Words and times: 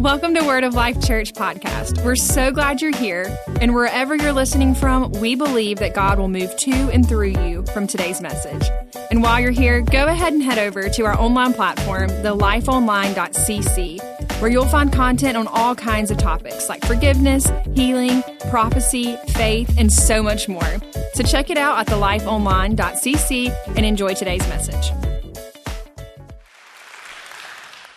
Welcome 0.00 0.34
to 0.36 0.46
Word 0.46 0.64
of 0.64 0.72
Life 0.72 1.06
Church 1.06 1.34
podcast. 1.34 2.02
We're 2.02 2.16
so 2.16 2.50
glad 2.50 2.80
you're 2.80 2.96
here, 2.96 3.36
and 3.60 3.74
wherever 3.74 4.16
you're 4.16 4.32
listening 4.32 4.74
from, 4.74 5.12
we 5.12 5.34
believe 5.34 5.78
that 5.80 5.92
God 5.92 6.18
will 6.18 6.28
move 6.28 6.56
to 6.56 6.72
and 6.72 7.06
through 7.06 7.38
you 7.44 7.66
from 7.74 7.86
today's 7.86 8.22
message. 8.22 8.66
And 9.10 9.22
while 9.22 9.38
you're 9.38 9.50
here, 9.50 9.82
go 9.82 10.06
ahead 10.06 10.32
and 10.32 10.42
head 10.42 10.58
over 10.58 10.88
to 10.88 11.04
our 11.04 11.20
online 11.20 11.52
platform, 11.52 12.08
thelifeonline.cc, 12.08 14.40
where 14.40 14.50
you'll 14.50 14.64
find 14.64 14.90
content 14.90 15.36
on 15.36 15.46
all 15.48 15.74
kinds 15.74 16.10
of 16.10 16.16
topics 16.16 16.70
like 16.70 16.82
forgiveness, 16.86 17.52
healing, 17.74 18.22
prophecy, 18.48 19.18
faith, 19.28 19.74
and 19.76 19.92
so 19.92 20.22
much 20.22 20.48
more. 20.48 20.78
So 21.12 21.24
check 21.24 21.50
it 21.50 21.58
out 21.58 21.78
at 21.78 21.88
thelifeonline.cc 21.88 23.76
and 23.76 23.84
enjoy 23.84 24.14
today's 24.14 24.48
message. 24.48 25.09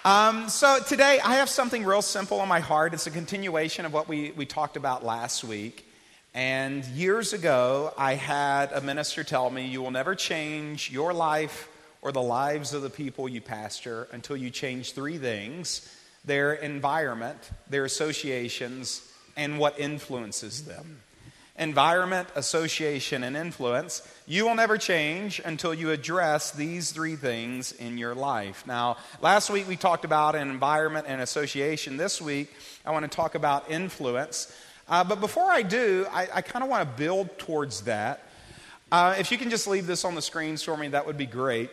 Um, 0.06 0.50
so 0.50 0.80
today 0.86 1.22
I 1.24 1.36
have 1.36 1.48
something 1.48 1.86
real 1.86 2.02
simple 2.02 2.42
on 2.42 2.50
my 2.50 2.60
heart. 2.60 2.94
It's 2.94 3.08
a 3.08 3.12
continuation 3.12 3.86
of 3.86 3.94
what 3.94 4.10
we, 4.10 4.32
we 4.32 4.46
talked 4.46 4.76
about 4.76 5.06
last 5.06 5.46
week. 5.46 5.88
And 6.34 6.84
years 6.88 7.32
ago, 7.32 7.94
I 7.98 8.16
had 8.16 8.74
a 8.74 8.82
minister 8.82 9.24
tell 9.24 9.50
me, 9.50 9.66
You 9.66 9.82
will 9.82 9.92
never 9.92 10.14
change 10.14 10.92
your 10.92 11.14
life 11.14 11.70
or 12.02 12.12
the 12.12 12.22
lives 12.22 12.74
of 12.74 12.82
the 12.82 12.90
people 12.90 13.30
you 13.30 13.40
pastor 13.40 14.10
until 14.12 14.36
you 14.36 14.50
change 14.50 14.92
three 14.92 15.18
things 15.18 15.90
their 16.26 16.52
environment, 16.52 17.38
their 17.70 17.86
associations, 17.86 19.10
and 19.38 19.58
what 19.58 19.80
influences 19.80 20.66
them 20.66 21.03
environment, 21.58 22.28
association, 22.36 23.24
and 23.24 23.38
influence, 23.38 24.02
you 24.26 24.46
will 24.46 24.56
never 24.56 24.78
change 24.78 25.40
until 25.46 25.74
you 25.74 25.92
address 25.92 26.52
these 26.52 26.92
three 26.92 27.16
things 27.16 27.72
in 27.74 27.98
your 27.98 28.16
life. 28.16 28.66
Now, 28.66 28.98
last 29.22 29.50
week 29.50 29.68
we 29.68 29.76
talked 29.76 30.04
about 30.04 30.36
an 30.36 30.50
environment 30.50 31.06
and 31.08 31.22
association. 31.22 31.98
This 31.98 32.20
week 32.22 32.52
I 32.86 32.92
want 32.92 33.10
to 33.10 33.16
talk 33.16 33.36
about 33.36 33.70
influence. 33.70 34.52
Uh, 34.90 35.04
but 35.04 35.20
before 35.20 35.50
I 35.50 35.62
do, 35.62 36.08
I, 36.12 36.28
I 36.34 36.42
kind 36.42 36.64
of 36.64 36.70
want 36.70 36.90
to 36.90 36.98
build 36.98 37.38
towards 37.38 37.82
that. 37.82 38.22
Uh, 38.92 39.16
if 39.20 39.32
you 39.32 39.38
can 39.38 39.50
just 39.50 39.68
leave 39.68 39.86
this 39.86 40.06
on 40.06 40.16
the 40.16 40.22
screens 40.22 40.64
for 40.64 40.76
me, 40.76 40.88
that 40.90 41.06
would 41.06 41.18
be 41.18 41.26
great. 41.26 41.70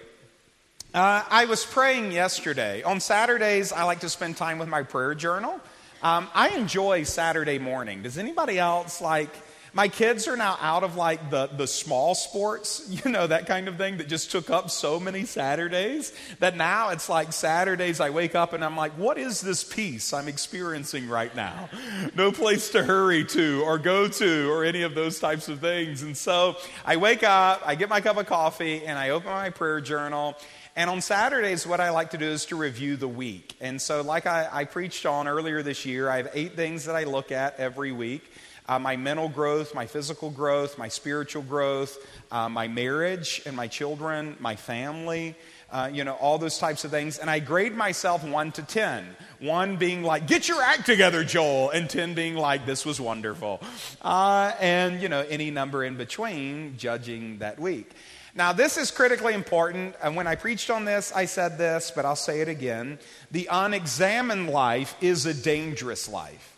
Uh, 0.92 1.22
I 1.28 1.46
was 1.46 1.64
praying 1.64 2.12
yesterday. 2.12 2.82
On 2.82 3.00
Saturdays, 3.00 3.72
I 3.72 3.84
like 3.84 4.00
to 4.00 4.08
spend 4.08 4.36
time 4.36 4.58
with 4.58 4.68
my 4.68 4.82
prayer 4.82 5.14
journal. 5.14 5.58
Um, 6.02 6.28
I 6.34 6.50
enjoy 6.50 7.04
Saturday 7.04 7.58
morning. 7.58 8.02
Does 8.02 8.18
anybody 8.18 8.58
else 8.58 9.00
like? 9.00 9.30
My 9.72 9.88
kids 9.88 10.26
are 10.26 10.36
now 10.36 10.58
out 10.60 10.82
of 10.82 10.96
like 10.96 11.30
the, 11.30 11.46
the 11.46 11.66
small 11.66 12.14
sports, 12.14 12.86
you 13.04 13.10
know, 13.10 13.26
that 13.26 13.46
kind 13.46 13.68
of 13.68 13.76
thing 13.76 13.98
that 13.98 14.08
just 14.08 14.30
took 14.30 14.50
up 14.50 14.70
so 14.70 14.98
many 14.98 15.24
Saturdays 15.24 16.12
that 16.38 16.56
now 16.56 16.90
it's 16.90 17.08
like 17.08 17.32
Saturdays 17.32 18.00
I 18.00 18.10
wake 18.10 18.34
up 18.34 18.52
and 18.52 18.64
I'm 18.64 18.76
like, 18.76 18.92
what 18.92 19.18
is 19.18 19.40
this 19.40 19.62
peace 19.62 20.12
I'm 20.12 20.28
experiencing 20.28 21.08
right 21.08 21.34
now? 21.34 21.68
No 22.16 22.32
place 22.32 22.70
to 22.70 22.82
hurry 22.82 23.24
to 23.26 23.62
or 23.62 23.78
go 23.78 24.08
to 24.08 24.50
or 24.50 24.64
any 24.64 24.82
of 24.82 24.94
those 24.94 25.20
types 25.20 25.48
of 25.48 25.60
things. 25.60 26.02
And 26.02 26.16
so 26.16 26.56
I 26.84 26.96
wake 26.96 27.22
up, 27.22 27.62
I 27.64 27.74
get 27.74 27.88
my 27.88 28.00
cup 28.00 28.16
of 28.16 28.26
coffee, 28.26 28.84
and 28.84 28.98
I 28.98 29.10
open 29.10 29.30
my 29.30 29.50
prayer 29.50 29.80
journal. 29.80 30.36
And 30.76 30.90
on 30.90 31.00
Saturdays, 31.00 31.66
what 31.66 31.80
I 31.80 31.90
like 31.90 32.10
to 32.10 32.18
do 32.18 32.26
is 32.26 32.46
to 32.46 32.56
review 32.56 32.96
the 32.96 33.08
week. 33.08 33.56
And 33.60 33.80
so, 33.80 34.02
like 34.02 34.26
I, 34.26 34.48
I, 34.50 34.64
preached 34.64 35.04
on 35.04 35.28
earlier 35.28 35.62
this 35.62 35.84
year, 35.84 36.08
I 36.08 36.18
have 36.18 36.30
eight 36.34 36.54
things 36.54 36.86
that 36.86 36.96
I 36.96 37.04
look 37.04 37.32
at 37.32 37.58
every 37.58 37.92
week 37.92 38.22
uh, 38.70 38.78
my 38.78 38.94
mental 38.94 39.28
growth, 39.28 39.74
my 39.74 39.84
physical 39.84 40.30
growth, 40.30 40.78
my 40.78 40.86
spiritual 40.86 41.42
growth, 41.42 41.98
uh, 42.30 42.48
my 42.48 42.68
marriage 42.68 43.42
and 43.44 43.56
my 43.56 43.66
children, 43.66 44.36
my 44.38 44.54
family, 44.54 45.34
uh, 45.72 45.90
you 45.92 46.04
know, 46.04 46.14
all 46.14 46.38
those 46.38 46.56
types 46.56 46.84
of 46.84 46.92
things. 46.92 47.18
And 47.18 47.28
I 47.28 47.40
grade 47.40 47.74
myself 47.74 48.22
one 48.22 48.52
to 48.52 48.62
10. 48.62 49.04
One 49.40 49.76
being 49.76 50.04
like, 50.04 50.28
get 50.28 50.46
your 50.46 50.62
act 50.62 50.86
together, 50.86 51.24
Joel, 51.24 51.70
and 51.70 51.90
10 51.90 52.14
being 52.14 52.36
like, 52.36 52.64
this 52.64 52.86
was 52.86 53.00
wonderful. 53.00 53.60
Uh, 54.02 54.52
and, 54.60 55.02
you 55.02 55.08
know, 55.08 55.26
any 55.28 55.50
number 55.50 55.82
in 55.82 55.96
between, 55.96 56.76
judging 56.78 57.38
that 57.38 57.58
week. 57.58 57.90
Now, 58.36 58.52
this 58.52 58.76
is 58.76 58.92
critically 58.92 59.34
important. 59.34 59.96
And 60.00 60.14
when 60.14 60.28
I 60.28 60.36
preached 60.36 60.70
on 60.70 60.84
this, 60.84 61.12
I 61.12 61.24
said 61.24 61.58
this, 61.58 61.90
but 61.90 62.04
I'll 62.04 62.14
say 62.14 62.40
it 62.40 62.48
again. 62.48 63.00
The 63.32 63.48
unexamined 63.50 64.48
life 64.48 64.94
is 65.00 65.26
a 65.26 65.34
dangerous 65.34 66.08
life. 66.08 66.49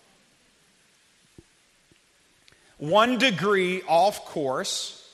One 2.82 3.16
degree 3.16 3.80
off 3.86 4.24
course 4.24 5.08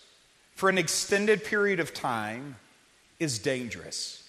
for 0.54 0.70
an 0.70 0.78
extended 0.78 1.44
period 1.44 1.80
of 1.80 1.92
time 1.92 2.56
is 3.20 3.38
dangerous. 3.38 4.26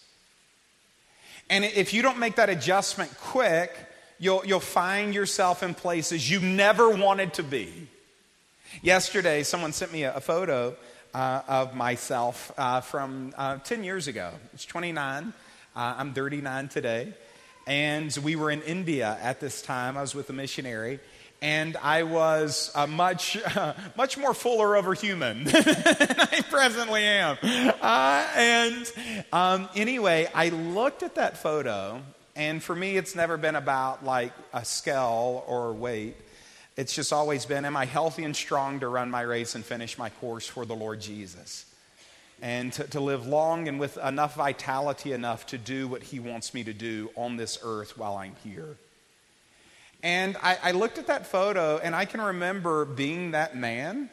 And 1.49 1.63
if 1.63 1.93
you 1.93 2.01
don't 2.01 2.19
make 2.19 2.35
that 2.35 2.49
adjustment 2.49 3.15
quick, 3.17 3.73
you'll, 4.19 4.45
you'll 4.45 4.59
find 4.59 5.15
yourself 5.15 5.63
in 5.63 5.73
places 5.73 6.29
you 6.29 6.41
never 6.41 6.89
wanted 6.89 7.33
to 7.35 7.43
be. 7.43 7.87
Yesterday, 8.81 9.43
someone 9.43 9.71
sent 9.71 9.93
me 9.93 10.03
a, 10.03 10.17
a 10.17 10.19
photo 10.19 10.75
uh, 11.13 11.41
of 11.47 11.73
myself 11.73 12.51
uh, 12.57 12.81
from 12.81 13.33
uh, 13.37 13.59
10 13.59 13.85
years 13.85 14.09
ago. 14.09 14.31
It's 14.53 14.65
29. 14.65 15.31
Uh, 15.77 15.95
I'm 15.97 16.13
39 16.13 16.67
today. 16.67 17.13
And 17.65 18.13
we 18.21 18.35
were 18.35 18.51
in 18.51 18.61
India 18.63 19.17
at 19.21 19.39
this 19.39 19.61
time. 19.61 19.97
I 19.97 20.01
was 20.01 20.13
with 20.13 20.29
a 20.29 20.33
missionary 20.33 20.99
and 21.41 21.77
I 21.77 22.03
was 22.03 22.71
uh, 22.75 22.87
much, 22.87 23.37
uh, 23.55 23.73
much 23.97 24.17
more 24.17 24.33
fuller 24.33 24.75
a 24.75 24.95
human 24.95 25.43
than 25.45 25.63
I 25.65 26.43
presently 26.49 27.03
am. 27.03 27.37
Uh, 27.43 28.27
and 28.35 28.91
um, 29.31 29.69
anyway, 29.75 30.29
I 30.33 30.49
looked 30.49 31.03
at 31.03 31.15
that 31.15 31.37
photo, 31.37 32.01
and 32.35 32.61
for 32.61 32.75
me, 32.75 32.97
it's 32.97 33.15
never 33.15 33.37
been 33.37 33.55
about 33.55 34.03
like 34.03 34.33
a 34.53 34.65
scale 34.65 35.43
or 35.47 35.73
weight. 35.73 36.15
It's 36.77 36.93
just 36.93 37.11
always 37.11 37.45
been, 37.45 37.65
am 37.65 37.75
I 37.75 37.85
healthy 37.85 38.23
and 38.23 38.35
strong 38.35 38.79
to 38.79 38.87
run 38.87 39.11
my 39.11 39.21
race 39.21 39.55
and 39.55 39.65
finish 39.65 39.97
my 39.97 40.09
course 40.09 40.47
for 40.47 40.65
the 40.65 40.75
Lord 40.75 41.01
Jesus? 41.01 41.65
And 42.41 42.71
to, 42.73 42.85
to 42.85 43.01
live 43.01 43.27
long 43.27 43.67
and 43.67 43.81
with 43.81 43.97
enough 43.97 44.35
vitality 44.35 45.11
enough 45.11 45.45
to 45.47 45.57
do 45.57 45.89
what 45.89 46.03
He 46.03 46.21
wants 46.21 46.53
me 46.53 46.63
to 46.63 46.73
do 46.73 47.09
on 47.17 47.35
this 47.35 47.59
earth 47.63 47.97
while 47.97 48.15
I'm 48.15 48.35
here. 48.45 48.77
And 50.01 50.37
I, 50.41 50.57
I, 50.63 50.71
looked 50.71 50.97
at 50.97 51.07
that 51.07 51.27
photo 51.27 51.77
and 51.77 51.93
I 51.93 52.05
can 52.05 52.21
remember 52.21 52.85
being 52.85 53.31
that 53.31 53.57
man 53.57 54.09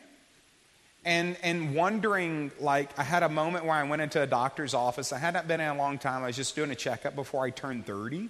and, 1.04 1.36
and 1.44 1.76
wondering 1.76 2.50
like, 2.58 2.98
I 2.98 3.04
had 3.04 3.22
a 3.22 3.28
moment 3.28 3.64
where 3.64 3.74
I 3.74 3.84
went 3.84 4.02
into 4.02 4.20
a 4.20 4.26
doctor's 4.26 4.75
office. 4.75 5.12
I 5.12 5.19
hadn't 5.19 5.46
been 5.46 5.60
in 5.60 5.69
a 5.69 5.76
long 5.76 5.98
time. 5.98 6.25
I 6.25 6.26
was 6.26 6.36
just 6.36 6.56
doing 6.56 6.72
a 6.72 6.75
checkup 6.75 7.14
before 7.14 7.44
I 7.44 7.50
turned 7.50 7.86
30. 7.86 8.28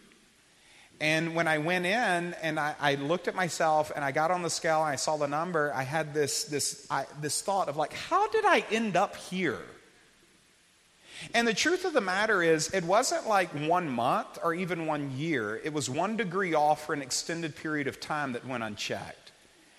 And 1.01 1.35
when 1.35 1.49
I 1.49 1.59
went 1.59 1.87
in 1.87 2.35
and 2.43 2.61
I, 2.61 2.75
I 2.79 2.95
looked 2.97 3.29
at 3.29 3.35
myself 3.35 3.91
and 3.95 4.05
I 4.05 4.13
got 4.13 4.31
on 4.31 4.43
the 4.43 4.51
scale 4.51 4.83
and 4.83 4.91
I 4.91 4.97
saw 4.97 5.17
the 5.17 5.29
number, 5.29 5.73
I 5.75 5.83
had 5.83 6.13
this, 6.13 6.45
this, 6.45 6.87
I, 6.91 7.07
this 7.23 7.41
thought 7.41 7.69
of 7.69 7.79
like, 7.79 7.95
how 7.95 8.29
did 8.29 8.45
I 8.45 8.65
end 8.71 8.97
up 8.97 9.17
here? 9.17 9.61
And 11.35 11.47
the 11.47 11.55
truth 11.55 11.85
of 11.85 11.93
the 11.93 12.01
matter 12.01 12.43
is, 12.43 12.71
it 12.73 12.85
wasn't 12.85 13.29
like 13.29 13.49
one 13.51 13.89
month 13.89 14.39
or 14.43 14.55
even 14.55 14.87
one 14.87 15.17
year. 15.17 15.57
It 15.63 15.73
was 15.73 15.89
one 15.89 16.17
degree 16.17 16.55
off 16.55 16.87
for 16.87 16.93
an 16.93 17.03
extended 17.03 17.57
period 17.57 17.87
of 17.87 18.01
time 18.01 18.33
that 18.33 18.47
went 18.47 18.63
unchecked. 18.63 19.33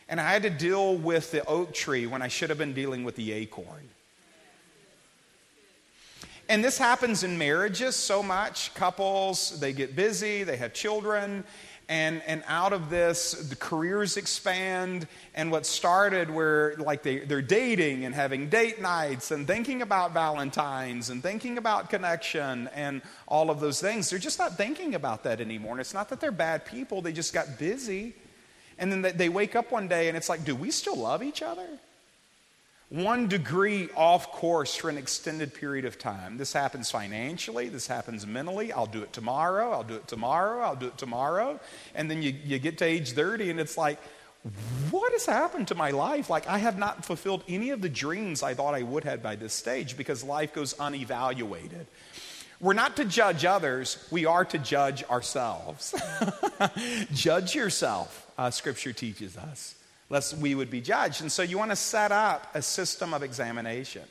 And 0.10 0.22
I 0.22 0.32
had 0.32 0.44
to 0.44 0.50
deal 0.50 0.96
with 0.96 1.32
the 1.32 1.46
oak 1.46 1.74
tree 1.74 2.08
when 2.08 2.22
I 2.22 2.28
should 2.28 2.50
have 2.50 2.58
been 2.58 2.74
dealing 2.74 3.04
with 3.04 3.16
the 3.16 3.34
acorn. 3.34 3.90
And 6.50 6.64
this 6.64 6.78
happens 6.78 7.24
in 7.24 7.38
marriages 7.38 7.96
so 7.96 8.24
much. 8.24 8.74
Couples, 8.74 9.60
they 9.60 9.74
get 9.74 9.96
busy, 9.96 10.44
they 10.44 10.56
have 10.58 10.74
children, 10.74 11.44
and, 11.90 12.22
and 12.28 12.44
out 12.48 12.74
of 12.74 12.90
this, 12.90 13.32
the 13.32 13.56
careers 13.56 14.18
expand. 14.18 15.08
And 15.36 15.52
what 15.52 15.66
started 15.66 16.30
where 16.30 16.76
like 16.78 17.02
they, 17.04 17.20
they're 17.20 17.42
dating 17.42 18.04
and 18.04 18.14
having 18.14 18.50
date 18.50 18.82
nights 18.82 19.32
and 19.32 19.48
thinking 19.48 19.82
about 19.82 20.14
Valentine's 20.14 21.10
and 21.10 21.24
thinking 21.24 21.58
about 21.58 21.90
connection 21.90 22.70
and 22.76 23.02
all 23.28 23.50
of 23.50 23.60
those 23.60 23.80
things, 23.80 24.10
they're 24.10 24.20
just 24.20 24.40
not 24.40 24.58
thinking 24.58 24.96
about 24.96 25.24
that 25.24 25.40
anymore. 25.40 25.74
And 25.74 25.82
it's 25.82 25.94
not 25.94 26.10
that 26.10 26.20
they're 26.20 26.32
bad 26.32 26.66
people, 26.66 27.02
they 27.02 27.14
just 27.14 27.34
got 27.34 27.58
busy. 27.58 28.16
And 28.80 28.92
then 28.92 29.18
they 29.18 29.30
wake 29.30 29.56
up 29.56 29.72
one 29.72 29.88
day 29.88 30.08
and 30.08 30.18
it's 30.18 30.30
like, 30.30 30.44
do 30.44 30.56
we 30.56 30.72
still 30.72 30.98
love 30.98 31.24
each 31.24 31.42
other? 31.42 31.68
One 32.90 33.28
degree 33.28 33.90
off 33.96 34.32
course 34.32 34.74
for 34.76 34.90
an 34.90 34.98
extended 34.98 35.54
period 35.54 35.84
of 35.84 36.00
time. 36.00 36.38
This 36.38 36.54
happens 36.54 36.90
financially, 36.90 37.68
this 37.68 37.88
happens 37.88 38.26
mentally. 38.26 38.72
I'll 38.72 38.86
do 38.86 39.02
it 39.02 39.12
tomorrow, 39.12 39.72
I'll 39.72 39.84
do 39.84 39.96
it 39.96 40.08
tomorrow, 40.08 40.62
I'll 40.62 40.76
do 40.76 40.88
it 40.88 40.98
tomorrow. 40.98 41.60
And 41.96 42.10
then 42.10 42.22
you, 42.22 42.34
you 42.46 42.60
get 42.60 42.78
to 42.78 42.86
age 42.86 43.12
30 43.12 43.52
and 43.52 43.60
it's 43.60 43.78
like, 43.78 44.00
what 44.92 45.12
has 45.12 45.26
happened 45.26 45.68
to 45.68 45.76
my 45.76 45.92
life? 45.92 46.30
Like, 46.30 46.48
I 46.48 46.60
have 46.60 46.78
not 46.78 47.04
fulfilled 47.04 47.44
any 47.50 47.72
of 47.72 47.82
the 47.82 47.90
dreams 47.90 48.42
I 48.42 48.54
thought 48.54 48.74
I 48.74 48.84
would 48.84 49.04
have 49.04 49.22
by 49.22 49.36
this 49.36 49.54
stage 49.54 49.98
because 49.98 50.24
life 50.24 50.54
goes 50.54 50.74
unevaluated. 50.80 51.88
We're 52.62 52.74
not 52.74 52.96
to 52.96 53.06
judge 53.06 53.44
others, 53.44 54.08
we 54.10 54.26
are 54.26 54.46
to 54.46 54.58
judge 54.58 55.04
ourselves. 55.04 55.94
judge 57.14 57.54
yourself, 57.54 58.32
uh, 58.38 58.50
Scripture 58.50 58.94
teaches 58.94 59.36
us 59.36 59.76
lest 60.10 60.38
we 60.38 60.56
would 60.56 60.70
be 60.70 60.82
judged. 60.82 61.22
And 61.22 61.32
so 61.32 61.44
you 61.44 61.58
want 61.58 61.72
to 61.72 61.76
set 61.76 62.12
up 62.12 62.50
a 62.54 62.62
system 62.62 63.14
of 63.14 63.24
examination. 63.24 64.04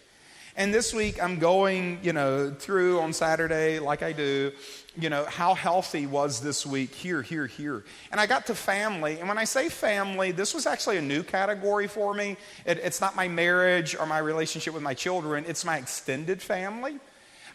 And 0.58 0.72
this 0.72 0.94
week 0.94 1.22
I'm 1.22 1.38
going, 1.38 1.98
you 2.02 2.14
know, 2.14 2.50
through 2.50 3.00
on 3.00 3.12
Saturday, 3.12 3.78
like 3.78 4.02
I 4.02 4.12
do, 4.12 4.52
you 4.98 5.10
know, 5.10 5.26
how 5.26 5.52
healthy 5.52 6.06
was 6.06 6.40
this 6.40 6.64
week 6.64 6.94
here, 6.94 7.20
here, 7.20 7.46
here. 7.46 7.84
And 8.10 8.18
I 8.18 8.26
got 8.26 8.46
to 8.46 8.54
family. 8.54 9.18
And 9.20 9.28
when 9.28 9.36
I 9.36 9.44
say 9.44 9.68
family, 9.68 10.32
this 10.32 10.54
was 10.54 10.64
actually 10.64 10.96
a 10.96 11.02
new 11.02 11.22
category 11.22 11.88
for 11.88 12.14
me. 12.14 12.38
It, 12.64 12.78
it's 12.78 13.02
not 13.02 13.14
my 13.14 13.28
marriage 13.28 13.94
or 13.94 14.06
my 14.06 14.18
relationship 14.18 14.72
with 14.72 14.82
my 14.82 14.94
children, 14.94 15.44
it's 15.46 15.64
my 15.64 15.76
extended 15.76 16.40
family. 16.40 16.98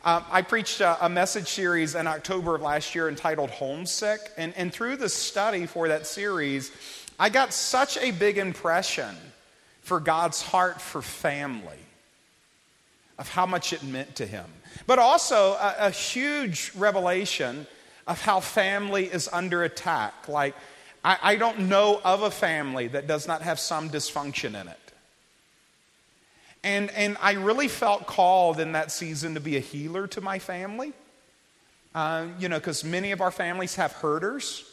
Um, 0.03 0.23
I 0.31 0.41
preached 0.41 0.81
a, 0.81 1.05
a, 1.05 1.09
message 1.09 1.47
series 1.47 1.93
in 1.93 2.07
October 2.07 2.55
of 2.55 2.61
last 2.63 2.95
year 2.95 3.07
entitled 3.07 3.51
Homesick. 3.51 4.19
And, 4.35 4.51
and 4.57 4.73
through 4.73 4.95
the 4.95 5.09
study 5.09 5.67
for 5.67 5.89
that 5.89 6.07
series, 6.07 6.71
I 7.21 7.29
got 7.29 7.53
such 7.53 7.97
a 7.97 8.09
big 8.09 8.39
impression 8.39 9.15
for 9.83 9.99
God's 9.99 10.41
heart 10.41 10.81
for 10.81 11.03
family, 11.03 11.77
of 13.19 13.29
how 13.29 13.45
much 13.45 13.73
it 13.73 13.83
meant 13.83 14.15
to 14.15 14.25
him. 14.25 14.45
But 14.87 14.97
also 14.97 15.51
a, 15.51 15.75
a 15.77 15.89
huge 15.91 16.71
revelation 16.75 17.67
of 18.07 18.19
how 18.19 18.39
family 18.39 19.05
is 19.05 19.29
under 19.31 19.61
attack. 19.61 20.27
Like, 20.27 20.55
I, 21.05 21.19
I 21.21 21.35
don't 21.35 21.69
know 21.69 22.01
of 22.03 22.23
a 22.23 22.31
family 22.31 22.87
that 22.87 23.05
does 23.05 23.27
not 23.27 23.43
have 23.43 23.59
some 23.59 23.91
dysfunction 23.91 24.59
in 24.59 24.67
it. 24.67 24.79
And, 26.63 26.89
and 26.89 27.17
I 27.21 27.33
really 27.33 27.67
felt 27.67 28.07
called 28.07 28.59
in 28.59 28.71
that 28.71 28.91
season 28.91 29.35
to 29.35 29.39
be 29.39 29.57
a 29.57 29.59
healer 29.59 30.07
to 30.07 30.21
my 30.21 30.39
family. 30.39 30.91
Uh, 31.93 32.25
you 32.39 32.49
know, 32.49 32.57
because 32.57 32.83
many 32.83 33.11
of 33.11 33.21
our 33.21 33.29
families 33.31 33.75
have 33.75 33.91
herders, 33.91 34.65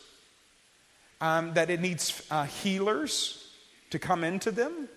um, 1.20 1.54
that 1.54 1.70
it 1.70 1.80
needs 1.80 2.22
uh, 2.30 2.44
healers 2.44 3.52
to 3.90 3.98
come 3.98 4.24
into 4.24 4.50
them. 4.50 4.88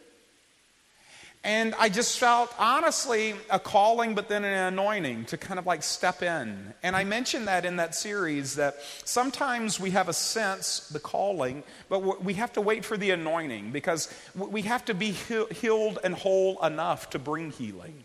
And 1.44 1.74
I 1.80 1.90
just 1.90 2.20
felt, 2.20 2.54
honestly, 2.60 3.34
a 3.50 3.60
calling, 3.60 4.14
but 4.14 4.30
then 4.30 4.44
an 4.44 4.74
anointing 4.74 5.26
to 5.26 5.38
kind 5.38 5.58
of 5.58 5.66
like 5.66 5.82
step 5.82 6.22
in. 6.22 6.74
And 6.84 6.96
I 6.96 7.04
mentioned 7.04 7.48
that 7.48 7.66
in 7.66 7.78
that 7.78 7.96
series 7.96 8.56
that 8.56 8.76
sometimes 9.06 9.80
we 9.80 9.90
have 9.92 10.08
a 10.08 10.14
sense, 10.14 10.88
the 10.90 11.00
calling, 11.00 11.64
but 11.90 12.24
we 12.24 12.36
have 12.36 12.54
to 12.54 12.62
wait 12.62 12.86
for 12.86 12.96
the 12.96 13.10
anointing 13.10 13.72
because 13.72 14.14
we 14.36 14.62
have 14.64 14.86
to 14.86 14.94
be 14.94 15.12
healed 15.12 15.98
and 16.04 16.14
whole 16.14 16.64
enough 16.64 17.10
to 17.12 17.20
bring 17.20 17.50
healing. 17.50 18.04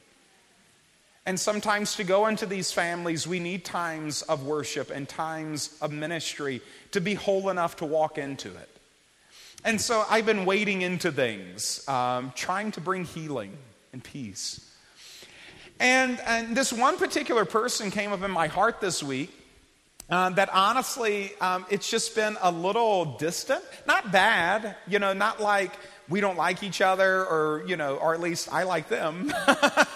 And 1.26 1.38
sometimes 1.40 1.96
to 1.96 2.04
go 2.04 2.28
into 2.28 2.46
these 2.46 2.70
families, 2.70 3.26
we 3.26 3.40
need 3.40 3.64
times 3.64 4.22
of 4.22 4.46
worship 4.46 4.90
and 4.90 5.08
times 5.08 5.76
of 5.82 5.90
ministry 5.90 6.62
to 6.92 7.00
be 7.00 7.14
whole 7.14 7.48
enough 7.48 7.76
to 7.78 7.84
walk 7.84 8.16
into 8.16 8.48
it. 8.48 8.68
And 9.64 9.80
so 9.80 10.04
I've 10.08 10.24
been 10.24 10.44
wading 10.44 10.82
into 10.82 11.10
things, 11.10 11.86
um, 11.88 12.32
trying 12.36 12.70
to 12.72 12.80
bring 12.80 13.04
healing 13.04 13.58
and 13.92 14.04
peace. 14.04 14.60
And, 15.80 16.20
and 16.20 16.56
this 16.56 16.72
one 16.72 16.96
particular 16.96 17.44
person 17.44 17.90
came 17.90 18.12
up 18.12 18.22
in 18.22 18.30
my 18.30 18.46
heart 18.46 18.80
this 18.80 19.02
week 19.02 19.34
uh, 20.08 20.30
that 20.30 20.48
honestly, 20.54 21.32
um, 21.40 21.66
it's 21.68 21.90
just 21.90 22.14
been 22.14 22.36
a 22.40 22.52
little 22.52 23.16
distant. 23.16 23.64
Not 23.86 24.12
bad, 24.12 24.76
you 24.86 25.00
know, 25.00 25.12
not 25.12 25.40
like 25.40 25.72
we 26.08 26.20
don't 26.20 26.36
like 26.36 26.62
each 26.62 26.80
other 26.80 27.24
or, 27.24 27.64
you 27.66 27.76
know, 27.76 27.96
or 27.96 28.14
at 28.14 28.20
least 28.20 28.52
I 28.52 28.62
like 28.62 28.88
them. 28.88 29.32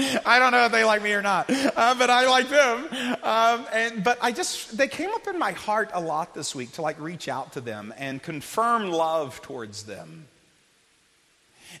I 0.26 0.38
don't 0.38 0.52
know 0.52 0.64
if 0.64 0.72
they 0.72 0.84
like 0.84 1.02
me 1.02 1.12
or 1.12 1.20
not, 1.22 1.50
uh, 1.50 1.94
but 1.98 2.08
I 2.08 2.26
like 2.26 2.48
them. 2.48 2.88
Um, 3.22 3.66
and 3.72 4.04
but 4.04 4.18
I 4.22 4.32
just 4.32 4.76
they 4.76 4.88
came 4.88 5.10
up 5.10 5.26
in 5.26 5.38
my 5.38 5.52
heart 5.52 5.90
a 5.92 6.00
lot 6.00 6.34
this 6.34 6.54
week 6.54 6.72
to 6.72 6.82
like 6.82 6.98
reach 7.00 7.28
out 7.28 7.52
to 7.54 7.60
them 7.60 7.92
and 7.98 8.22
confirm 8.22 8.90
love 8.90 9.42
towards 9.42 9.84
them. 9.84 10.26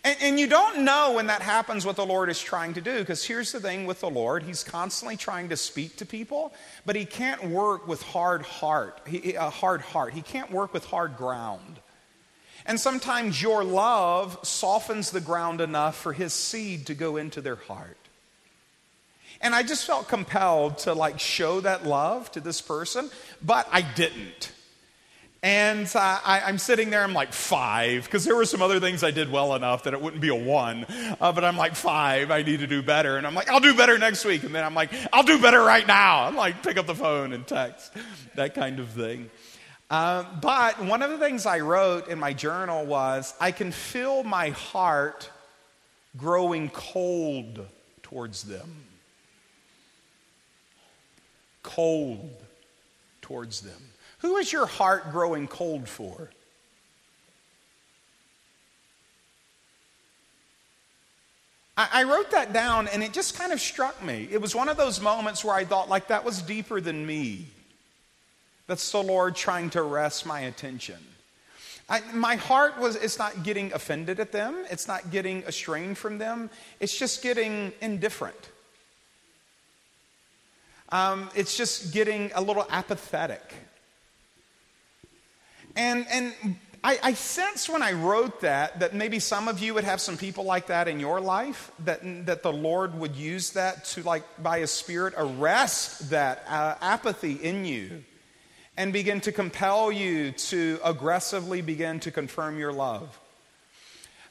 And, 0.04 0.16
and 0.20 0.40
you 0.40 0.46
don't 0.46 0.84
know 0.84 1.12
when 1.12 1.26
that 1.28 1.42
happens 1.42 1.86
what 1.86 1.96
the 1.96 2.06
Lord 2.06 2.28
is 2.28 2.40
trying 2.40 2.74
to 2.74 2.80
do, 2.80 2.98
because 2.98 3.24
here's 3.24 3.52
the 3.52 3.60
thing 3.60 3.86
with 3.86 4.00
the 4.00 4.10
Lord: 4.10 4.42
He's 4.42 4.64
constantly 4.64 5.16
trying 5.16 5.48
to 5.48 5.56
speak 5.56 5.96
to 5.96 6.06
people, 6.06 6.52
but 6.84 6.96
He 6.96 7.06
can't 7.06 7.44
work 7.44 7.88
with 7.88 8.02
hard 8.02 8.42
heart, 8.42 9.00
he, 9.06 9.34
a 9.34 9.50
hard 9.50 9.80
heart. 9.80 10.12
He 10.12 10.22
can't 10.22 10.50
work 10.50 10.74
with 10.74 10.84
hard 10.84 11.16
ground. 11.16 11.80
And 12.66 12.78
sometimes 12.78 13.40
your 13.40 13.64
love 13.64 14.38
softens 14.42 15.10
the 15.10 15.20
ground 15.20 15.60
enough 15.60 15.96
for 15.96 16.12
his 16.12 16.32
seed 16.32 16.86
to 16.86 16.94
go 16.94 17.16
into 17.16 17.40
their 17.40 17.56
heart. 17.56 17.96
And 19.40 19.54
I 19.54 19.62
just 19.62 19.86
felt 19.86 20.08
compelled 20.08 20.78
to 20.78 20.92
like 20.92 21.18
show 21.18 21.60
that 21.60 21.86
love 21.86 22.30
to 22.32 22.40
this 22.40 22.60
person, 22.60 23.10
but 23.42 23.66
I 23.72 23.80
didn't. 23.82 24.52
And 25.42 25.90
uh, 25.94 26.20
I, 26.22 26.50
am 26.50 26.58
sitting 26.58 26.90
there, 26.90 27.02
I'm 27.02 27.14
like 27.14 27.32
five, 27.32 28.04
because 28.04 28.26
there 28.26 28.36
were 28.36 28.44
some 28.44 28.60
other 28.60 28.78
things 28.78 29.02
I 29.02 29.10
did 29.10 29.32
well 29.32 29.54
enough 29.54 29.84
that 29.84 29.94
it 29.94 30.02
wouldn't 30.02 30.20
be 30.20 30.28
a 30.28 30.34
one. 30.34 30.84
Uh, 31.18 31.32
but 31.32 31.44
I'm 31.44 31.56
like 31.56 31.74
five, 31.74 32.30
I 32.30 32.42
need 32.42 32.60
to 32.60 32.66
do 32.66 32.82
better. 32.82 33.16
And 33.16 33.26
I'm 33.26 33.34
like, 33.34 33.48
I'll 33.48 33.60
do 33.60 33.74
better 33.74 33.96
next 33.96 34.26
week. 34.26 34.42
And 34.42 34.54
then 34.54 34.62
I'm 34.62 34.74
like, 34.74 34.90
I'll 35.14 35.22
do 35.22 35.40
better 35.40 35.62
right 35.62 35.86
now. 35.86 36.24
I'm 36.24 36.36
like, 36.36 36.62
pick 36.62 36.76
up 36.76 36.86
the 36.86 36.94
phone 36.94 37.32
and 37.32 37.46
text, 37.46 37.90
that 38.34 38.54
kind 38.54 38.80
of 38.80 38.90
thing. 38.90 39.30
Uh, 39.88 40.24
but 40.42 40.78
one 40.84 41.00
of 41.00 41.10
the 41.10 41.18
things 41.18 41.46
I 41.46 41.60
wrote 41.60 42.08
in 42.08 42.18
my 42.18 42.34
journal 42.34 42.84
was, 42.84 43.32
I 43.40 43.50
can 43.50 43.72
feel 43.72 44.22
my 44.22 44.50
heart 44.50 45.30
growing 46.18 46.68
cold 46.68 47.66
towards 48.02 48.42
them 48.42 48.89
cold 51.62 52.30
towards 53.22 53.60
them? 53.60 53.82
Who 54.18 54.36
is 54.36 54.52
your 54.52 54.66
heart 54.66 55.12
growing 55.12 55.48
cold 55.48 55.88
for? 55.88 56.30
I, 61.92 62.02
wrote 62.02 62.30
that 62.32 62.52
down 62.52 62.88
and 62.88 63.02
it 63.02 63.14
just 63.14 63.38
kind 63.38 63.52
of 63.52 63.60
struck 63.60 64.02
me. 64.04 64.28
It 64.30 64.40
was 64.40 64.54
one 64.54 64.68
of 64.68 64.76
those 64.76 65.00
moments 65.00 65.42
where 65.42 65.54
I 65.54 65.64
thought, 65.64 65.88
like, 65.88 66.08
that 66.08 66.24
was 66.24 66.42
deeper 66.42 66.78
than 66.78 67.06
me. 67.06 67.46
That's 68.66 68.90
the 68.92 69.02
Lord 69.02 69.34
trying 69.34 69.70
to 69.70 69.80
arrest 69.80 70.26
my 70.26 70.40
attention. 70.40 70.98
I, 71.88 72.02
my 72.12 72.36
heart 72.36 72.78
was, 72.78 72.96
it's 72.96 73.18
not 73.18 73.42
getting 73.42 73.72
offended 73.72 74.20
at 74.20 74.30
them, 74.30 74.64
it's 74.70 74.86
not 74.86 75.10
getting 75.10 75.42
estranged 75.42 75.98
from 75.98 76.18
them, 76.18 76.50
it's 76.78 76.96
just 76.96 77.22
getting 77.22 77.72
indifferent. 77.80 78.50
Um, 80.92 81.30
it's 81.34 81.56
just 81.56 81.92
getting 81.92 82.32
a 82.34 82.40
little 82.40 82.66
apathetic. 82.68 83.42
And, 85.76 86.06
and 86.10 86.34
I, 86.82 86.98
I 87.02 87.12
sense 87.14 87.68
when 87.68 87.82
I 87.82 87.92
wrote 87.92 88.40
that 88.40 88.80
that 88.80 88.94
maybe 88.94 89.18
some 89.20 89.48
of 89.48 89.60
you 89.60 89.74
would 89.74 89.84
have 89.84 90.00
some 90.00 90.16
people 90.16 90.44
like 90.44 90.66
that 90.66 90.88
in 90.88 90.98
your 90.98 91.20
life, 91.20 91.70
that, 91.84 92.00
that 92.26 92.42
the 92.42 92.52
Lord 92.52 92.98
would 92.98 93.14
use 93.14 93.50
that 93.50 93.84
to, 93.86 94.02
like, 94.02 94.24
by 94.42 94.60
His 94.60 94.70
Spirit, 94.70 95.14
arrest 95.16 96.10
that 96.10 96.44
uh, 96.48 96.74
apathy 96.80 97.34
in 97.34 97.64
you 97.64 98.02
and 98.76 98.92
begin 98.92 99.20
to 99.20 99.32
compel 99.32 99.92
you 99.92 100.32
to 100.32 100.80
aggressively 100.82 101.60
begin 101.60 102.00
to 102.00 102.10
confirm 102.10 102.58
your 102.58 102.72
love. 102.72 103.18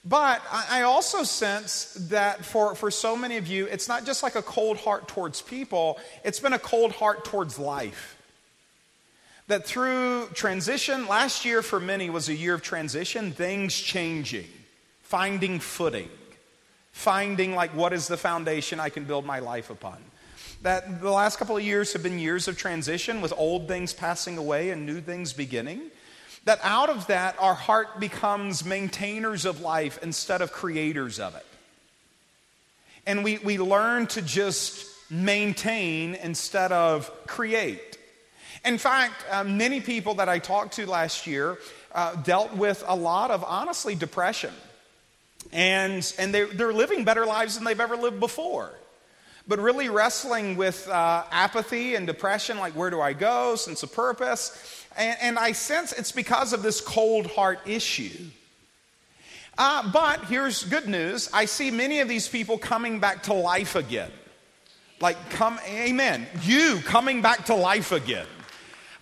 But 0.06 0.41
I 0.51 0.84
also 0.84 1.24
sense 1.24 1.94
that 2.10 2.46
for, 2.46 2.74
for 2.74 2.89
so 2.89 3.18
many 3.18 3.36
of 3.36 3.48
you, 3.48 3.65
it's 3.65 3.89
not 3.89 4.06
just 4.06 4.24
like 4.24 4.36
a 4.36 4.41
cold 4.41 4.77
heart 4.77 5.10
towards 5.10 5.41
people, 5.41 6.00
it's 6.24 6.39
been 6.39 6.53
a 6.53 6.60
cold 6.60 6.94
heart 6.94 7.25
towards 7.25 7.60
life. 7.60 8.15
That 9.48 9.65
through 9.65 10.27
transition, 10.27 11.08
last 11.08 11.44
year 11.44 11.62
for 11.62 11.79
many 11.79 12.10
was 12.10 12.29
a 12.29 12.36
year 12.36 12.53
of 12.53 12.62
transition, 12.62 13.32
things 13.32 13.75
changing, 13.75 14.48
finding 15.01 15.60
footing, 15.60 16.10
finding 16.94 17.53
like 17.53 17.75
what 17.75 17.91
is 17.91 18.08
the 18.08 18.18
foundation 18.18 18.79
I 18.79 18.89
can 18.89 19.03
build 19.03 19.25
my 19.25 19.39
life 19.39 19.70
upon. 19.70 19.98
That 20.62 21.01
the 21.01 21.12
last 21.12 21.39
couple 21.39 21.58
of 21.58 21.63
years 21.63 21.91
have 21.94 22.03
been 22.03 22.20
years 22.20 22.48
of 22.48 22.58
transition 22.58 23.20
with 23.20 23.34
old 23.36 23.68
things 23.68 23.91
passing 23.91 24.38
away 24.38 24.70
and 24.70 24.86
new 24.86 25.01
things 25.01 25.34
beginning 25.34 25.82
that 26.50 26.60
out 26.63 26.89
of 26.89 27.06
that, 27.06 27.36
our 27.39 27.53
heart 27.53 28.00
becomes 28.00 28.65
maintainers 28.65 29.46
of 29.46 29.62
life 29.62 30.00
instead 30.01 30.41
of 30.41 30.51
creators 30.51 31.20
of 31.20 31.36
it. 31.36 31.46
And 33.06 33.24
we, 33.24 33.38
we 33.38 33.60
learn 33.60 34.08
to 34.08 34.24
just 34.24 34.88
maintain 35.12 36.15
instead 36.15 36.72
of 36.72 37.12
create. 37.27 38.00
In 38.65 38.79
fact, 38.79 39.13
uh, 39.29 39.44
many 39.44 39.79
people 39.79 40.15
that 40.15 40.27
I 40.27 40.39
talked 40.39 40.74
to 40.77 40.89
last 40.89 41.27
year 41.27 41.60
uh, 41.94 42.15
dealt 42.15 42.56
with 42.56 42.84
a 42.88 42.96
lot 42.96 43.29
of, 43.29 43.44
honestly, 43.44 43.94
depression. 43.94 44.53
And, 45.53 46.12
and 46.18 46.34
they're, 46.34 46.48
they're 46.48 46.74
living 46.74 47.03
better 47.03 47.27
lives 47.27 47.53
than 47.53 47.63
they've 47.63 47.79
ever 47.79 47.96
lived 47.96 48.20
before 48.20 48.74
but 49.48 49.58
really 49.58 49.89
wrestling 49.89 50.58
with 50.58 50.88
uh, 50.88 51.24
apathy 51.32 51.96
and 51.96 52.06
depression 52.06 52.60
like 52.60 52.74
where 52.74 52.91
do 52.91 53.01
I 53.01 53.13
go, 53.13 53.56
sense 53.56 53.82
of 53.82 53.91
purpose. 53.91 54.78
And, 55.00 55.18
and 55.22 55.39
I 55.39 55.53
sense 55.53 55.94
it's 55.94 56.12
because 56.12 56.53
of 56.53 56.62
this 56.62 56.82
cold 56.82 57.25
heart 57.27 57.62
issue. 57.65 58.25
Uh, 59.58 59.91
but 59.91 60.25
here's 60.25 60.63
good 60.63 60.88
news 60.88 61.29
I 61.34 61.46
see 61.46 61.72
many 61.72 62.00
of 62.01 62.08
these 62.08 62.27
people 62.27 62.58
coming 62.58 63.00
back 63.00 63.24
to 63.24 63.34
life 63.34 63.75
again. 63.75 64.12
Like, 65.01 65.18
come, 65.29 65.60
amen. 65.65 66.27
You 66.44 66.79
coming 66.84 67.22
back 67.22 67.46
to 67.46 67.56
life 67.56 67.94
again. 67.94 68.27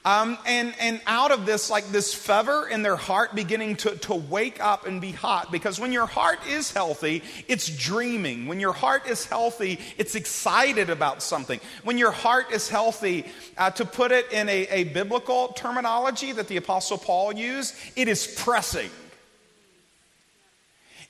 Um, 0.08 0.38
and, 0.46 0.74
and 0.80 1.02
out 1.06 1.32
of 1.32 1.46
this, 1.46 1.70
like 1.70 1.90
this 1.90 2.14
fever 2.14 2.66
in 2.66 2.82
their 2.82 2.96
heart 2.96 3.36
beginning 3.36 3.76
to, 3.78 3.94
to 3.98 4.14
wake 4.16 4.64
up 4.64 4.88
and 4.88 5.02
be 5.02 5.12
hot. 5.12 5.52
Because 5.52 5.82
when 5.82 5.92
your 5.92 6.06
heart 6.06 6.40
is 6.48 6.72
healthy, 6.72 7.24
it's 7.50 7.68
dreaming. 7.68 8.48
When 8.48 8.62
your 8.62 8.72
heart 8.72 9.06
is 9.06 9.26
healthy, 9.26 9.82
it's 9.98 10.16
excited 10.16 10.90
about 10.90 11.22
something. 11.22 11.60
When 11.84 11.98
your 11.98 12.12
heart 12.12 12.54
is 12.54 12.70
healthy, 12.70 13.26
uh, 13.58 13.72
to 13.72 13.84
put 13.84 14.14
it 14.14 14.32
in 14.32 14.48
a, 14.48 14.68
a 14.70 14.84
biblical 14.86 15.50
terminology 15.50 16.32
that 16.32 16.48
the 16.48 16.56
Apostle 16.56 16.98
Paul 16.98 17.34
used, 17.34 17.76
it 17.98 18.08
is 18.08 18.34
pressing. 18.38 18.90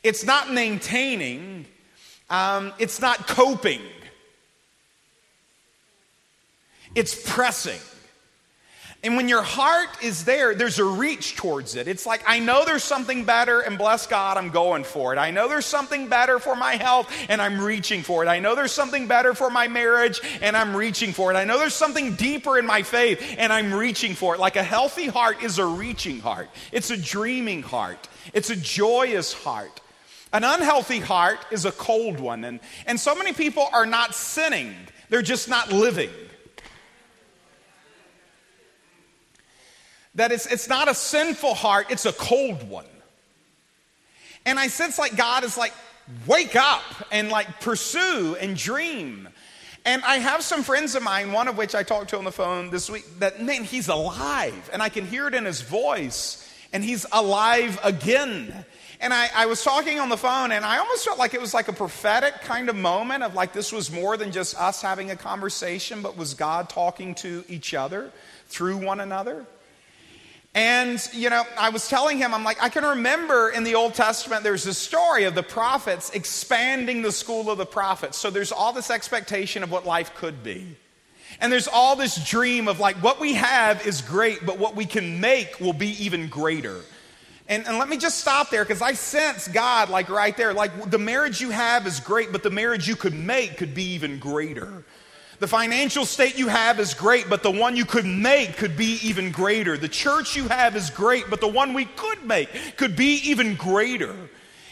It's 0.01 0.25
not 0.25 0.51
maintaining, 0.51 1.67
um, 2.31 2.73
it's 2.79 2.99
not 2.99 3.27
coping, 3.27 3.81
it's 6.95 7.29
pressing. 7.31 7.79
And 9.07 9.15
when 9.15 9.29
your 9.29 9.41
heart 9.41 10.03
is 10.03 10.25
there, 10.25 10.53
there's 10.53 10.79
a 10.79 10.83
reach 10.83 11.37
towards 11.37 11.75
it. 11.75 11.87
It's 11.87 12.05
like, 12.05 12.21
I 12.27 12.39
know 12.39 12.65
there's 12.65 12.83
something 12.83 13.23
better, 13.23 13.61
and 13.61 13.77
bless 13.77 14.05
God, 14.05 14.35
I'm 14.35 14.49
going 14.49 14.83
for 14.83 15.13
it. 15.13 15.17
I 15.17 15.31
know 15.31 15.47
there's 15.47 15.65
something 15.65 16.09
better 16.09 16.39
for 16.39 16.57
my 16.57 16.73
health, 16.73 17.09
and 17.29 17.41
I'm 17.41 17.61
reaching 17.61 18.03
for 18.03 18.21
it. 18.25 18.27
I 18.27 18.39
know 18.39 18.53
there's 18.53 18.73
something 18.73 19.07
better 19.07 19.33
for 19.33 19.49
my 19.49 19.69
marriage, 19.69 20.19
and 20.41 20.57
I'm 20.57 20.75
reaching 20.75 21.13
for 21.13 21.31
it. 21.31 21.37
I 21.37 21.45
know 21.45 21.57
there's 21.57 21.73
something 21.73 22.15
deeper 22.15 22.59
in 22.59 22.65
my 22.65 22.83
faith, 22.83 23.23
and 23.37 23.53
I'm 23.53 23.73
reaching 23.73 24.13
for 24.13 24.35
it. 24.35 24.41
Like 24.41 24.57
a 24.57 24.63
healthy 24.63 25.07
heart 25.07 25.41
is 25.41 25.57
a 25.57 25.65
reaching 25.65 26.19
heart, 26.19 26.49
it's 26.73 26.89
a 26.89 26.97
dreaming 26.97 27.61
heart, 27.61 28.09
it's 28.33 28.49
a 28.49 28.57
joyous 28.57 29.31
heart. 29.31 29.79
An 30.33 30.43
unhealthy 30.43 30.99
heart 30.99 31.39
is 31.49 31.63
a 31.63 31.71
cold 31.71 32.19
one. 32.19 32.43
And, 32.43 32.59
and 32.85 32.99
so 32.99 33.15
many 33.15 33.31
people 33.31 33.69
are 33.71 33.85
not 33.85 34.15
sinning, 34.15 34.75
they're 35.07 35.21
just 35.21 35.47
not 35.47 35.71
living. 35.71 36.09
That 40.17 40.31
it's, 40.31 40.45
it's 40.47 40.67
not 40.67 40.89
a 40.89 40.93
sinful 40.93 41.53
heart, 41.53 41.87
it's 41.89 42.05
a 42.05 42.11
cold 42.11 42.67
one. 42.69 42.85
And 44.45 44.59
I 44.59 44.67
sense 44.67 44.99
like 44.99 45.15
God 45.15 45.43
is 45.43 45.57
like, 45.57 45.73
wake 46.25 46.55
up 46.55 46.83
and 47.11 47.29
like 47.29 47.61
pursue 47.61 48.35
and 48.39 48.57
dream. 48.57 49.29
And 49.85 50.03
I 50.03 50.17
have 50.17 50.41
some 50.41 50.63
friends 50.63 50.95
of 50.95 51.03
mine, 51.03 51.31
one 51.31 51.47
of 51.47 51.57
which 51.57 51.75
I 51.75 51.83
talked 51.83 52.09
to 52.09 52.17
on 52.17 52.25
the 52.25 52.31
phone 52.31 52.71
this 52.71 52.89
week, 52.89 53.05
that 53.19 53.41
man, 53.41 53.63
he's 53.63 53.87
alive. 53.87 54.69
And 54.73 54.81
I 54.81 54.89
can 54.89 55.05
hear 55.05 55.27
it 55.27 55.33
in 55.33 55.45
his 55.45 55.61
voice. 55.61 56.43
And 56.73 56.83
he's 56.83 57.05
alive 57.11 57.79
again. 57.83 58.65
And 58.99 59.13
I, 59.13 59.29
I, 59.35 59.45
was 59.45 59.63
talking 59.63 59.99
on 59.99 60.09
the 60.09 60.17
phone, 60.17 60.51
and 60.51 60.65
I 60.65 60.79
almost 60.79 61.05
felt 61.05 61.19
like 61.19 61.35
it 61.35 61.39
was 61.39 61.53
like 61.53 61.67
a 61.67 61.73
prophetic 61.73 62.41
kind 62.41 62.67
of 62.67 62.75
moment 62.75 63.23
of 63.23 63.35
like 63.35 63.53
this 63.53 63.71
was 63.71 63.91
more 63.91 64.17
than 64.17 64.31
just 64.31 64.59
us 64.59 64.81
having 64.81 65.11
a 65.11 65.15
conversation, 65.15 66.01
but 66.01 66.17
was 66.17 66.33
God 66.33 66.67
talking 66.67 67.13
to 67.15 67.45
each 67.47 67.75
other 67.75 68.11
through 68.47 68.77
one 68.77 68.99
another. 68.99 69.45
And, 70.57 70.99
you 71.13 71.29
know, 71.29 71.43
I 71.55 71.69
was 71.69 71.87
telling 71.87 72.17
him, 72.17 72.33
I'm 72.33 72.43
like, 72.43 72.57
I 72.63 72.69
can 72.69 72.83
remember 72.83 73.49
in 73.49 73.63
the 73.63 73.75
Old 73.75 73.93
Testament, 73.93 74.41
there's 74.41 74.65
a 74.65 74.73
story 74.73 75.25
of 75.25 75.35
the 75.35 75.43
prophets 75.43 76.09
expanding 76.15 77.03
the 77.03 77.11
school 77.11 77.51
of 77.51 77.59
the 77.59 77.65
prophets. 77.67 78.17
So 78.17 78.31
there's 78.31 78.51
all 78.51 78.73
this 78.73 78.89
expectation 78.89 79.61
of 79.61 79.69
what 79.69 79.85
life 79.85 80.15
could 80.15 80.41
be. 80.41 80.75
And 81.39 81.51
there's 81.51 81.67
all 81.67 81.95
this 81.95 82.27
dream 82.27 82.67
of 82.67 82.79
like, 82.79 82.95
what 83.03 83.19
we 83.19 83.35
have 83.35 83.85
is 83.85 84.01
great, 84.01 84.47
but 84.47 84.57
what 84.57 84.75
we 84.75 84.85
can 84.85 85.21
make 85.21 85.59
will 85.59 85.73
be 85.73 85.89
even 86.03 86.27
greater. 86.27 86.81
And, 87.47 87.67
and 87.67 87.77
let 87.77 87.87
me 87.87 87.97
just 87.97 88.17
stop 88.17 88.49
there 88.49 88.63
because 88.65 88.81
I 88.81 88.93
sense 88.93 89.47
God 89.47 89.91
like 89.91 90.09
right 90.09 90.35
there. 90.35 90.55
Like, 90.55 90.89
the 90.89 90.97
marriage 90.97 91.39
you 91.39 91.51
have 91.51 91.85
is 91.85 91.99
great, 91.99 92.31
but 92.31 92.41
the 92.41 92.49
marriage 92.49 92.87
you 92.87 92.95
could 92.95 93.13
make 93.13 93.57
could 93.57 93.75
be 93.75 93.91
even 93.91 94.17
greater. 94.17 94.83
The 95.39 95.47
financial 95.47 96.05
state 96.05 96.37
you 96.39 96.47
have 96.47 96.79
is 96.79 96.95
great, 96.95 97.29
but 97.29 97.43
the 97.43 97.51
one 97.51 97.75
you 97.75 97.85
could 97.85 98.05
make 98.05 98.57
could 98.57 98.75
be 98.75 98.97
even 99.03 99.31
greater. 99.31 99.77
The 99.77 99.87
church 99.87 100.35
you 100.35 100.47
have 100.47 100.75
is 100.75 100.89
great, 100.89 101.29
but 101.29 101.41
the 101.41 101.47
one 101.47 101.73
we 101.73 101.85
could 101.85 102.23
make 102.25 102.49
could 102.75 102.95
be 102.95 103.21
even 103.29 103.55
greater. 103.55 104.15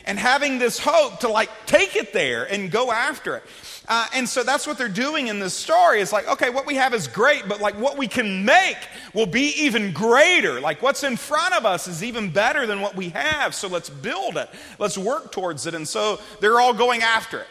And 0.05 0.17
having 0.17 0.57
this 0.57 0.79
hope 0.79 1.19
to 1.19 1.27
like 1.27 1.49
take 1.67 1.95
it 1.95 2.13
there 2.13 2.45
and 2.51 2.71
go 2.71 2.91
after 2.91 3.35
it. 3.35 3.43
Uh, 3.87 4.07
and 4.15 4.27
so 4.27 4.43
that's 4.43 4.65
what 4.65 4.79
they're 4.79 4.87
doing 4.89 5.27
in 5.27 5.39
this 5.39 5.53
story. 5.53 6.01
It's 6.01 6.11
like, 6.11 6.27
okay, 6.27 6.49
what 6.49 6.65
we 6.65 6.75
have 6.75 6.95
is 6.95 7.07
great, 7.07 7.47
but 7.47 7.61
like 7.61 7.75
what 7.75 7.97
we 7.97 8.07
can 8.07 8.43
make 8.43 8.77
will 9.13 9.27
be 9.27 9.53
even 9.63 9.91
greater. 9.93 10.59
Like 10.59 10.81
what's 10.81 11.03
in 11.03 11.17
front 11.17 11.53
of 11.53 11.65
us 11.65 11.87
is 11.87 12.03
even 12.03 12.31
better 12.31 12.65
than 12.65 12.81
what 12.81 12.95
we 12.95 13.09
have. 13.09 13.53
So 13.53 13.67
let's 13.67 13.89
build 13.89 14.37
it. 14.37 14.49
Let's 14.79 14.97
work 14.97 15.31
towards 15.31 15.67
it. 15.67 15.75
And 15.75 15.87
so 15.87 16.19
they're 16.39 16.59
all 16.59 16.73
going 16.73 17.03
after 17.03 17.41
it. 17.41 17.47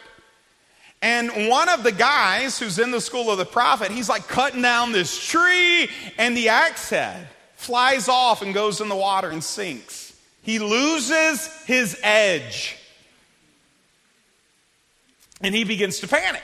And 1.05 1.49
one 1.49 1.69
of 1.69 1.83
the 1.83 1.91
guys 1.91 2.57
who's 2.57 2.79
in 2.79 2.89
the 2.89 2.99
school 2.99 3.29
of 3.29 3.37
the 3.37 3.45
prophet, 3.45 3.91
he's 3.91 4.09
like 4.09 4.27
cutting 4.27 4.63
down 4.63 4.91
this 4.91 5.23
tree, 5.23 5.87
and 6.17 6.35
the 6.35 6.49
axe 6.49 6.89
head 6.89 7.27
flies 7.57 8.09
off 8.09 8.41
and 8.41 8.55
goes 8.55 8.81
in 8.81 8.89
the 8.89 8.95
water 8.95 9.29
and 9.29 9.43
sinks. 9.43 10.19
He 10.41 10.57
loses 10.57 11.47
his 11.65 11.95
edge. 12.01 12.75
And 15.41 15.53
he 15.53 15.63
begins 15.63 15.99
to 15.99 16.07
panic. 16.07 16.41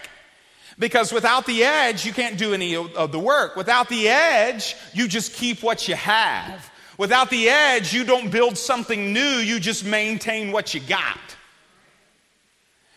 Because 0.78 1.12
without 1.12 1.48
the 1.48 1.64
edge, 1.64 2.06
you 2.06 2.14
can't 2.14 2.38
do 2.38 2.54
any 2.54 2.76
of 2.76 3.12
the 3.12 3.18
work. 3.18 3.56
Without 3.56 3.90
the 3.90 4.10
edge, 4.10 4.76
you 4.94 5.08
just 5.08 5.34
keep 5.34 5.64
what 5.64 5.88
you 5.88 5.96
have. 5.96 6.72
Without 7.00 7.32
the 7.32 7.50
edge, 7.50 7.96
you 7.96 8.04
don't 8.04 8.30
build 8.30 8.60
something 8.60 9.12
new, 9.12 9.22
you 9.22 9.60
just 9.60 9.84
maintain 9.84 10.52
what 10.52 10.76
you 10.76 10.82
got. 10.82 11.18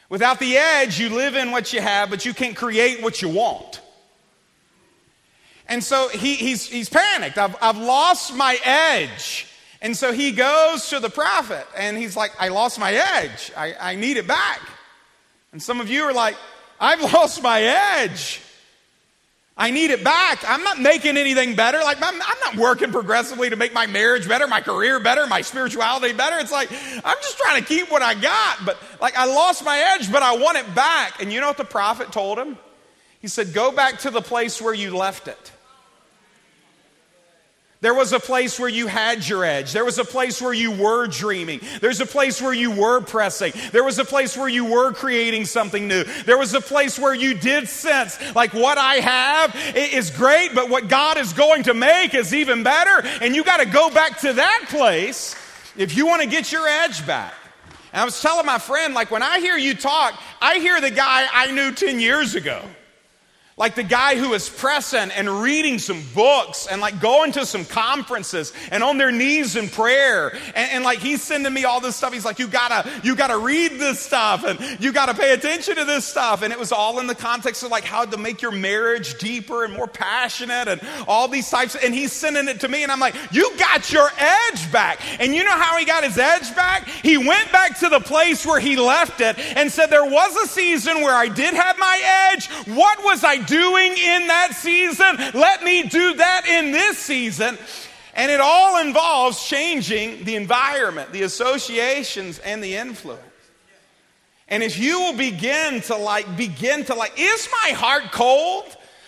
Without 0.09 0.39
the 0.39 0.57
edge, 0.57 1.01
you 1.01 1.09
live 1.09 1.35
in 1.35 1.51
what 1.51 1.73
you 1.73 1.81
have, 1.81 2.11
but 2.11 2.25
you 2.25 2.35
can't 2.35 2.57
create 2.57 3.03
what 3.03 3.23
you 3.23 3.29
want. 3.29 3.81
And 5.67 5.83
so 5.83 6.09
he, 6.09 6.35
he's, 6.35 6.67
he's 6.67 6.89
panicked. 6.89 7.39
I've, 7.39 7.57
I've 7.61 7.79
lost 7.79 8.35
my 8.35 8.59
edge. 8.65 9.47
And 9.81 9.97
so 9.97 10.13
he 10.13 10.33
goes 10.33 10.91
to 10.91 11.01
the 11.01 11.11
prophet 11.11 11.67
and 11.77 11.97
he's 11.97 12.17
like, 12.17 12.33
I 12.39 12.49
lost 12.49 12.79
my 12.79 12.93
edge. 12.93 13.51
I, 13.57 13.75
I 13.81 13.95
need 13.97 14.17
it 14.17 14.27
back. 14.27 14.61
And 15.53 15.63
some 15.63 15.81
of 15.81 15.89
you 15.89 16.03
are 16.05 16.13
like, 16.13 16.37
I've 16.81 17.01
lost 17.13 17.43
my 17.43 17.63
edge. 17.63 18.41
I 19.57 19.71
need 19.71 19.91
it 19.91 20.03
back. 20.03 20.43
I'm 20.49 20.65
not 20.65 20.81
making 20.81 21.17
anything 21.17 21.55
better. 21.55 21.79
Like, 21.79 21.99
I'm, 22.03 22.15
I'm, 22.15 22.41
not 22.45 22.57
working 22.57 22.91
progressively 22.91 23.51
to 23.51 23.57
make 23.57 23.73
my 23.73 23.87
marriage 23.87 24.27
better, 24.27 24.49
my 24.49 24.61
career 24.61 24.99
better, 24.99 25.29
my 25.29 25.43
spirituality 25.43 26.13
better. 26.13 26.39
It's 26.41 26.51
like, 26.51 26.73
I'm 26.73 27.17
just 27.23 27.39
trying 27.39 27.63
to 27.63 27.67
keep 27.67 27.89
what 27.89 28.03
I 28.03 28.15
got. 28.15 28.65
But, 28.65 28.79
like, 29.01 29.17
I 29.17 29.27
lost 29.27 29.65
my 29.65 29.95
edge, 29.95 30.11
but 30.11 30.25
I 30.25 30.37
want 30.37 30.59
it 30.59 30.75
back. 30.75 31.23
And 31.23 31.33
you 31.33 31.41
know 31.41 31.47
what 31.47 31.57
the 31.57 31.65
prophet 31.65 32.11
told 32.11 32.37
him? 32.37 32.59
He 33.21 33.29
said, 33.29 33.55
Go 33.55 33.71
back 33.71 34.01
to 34.01 34.11
the 34.11 34.21
place 34.21 34.61
where 34.61 34.75
you 34.75 34.97
left 34.97 35.29
it. 35.29 35.53
There 37.85 37.93
was 37.93 38.15
a 38.15 38.19
place 38.19 38.59
where 38.59 38.71
you 38.71 38.87
had 38.87 39.29
your 39.29 39.45
edge. 39.45 39.75
There 39.75 39.85
was 39.85 39.99
a 39.99 40.07
place 40.07 40.41
where 40.41 40.55
you 40.55 40.71
were 40.71 41.07
dreaming. 41.07 41.61
There's 41.83 42.01
a 42.01 42.07
place 42.07 42.41
where 42.41 42.55
you 42.55 42.71
were 42.71 43.03
pressing. 43.03 43.53
There 43.73 43.85
was 43.85 43.99
a 43.99 44.07
place 44.07 44.39
where 44.39 44.49
you 44.49 44.65
were 44.65 44.93
creating 44.93 45.45
something 45.45 45.87
new. 45.87 46.03
There 46.25 46.39
was 46.39 46.55
a 46.55 46.63
place 46.63 46.99
where 46.99 47.13
you 47.13 47.35
did 47.35 47.69
sense 47.69 48.19
like 48.35 48.55
what 48.55 48.79
I 48.79 48.95
have 48.95 49.55
is 49.77 50.11
great, 50.11 50.55
but 50.55 50.71
what 50.71 50.89
God 50.89 51.19
is 51.19 51.35
going 51.35 51.65
to 51.65 51.75
make 51.75 52.15
is 52.15 52.33
even 52.33 52.63
better. 52.63 53.07
And 53.21 53.37
you 53.37 53.45
got 53.45 53.59
to 53.59 53.67
go 53.67 53.91
back 53.91 54.19
to 54.21 54.33
that 54.33 54.65
place 54.71 55.37
if 55.77 55.95
you 55.95 56.07
want 56.07 56.23
to 56.23 56.27
get 56.27 56.53
your 56.53 56.67
edge 56.67 57.07
back. 57.07 57.35
And 57.93 58.01
I 58.01 58.07
was 58.07 58.19
telling 58.19 58.47
my 58.47 58.59
friend, 58.59 58.95
like 58.95 59.11
when 59.11 59.23
I 59.23 59.41
hear 59.41 59.59
you 59.59 59.75
talk, 59.75 60.19
I 60.41 60.59
hear 60.59 60.81
the 60.81 60.91
guy 60.91 61.27
I 61.31 61.53
knew 61.53 61.71
10 61.71 62.01
years 62.01 62.35
ago. 62.35 62.63
Like 63.57 63.77
the 63.77 63.85
guy 63.85 64.17
who 64.17 64.35
is 64.35 64.49
pressing 64.49 65.13
and 65.13 65.41
reading 65.41 65.79
some 65.79 66.03
books 66.13 66.67
and 66.67 66.81
like 66.81 67.01
going 67.01 67.31
to 67.33 67.47
some 67.47 67.65
conferences 67.65 68.53
and 68.73 68.83
on 68.83 68.99
their 68.99 69.13
knees 69.13 69.55
in 69.55 69.69
prayer. 69.69 70.33
And, 70.57 70.71
and, 70.73 70.85
like 70.85 70.99
he's 70.99 71.23
sending 71.23 71.55
me 71.55 71.65
all 71.65 71.81
this 71.81 71.95
stuff. 71.95 72.13
He's 72.13 72.25
like, 72.25 72.41
you 72.41 72.49
gotta, 72.49 72.91
you 73.05 73.15
gotta 73.15 73.39
read 73.39 73.79
this 73.79 74.01
stuff 74.01 74.43
and 74.43 74.59
you 74.83 74.93
gotta 74.93 75.15
pay 75.15 75.35
attention 75.35 75.77
to 75.77 75.85
this 75.85 76.05
stuff. 76.05 76.43
And 76.43 76.53
it 76.53 76.59
was 76.59 76.73
all 76.73 76.99
in 76.99 77.07
the 77.07 77.15
context 77.15 77.63
of 77.63 77.71
like 77.71 77.85
how 77.85 78.05
to 78.05 78.17
make 78.17 78.43
your 78.43 78.51
marriage 78.51 79.19
deeper 79.19 79.65
and 79.65 79.73
more 79.73 79.87
passionate 79.87 80.67
and 80.67 80.81
all 81.07 81.29
these 81.29 81.49
types. 81.49 81.77
And 81.77 81.95
he's 81.95 82.11
sending 82.11 82.49
it 82.49 82.59
to 82.61 82.69
me 82.69 82.83
and 82.83 82.91
I'm 82.91 82.99
like, 82.99 83.15
you 83.31 83.57
got 83.57 83.93
your 83.93 84.11
edge 84.19 84.73
back. 84.73 84.99
And 85.21 85.33
you 85.33 85.45
know 85.45 85.57
how 85.57 85.79
he 85.79 85.85
got 85.85 86.03
his 86.03 86.19
edge 86.19 86.53
back? 86.57 86.89
He 86.89 87.19
went 87.19 87.53
back 87.53 87.79
to 87.79 87.89
the 87.89 88.01
place 88.01 88.45
where 88.45 88.59
he 88.59 88.75
left 88.75 89.21
it 89.21 89.39
and 89.39 89.71
said, 89.71 89.87
there 89.91 90.05
was 90.05 90.37
a 90.45 90.49
season 90.49 91.03
where 91.03 91.15
I 91.15 91.29
did 91.29 91.55
have 91.55 91.79
my 91.79 92.31
edge. 92.33 92.49
What 92.67 92.99
was 93.05 93.23
I 93.23 93.44
doing 93.47 93.93
in 93.93 94.27
that 94.29 94.55
season, 94.55 95.17
let 95.35 95.63
me 95.63 95.83
do 95.85 96.15
that 96.15 96.47
in 96.47 96.73
this 96.73 96.99
season. 96.99 97.59
And 98.15 98.31
it 98.31 98.41
all 98.41 98.81
involves 98.81 99.45
changing 99.45 100.25
the 100.25 100.37
environment, 100.37 101.13
the 101.13 101.23
associations, 101.23 102.39
and 102.39 102.63
the 102.63 102.77
influence. 102.77 103.23
And 104.49 104.63
if 104.63 104.79
you 104.79 105.01
will 105.01 105.17
begin 105.17 105.81
to 105.83 105.97
like, 105.97 106.37
begin 106.37 106.85
to 106.85 106.95
like, 106.95 107.19
is 107.19 107.49
my 107.65 107.71
heart 107.71 108.13
cold? 108.13 108.65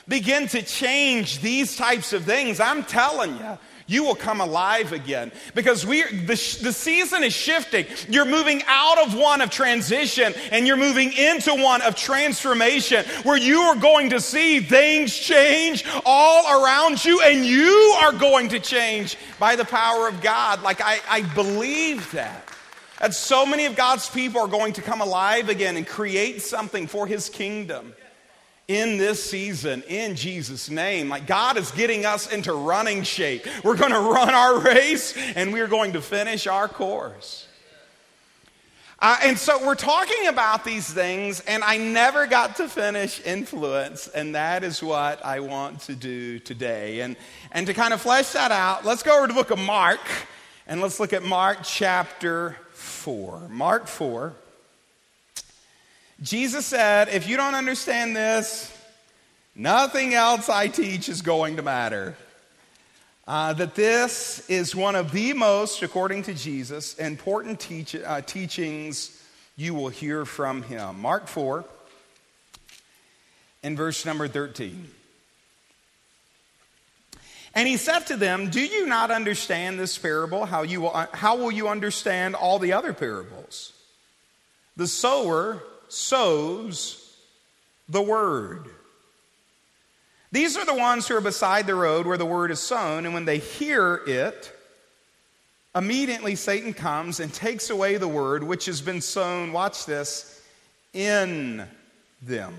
Begin 0.09 0.49
to 0.49 0.63
change 0.63 1.41
these 1.41 1.77
types 1.77 2.13
of 2.13 2.25
things. 2.25 2.59
I'm 2.59 2.85
telling 2.85 3.37
you, 3.37 3.59
you 3.87 4.03
will 4.05 4.15
come 4.15 4.41
alive 4.41 4.93
again. 4.93 5.31
Because 5.55 5.87
we 5.87 6.03
the, 6.03 6.59
the 6.63 6.73
season 6.73 7.23
is 7.23 7.33
shifting. 7.33 7.87
You're 8.09 8.25
moving 8.25 8.63
out 8.67 9.07
of 9.07 9.15
one 9.15 9.41
of 9.41 9.51
transition 9.51 10.35
and 10.51 10.67
you're 10.67 10.77
moving 10.77 11.13
into 11.13 11.55
one 11.55 11.83
of 11.83 11.95
transformation 11.95 13.05
where 13.23 13.37
you 13.37 13.61
are 13.61 13.77
going 13.77 14.11
to 14.11 14.21
see 14.21 14.61
things 14.61 15.17
change 15.17 15.85
all 16.05 16.63
around 16.63 17.05
you 17.05 17.21
and 17.23 17.45
you 17.45 17.97
are 18.03 18.13
going 18.13 18.49
to 18.51 18.59
change 18.59 19.17
by 19.39 19.57
the 19.57 19.65
power 19.65 20.09
of 20.09 20.21
god. 20.21 20.63
Like 20.63 20.81
i, 20.81 20.99
I 21.09 21.23
believe 21.35 22.11
that. 22.13 22.49
That 23.01 23.15
so 23.15 23.47
many 23.47 23.67
of 23.67 23.77
god's 23.77 24.09
people 24.09 24.41
are 24.41 24.49
going 24.49 24.73
to 24.75 24.83
come 24.83 25.01
alive 25.01 25.49
again 25.49 25.77
and 25.77 25.87
create 25.87 26.43
something 26.43 26.87
for 26.87 27.07
his 27.07 27.29
kingdom 27.29 27.95
in 28.69 28.99
this 28.99 29.23
season 29.23 29.83
in 29.89 30.17
Jesus' 30.17 30.69
name. 30.69 31.09
Like 31.09 31.27
God 31.27 31.57
is 31.57 31.71
getting 31.71 32.05
us 32.05 32.33
into 32.33 32.53
running 32.53 33.03
shape. 33.03 33.47
We're 33.63 33.77
going 33.77 33.93
to 33.93 34.01
run 34.01 34.31
our 34.31 34.59
race 34.61 35.17
and 35.35 35.53
we're 35.53 35.69
going 35.69 35.93
to 35.93 36.03
finish 36.03 36.47
our 36.47 36.69
course. 36.69 37.47
Uh, 38.99 39.19
and 39.25 39.39
so 39.39 39.65
we're 39.67 39.75
talking 39.75 40.27
about 40.27 40.65
these 40.65 40.91
things, 40.91 41.41
and 41.41 41.63
I 41.63 41.77
never 41.77 42.27
got 42.27 42.57
to 42.57 42.69
finish 42.69 43.21
influence, 43.27 44.09
and 44.09 44.35
that 44.35 44.65
is 44.65 44.83
what 44.83 45.23
I 45.23 45.41
want 45.41 45.81
to 45.83 45.95
do 45.95 46.39
today. 46.39 47.01
And, 47.01 47.15
and 47.53 47.67
to 47.67 47.75
kind 47.75 47.93
of 47.93 48.01
flesh 48.01 48.33
that 48.33 48.51
out, 48.53 48.87
let's 48.87 49.03
go 49.03 49.19
over 49.19 49.27
to 49.27 49.35
the 49.35 49.39
book 49.39 49.51
of 49.51 49.59
Mark, 49.59 50.01
and 50.67 50.81
let's 50.81 50.99
look 50.99 51.13
at 51.13 51.23
Mark 51.23 51.59
chapter 51.63 52.57
4. 52.73 53.49
Mark 53.51 53.87
4. 53.87 54.33
Jesus 56.23 56.65
said, 56.65 57.09
if 57.09 57.29
you 57.29 57.37
don't 57.37 57.55
understand 57.55 58.17
this, 58.17 58.73
nothing 59.55 60.15
else 60.15 60.49
I 60.49 60.69
teach 60.69 61.11
is 61.11 61.21
going 61.21 61.57
to 61.57 61.63
matter. 61.63 62.17
Uh, 63.27 63.53
that 63.53 63.75
this 63.75 64.49
is 64.49 64.75
one 64.75 64.95
of 64.95 65.11
the 65.13 65.33
most, 65.35 65.83
according 65.83 66.23
to 66.23 66.33
Jesus, 66.33 66.95
important 66.95 67.61
teach, 67.61 67.95
uh, 67.95 68.21
teachings 68.23 69.23
you 69.57 69.75
will 69.75 69.89
hear 69.89 70.25
from 70.25 70.63
him. 70.63 71.01
Mark 71.01 71.27
4, 71.27 71.65
in 73.63 73.77
verse 73.77 74.07
number 74.07 74.29
13. 74.29 74.89
And 77.55 77.67
he 77.67 77.77
said 77.77 78.01
to 78.07 78.17
them, 78.17 78.49
Do 78.49 78.61
you 78.61 78.87
not 78.87 79.11
understand 79.11 79.79
this 79.79 79.99
parable? 79.99 80.47
How, 80.47 80.63
you 80.63 80.83
will, 80.83 80.91
how 80.91 81.37
will 81.37 81.51
you 81.51 81.69
understand 81.69 82.35
all 82.35 82.59
the 82.59 82.75
other 82.75 82.93
parables? 82.93 83.73
The 84.77 84.87
sower 84.87 85.63
sows 85.89 87.17
the 87.89 88.03
word. 88.03 88.67
These 90.33 90.57
are 90.57 90.67
the 90.67 90.75
ones 90.75 91.07
who 91.07 91.17
are 91.17 91.21
beside 91.21 91.67
the 91.67 91.75
road 91.75 92.07
where 92.07 92.19
the 92.19 92.27
word 92.27 92.51
is 92.51 92.61
sown, 92.61 93.05
and 93.05 93.15
when 93.15 93.25
they 93.25 93.39
hear 93.39 94.03
it, 94.07 94.53
immediately 95.75 96.35
Satan 96.35 96.75
comes 96.75 97.21
and 97.21 97.33
takes 97.33 97.71
away 97.71 97.97
the 97.97 98.09
word 98.09 98.43
which 98.43 98.67
has 98.67 98.81
been 98.81 99.01
sown, 99.01 99.53
watch 99.53 99.87
this, 99.87 100.43
in 100.93 101.67
them. 102.21 102.55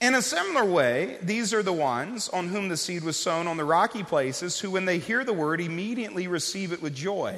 In 0.00 0.14
a 0.14 0.22
similar 0.22 0.64
way, 0.64 1.18
these 1.22 1.52
are 1.52 1.62
the 1.62 1.72
ones 1.72 2.28
on 2.28 2.48
whom 2.48 2.68
the 2.68 2.76
seed 2.76 3.02
was 3.02 3.16
sown 3.16 3.48
on 3.48 3.56
the 3.56 3.64
rocky 3.64 4.04
places, 4.04 4.60
who, 4.60 4.70
when 4.70 4.84
they 4.84 4.98
hear 4.98 5.24
the 5.24 5.32
word, 5.32 5.60
immediately 5.60 6.28
receive 6.28 6.72
it 6.72 6.80
with 6.80 6.94
joy. 6.94 7.36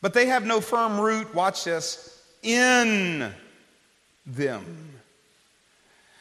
But 0.00 0.14
they 0.14 0.26
have 0.26 0.46
no 0.46 0.60
firm 0.60 1.00
root, 1.00 1.34
watch 1.34 1.64
this, 1.64 2.15
in 2.42 3.32
them, 4.26 4.64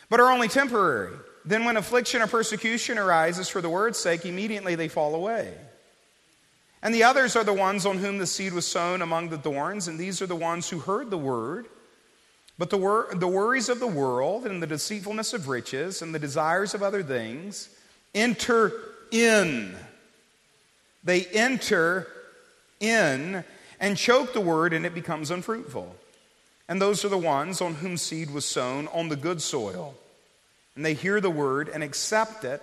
but 0.09 0.19
are 0.19 0.31
only 0.31 0.47
temporary. 0.47 1.13
Then, 1.43 1.65
when 1.65 1.77
affliction 1.77 2.21
or 2.21 2.27
persecution 2.27 2.97
arises 2.97 3.49
for 3.49 3.61
the 3.61 3.69
word's 3.69 3.99
sake, 3.99 4.25
immediately 4.25 4.75
they 4.75 4.87
fall 4.87 5.13
away. 5.13 5.53
And 6.81 6.93
the 6.93 7.03
others 7.03 7.35
are 7.35 7.43
the 7.43 7.53
ones 7.53 7.85
on 7.85 7.97
whom 7.97 8.17
the 8.17 8.27
seed 8.27 8.53
was 8.53 8.65
sown 8.65 9.01
among 9.01 9.29
the 9.29 9.37
thorns, 9.37 9.87
and 9.87 9.99
these 9.99 10.21
are 10.21 10.27
the 10.27 10.35
ones 10.35 10.69
who 10.69 10.79
heard 10.79 11.09
the 11.09 11.17
word. 11.17 11.67
But 12.57 12.69
the, 12.69 12.77
wor- 12.77 13.09
the 13.13 13.27
worries 13.27 13.69
of 13.69 13.79
the 13.79 13.87
world 13.87 14.45
and 14.45 14.61
the 14.61 14.67
deceitfulness 14.67 15.33
of 15.33 15.47
riches 15.47 16.01
and 16.01 16.15
the 16.15 16.19
desires 16.19 16.73
of 16.73 16.81
other 16.81 17.03
things 17.03 17.69
enter 18.13 18.71
in. 19.11 19.75
They 21.03 21.25
enter 21.25 22.07
in 22.79 23.43
and 23.79 23.97
choke 23.97 24.33
the 24.33 24.41
word, 24.41 24.73
and 24.73 24.85
it 24.85 24.93
becomes 24.93 25.31
unfruitful. 25.31 25.95
And 26.67 26.81
those 26.81 27.05
are 27.05 27.09
the 27.09 27.17
ones 27.17 27.61
on 27.61 27.75
whom 27.75 27.97
seed 27.97 28.31
was 28.31 28.45
sown 28.45 28.87
on 28.87 29.09
the 29.09 29.15
good 29.15 29.41
soil. 29.41 29.95
And 30.75 30.83
they 30.83 30.93
hear 30.93 31.21
the 31.21 31.29
word 31.29 31.69
and 31.69 31.83
accept 31.83 32.43
it 32.43 32.61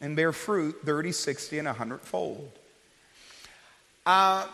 and 0.00 0.16
bear 0.16 0.32
fruit 0.32 0.76
30, 0.84 1.12
60, 1.12 1.58
and 1.58 1.66
100 1.66 2.00
fold. 2.00 2.50
Uh, 4.06 4.46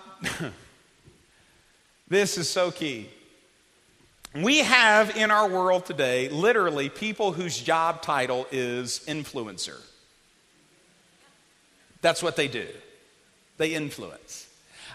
this 2.09 2.37
is 2.37 2.49
so 2.49 2.71
key. 2.71 3.09
We 4.35 4.59
have 4.59 5.17
in 5.17 5.33
our 5.33 5.49
world 5.49 5.87
today 5.87 6.29
literally 6.29 6.89
people 6.89 7.33
whose 7.33 7.59
job 7.59 8.03
title 8.03 8.47
is 8.53 9.01
influencer. 9.09 9.81
That's 12.01 12.23
what 12.23 12.37
they 12.37 12.49
do, 12.49 12.67
they 13.57 13.75
influence. 13.75 14.47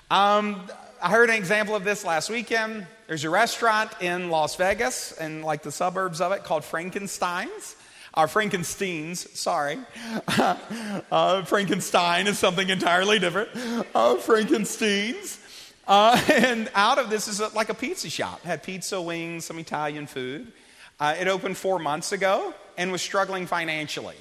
Um, 0.10 0.62
I 1.02 1.10
heard 1.10 1.30
an 1.30 1.36
example 1.36 1.76
of 1.76 1.84
this 1.84 2.06
last 2.06 2.30
weekend. 2.30 2.88
There's 3.08 3.24
a 3.24 3.30
restaurant 3.30 3.92
in 4.02 4.32
Las 4.32 4.56
Vegas 4.56 5.12
and 5.12 5.44
like 5.44 5.62
the 5.62 5.72
suburbs 5.72 6.22
of 6.22 6.32
it 6.32 6.44
called 6.44 6.64
Frankenstein's. 6.64 7.76
Or 8.18 8.28
Frankenstein's, 8.28 9.30
sorry. 9.38 9.78
uh, 10.38 11.44
Frankenstein 11.44 12.28
is 12.28 12.40
something 12.40 12.70
entirely 12.70 13.20
different. 13.20 13.50
Uh, 13.94 14.16
Frankenstein's. 14.16 15.40
Uh, 15.88 16.20
and 16.32 16.72
out 16.74 16.98
of 16.98 17.10
this 17.10 17.28
is 17.28 17.42
a, 17.42 17.50
like 17.50 17.70
a 17.70 17.74
pizza 17.74 18.10
shop. 18.10 18.40
It 18.44 18.48
had 18.48 18.64
pizza, 18.64 19.00
wings, 19.00 19.46
some 19.46 19.60
Italian 19.60 20.08
food. 20.08 20.52
Uh, 21.00 21.16
it 21.20 21.28
opened 21.28 21.58
four 21.58 21.78
months 21.78 22.12
ago 22.12 22.54
and 22.78 22.92
was 22.92 23.02
struggling 23.02 23.46
financially. 23.46 24.16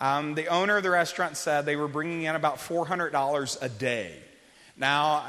Um, 0.00 0.34
the 0.34 0.46
owner 0.46 0.78
of 0.78 0.82
the 0.82 0.90
restaurant 0.90 1.36
said 1.36 1.66
they 1.66 1.76
were 1.76 1.88
bringing 1.88 2.22
in 2.22 2.34
about 2.34 2.58
$400 2.58 3.58
a 3.60 3.68
day. 3.68 4.16
Now, 4.76 5.24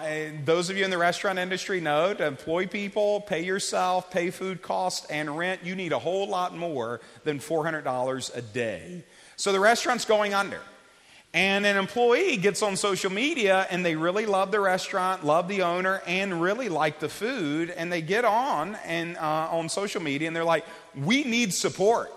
those 0.46 0.70
of 0.70 0.78
you 0.78 0.86
in 0.86 0.90
the 0.90 0.98
restaurant 0.98 1.38
industry 1.38 1.82
know 1.82 2.14
to 2.14 2.26
employ 2.26 2.66
people, 2.66 3.22
pay 3.22 3.44
yourself, 3.44 4.10
pay 4.10 4.30
food 4.30 4.62
costs, 4.62 5.06
and 5.08 5.38
rent, 5.38 5.62
you 5.64 5.76
need 5.76 5.92
a 5.92 6.00
whole 6.00 6.28
lot 6.28 6.56
more 6.56 7.02
than 7.26 7.40
$400 7.40 8.38
a 8.38 8.42
day. 8.42 9.04
So 9.36 9.52
the 9.52 9.60
restaurant's 9.60 10.06
going 10.06 10.34
under. 10.34 10.62
And 11.36 11.66
an 11.66 11.78
employee 11.78 12.38
gets 12.38 12.62
on 12.62 12.78
social 12.78 13.12
media 13.12 13.66
and 13.72 13.84
they 13.84 13.96
really 13.96 14.28
love 14.28 14.52
the 14.52 14.60
restaurant, 14.60 15.26
love 15.26 15.48
the 15.48 15.64
owner, 15.64 16.02
and 16.06 16.42
really 16.42 16.70
like 16.70 17.00
the 17.00 17.10
food. 17.10 17.72
And 17.72 17.92
they 17.92 18.04
get 18.04 18.24
on 18.24 18.76
and 18.86 19.18
uh, 19.18 19.50
on 19.52 19.68
social 19.68 20.02
media 20.02 20.28
and 20.28 20.36
they're 20.36 20.44
like, 20.44 20.64
"We 20.96 21.24
need 21.24 21.52
support. 21.52 22.12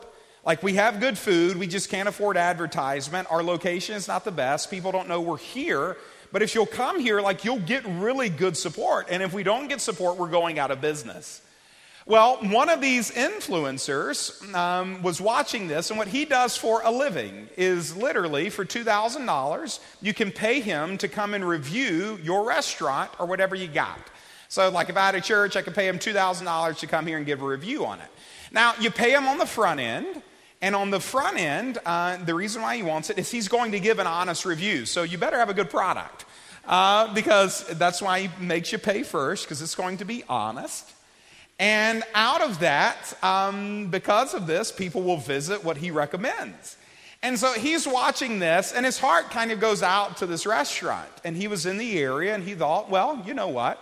Like 0.45 0.63
we 0.63 0.75
have 0.75 1.01
good 1.01 1.17
food, 1.17 1.57
we 1.57 1.67
just 1.67 1.89
can't 1.89 2.09
afford 2.11 2.37
advertisement. 2.37 3.27
Our 3.31 3.43
location 3.43 3.97
is 3.97 4.07
not 4.07 4.27
the 4.27 4.33
best. 4.33 4.71
People 4.71 4.93
don't 4.93 5.09
know 5.09 5.23
we're 5.23 5.39
here." 5.39 5.97
But 6.37 6.43
if 6.43 6.55
you'll 6.55 6.67
come 6.67 7.01
here, 7.01 7.23
like 7.23 7.47
you'll 7.47 7.61
get 7.61 7.83
really 7.87 8.29
good 8.29 8.59
support. 8.59 9.07
And 9.09 9.23
if 9.23 9.33
we 9.33 9.43
don't 9.43 9.69
get 9.69 9.81
support, 9.81 10.19
we're 10.19 10.29
going 10.29 10.59
out 10.59 10.71
of 10.71 10.83
business. 10.83 11.41
Well, 12.05 12.37
one 12.43 12.69
of 12.69 12.83
these 12.83 13.11
influencers 13.11 14.55
um, 14.55 15.03
was 15.03 15.19
watching 15.19 15.67
this, 15.67 15.89
and 15.89 15.99
what 15.99 16.09
he 16.09 16.27
does 16.27 16.55
for 16.55 16.83
a 16.85 16.91
living 16.91 17.49
is 17.57 17.97
literally 17.97 18.51
for 18.51 18.67
$2,000, 18.67 19.81
you 20.03 20.13
can 20.13 20.31
pay 20.31 20.61
him 20.61 20.99
to 20.99 21.09
come 21.09 21.33
and 21.33 21.43
review 21.43 22.21
your 22.23 22.47
restaurant 22.47 23.11
or 23.19 23.25
whatever 23.25 23.55
you 23.55 23.67
got. 23.67 23.99
So, 24.51 24.69
like 24.69 24.91
if 24.91 24.97
I 24.99 25.07
had 25.07 25.15
a 25.15 25.23
church, 25.23 25.57
I 25.57 25.63
could 25.63 25.75
pay 25.75 25.89
him 25.89 25.99
$2,000 25.99 26.79
to 26.81 26.87
come 26.87 27.07
here 27.07 27.17
and 27.17 27.25
give 27.25 27.41
a 27.41 27.47
review 27.47 27.87
on 27.87 27.99
it. 28.01 28.09
Now, 28.53 28.75
you 28.79 28.91
pay 28.91 29.15
him 29.15 29.27
on 29.27 29.39
the 29.39 29.47
front 29.47 29.81
end, 29.81 30.21
and 30.63 30.75
on 30.75 30.91
the 30.91 31.01
front 31.01 31.39
end, 31.39 31.79
uh, 31.85 32.17
the 32.25 32.35
reason 32.35 32.63
why 32.63 32.77
he 32.77 32.83
wants 32.83 33.11
it 33.11 33.19
is 33.19 33.31
he's 33.31 33.49
going 33.49 33.73
to 33.73 33.81
give 33.81 33.99
an 33.99 34.07
honest 34.07 34.45
review. 34.45 34.87
So 34.87 35.03
you 35.03 35.19
better 35.19 35.39
have 35.39 35.51
a 35.51 35.55
good 35.55 35.71
product 35.71 36.25
uh, 36.67 37.13
because 37.15 37.67
that's 37.79 38.01
why 38.01 38.23
he 38.23 38.45
makes 38.45 38.73
you 38.73 38.79
pay 38.79 39.03
first 39.03 39.45
because 39.45 39.61
it's 39.61 39.75
going 39.75 39.99
to 39.99 40.05
be 40.05 40.25
honest. 40.29 40.93
And 41.59 42.03
out 42.15 42.43
of 42.43 42.61
that, 42.61 43.17
um, 43.23 43.89
because 43.89 44.35
of 44.35 44.47
this, 44.47 44.71
people 44.71 45.03
will 45.03 45.17
visit 45.17 45.65
what 45.65 45.79
he 45.79 45.91
recommends. 45.91 46.77
And 47.23 47.39
so 47.39 47.53
he's 47.55 47.89
watching 47.89 48.39
this, 48.39 48.73
and 48.73 48.85
his 48.85 48.99
heart 48.99 49.31
kind 49.31 49.51
of 49.51 49.59
goes 49.59 49.83
out 49.83 50.19
to 50.19 50.27
this 50.27 50.47
restaurant. 50.47 51.09
And 51.25 51.35
he 51.35 51.49
was 51.49 51.65
in 51.65 51.79
the 51.79 51.99
area, 51.99 52.35
and 52.35 52.45
he 52.45 52.55
thought, 52.55 52.91
well, 52.91 53.23
you 53.27 53.33
know 53.33 53.49
what? 53.49 53.81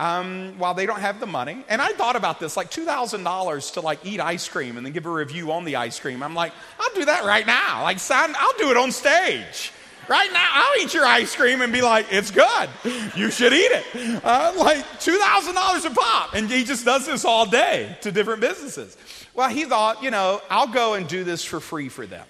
Um, 0.00 0.54
while 0.56 0.72
they 0.72 0.86
don't 0.86 1.00
have 1.00 1.20
the 1.20 1.26
money. 1.26 1.62
And 1.68 1.82
I 1.82 1.92
thought 1.92 2.16
about 2.16 2.40
this, 2.40 2.56
like 2.56 2.70
$2,000 2.70 3.72
to 3.74 3.80
like 3.82 4.04
eat 4.04 4.18
ice 4.18 4.48
cream 4.48 4.78
and 4.78 4.86
then 4.86 4.94
give 4.94 5.04
a 5.04 5.10
review 5.10 5.52
on 5.52 5.66
the 5.66 5.76
ice 5.76 6.00
cream. 6.00 6.22
I'm 6.22 6.34
like, 6.34 6.52
I'll 6.80 6.94
do 6.94 7.04
that 7.04 7.24
right 7.24 7.46
now. 7.46 7.82
Like, 7.82 7.98
son, 7.98 8.34
I'll 8.38 8.56
do 8.56 8.70
it 8.70 8.78
on 8.78 8.92
stage. 8.92 9.72
Right 10.08 10.30
now, 10.32 10.48
I'll 10.50 10.82
eat 10.82 10.94
your 10.94 11.04
ice 11.04 11.36
cream 11.36 11.60
and 11.60 11.70
be 11.70 11.82
like, 11.82 12.06
it's 12.10 12.30
good. 12.30 12.70
You 13.14 13.30
should 13.30 13.52
eat 13.52 13.70
it. 13.70 14.24
Uh, 14.24 14.54
like 14.56 14.78
$2,000 15.00 15.84
a 15.84 15.94
pop. 15.94 16.34
And 16.34 16.50
he 16.50 16.64
just 16.64 16.86
does 16.86 17.04
this 17.04 17.26
all 17.26 17.44
day 17.44 17.98
to 18.00 18.10
different 18.10 18.40
businesses. 18.40 18.96
Well, 19.34 19.50
he 19.50 19.66
thought, 19.66 20.02
you 20.02 20.10
know, 20.10 20.40
I'll 20.48 20.66
go 20.66 20.94
and 20.94 21.06
do 21.06 21.24
this 21.24 21.44
for 21.44 21.60
free 21.60 21.90
for 21.90 22.06
them. 22.06 22.26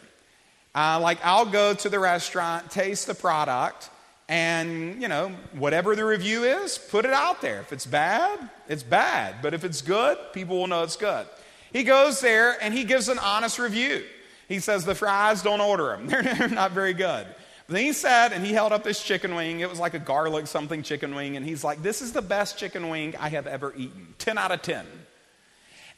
Uh, 0.75 0.99
like, 1.01 1.25
I'll 1.25 1.47
go 1.47 1.73
to 1.73 1.89
the 1.89 2.01
restaurant, 2.01 2.71
taste 2.71 3.07
the 3.07 3.15
product, 3.15 3.91
and, 4.31 5.03
you 5.03 5.09
know, 5.09 5.33
whatever 5.55 5.97
the 5.97 6.05
review 6.05 6.45
is, 6.45 6.79
put 6.79 7.05
it 7.05 7.13
out 7.13 7.43
there. 7.43 7.59
If 7.59 7.73
it's 7.73 7.85
bad, 7.85 8.39
it's 8.69 8.85
bad. 8.85 9.43
But 9.43 9.55
if 9.55 9.65
it's 9.65 9.83
good, 9.83 10.17
people 10.33 10.57
will 10.57 10.69
know 10.69 10.85
it's 10.85 10.95
good. 10.95 11.27
He 11.73 11.83
goes 11.83 12.21
there 12.21 12.57
and 12.63 12.73
he 12.73 12.85
gives 12.85 13.09
an 13.09 13.19
honest 13.19 13.59
review. 13.59 14.05
He 14.49 14.61
says, 14.61 14.85
The 14.85 14.95
fries, 14.95 15.43
don't 15.43 15.61
order 15.61 15.97
them, 15.97 16.07
they're 16.39 16.49
not 16.49 16.71
very 16.71 16.95
good. 16.95 17.27
But 17.67 17.75
then 17.75 17.85
he 17.85 17.93
said, 17.93 18.33
and 18.33 18.47
he 18.47 18.53
held 18.53 18.71
up 18.71 18.85
this 18.85 19.03
chicken 19.03 19.35
wing. 19.35 19.61
It 19.61 19.69
was 19.69 19.81
like 19.81 19.95
a 19.95 19.99
garlic 19.99 20.47
something 20.47 20.85
chicken 20.85 21.17
wing. 21.17 21.37
And 21.37 21.45
he's 21.45 21.65
like, 21.65 21.83
This 21.83 22.01
is 22.01 22.13
the 22.13 22.23
best 22.23 22.57
chicken 22.57 22.89
wing 22.89 23.17
I 23.19 23.31
have 23.31 23.49
ever 23.49 23.75
eaten. 23.77 24.15
10 24.19 24.39
out 24.39 24.53
of 24.53 24.63
10. 24.63 24.87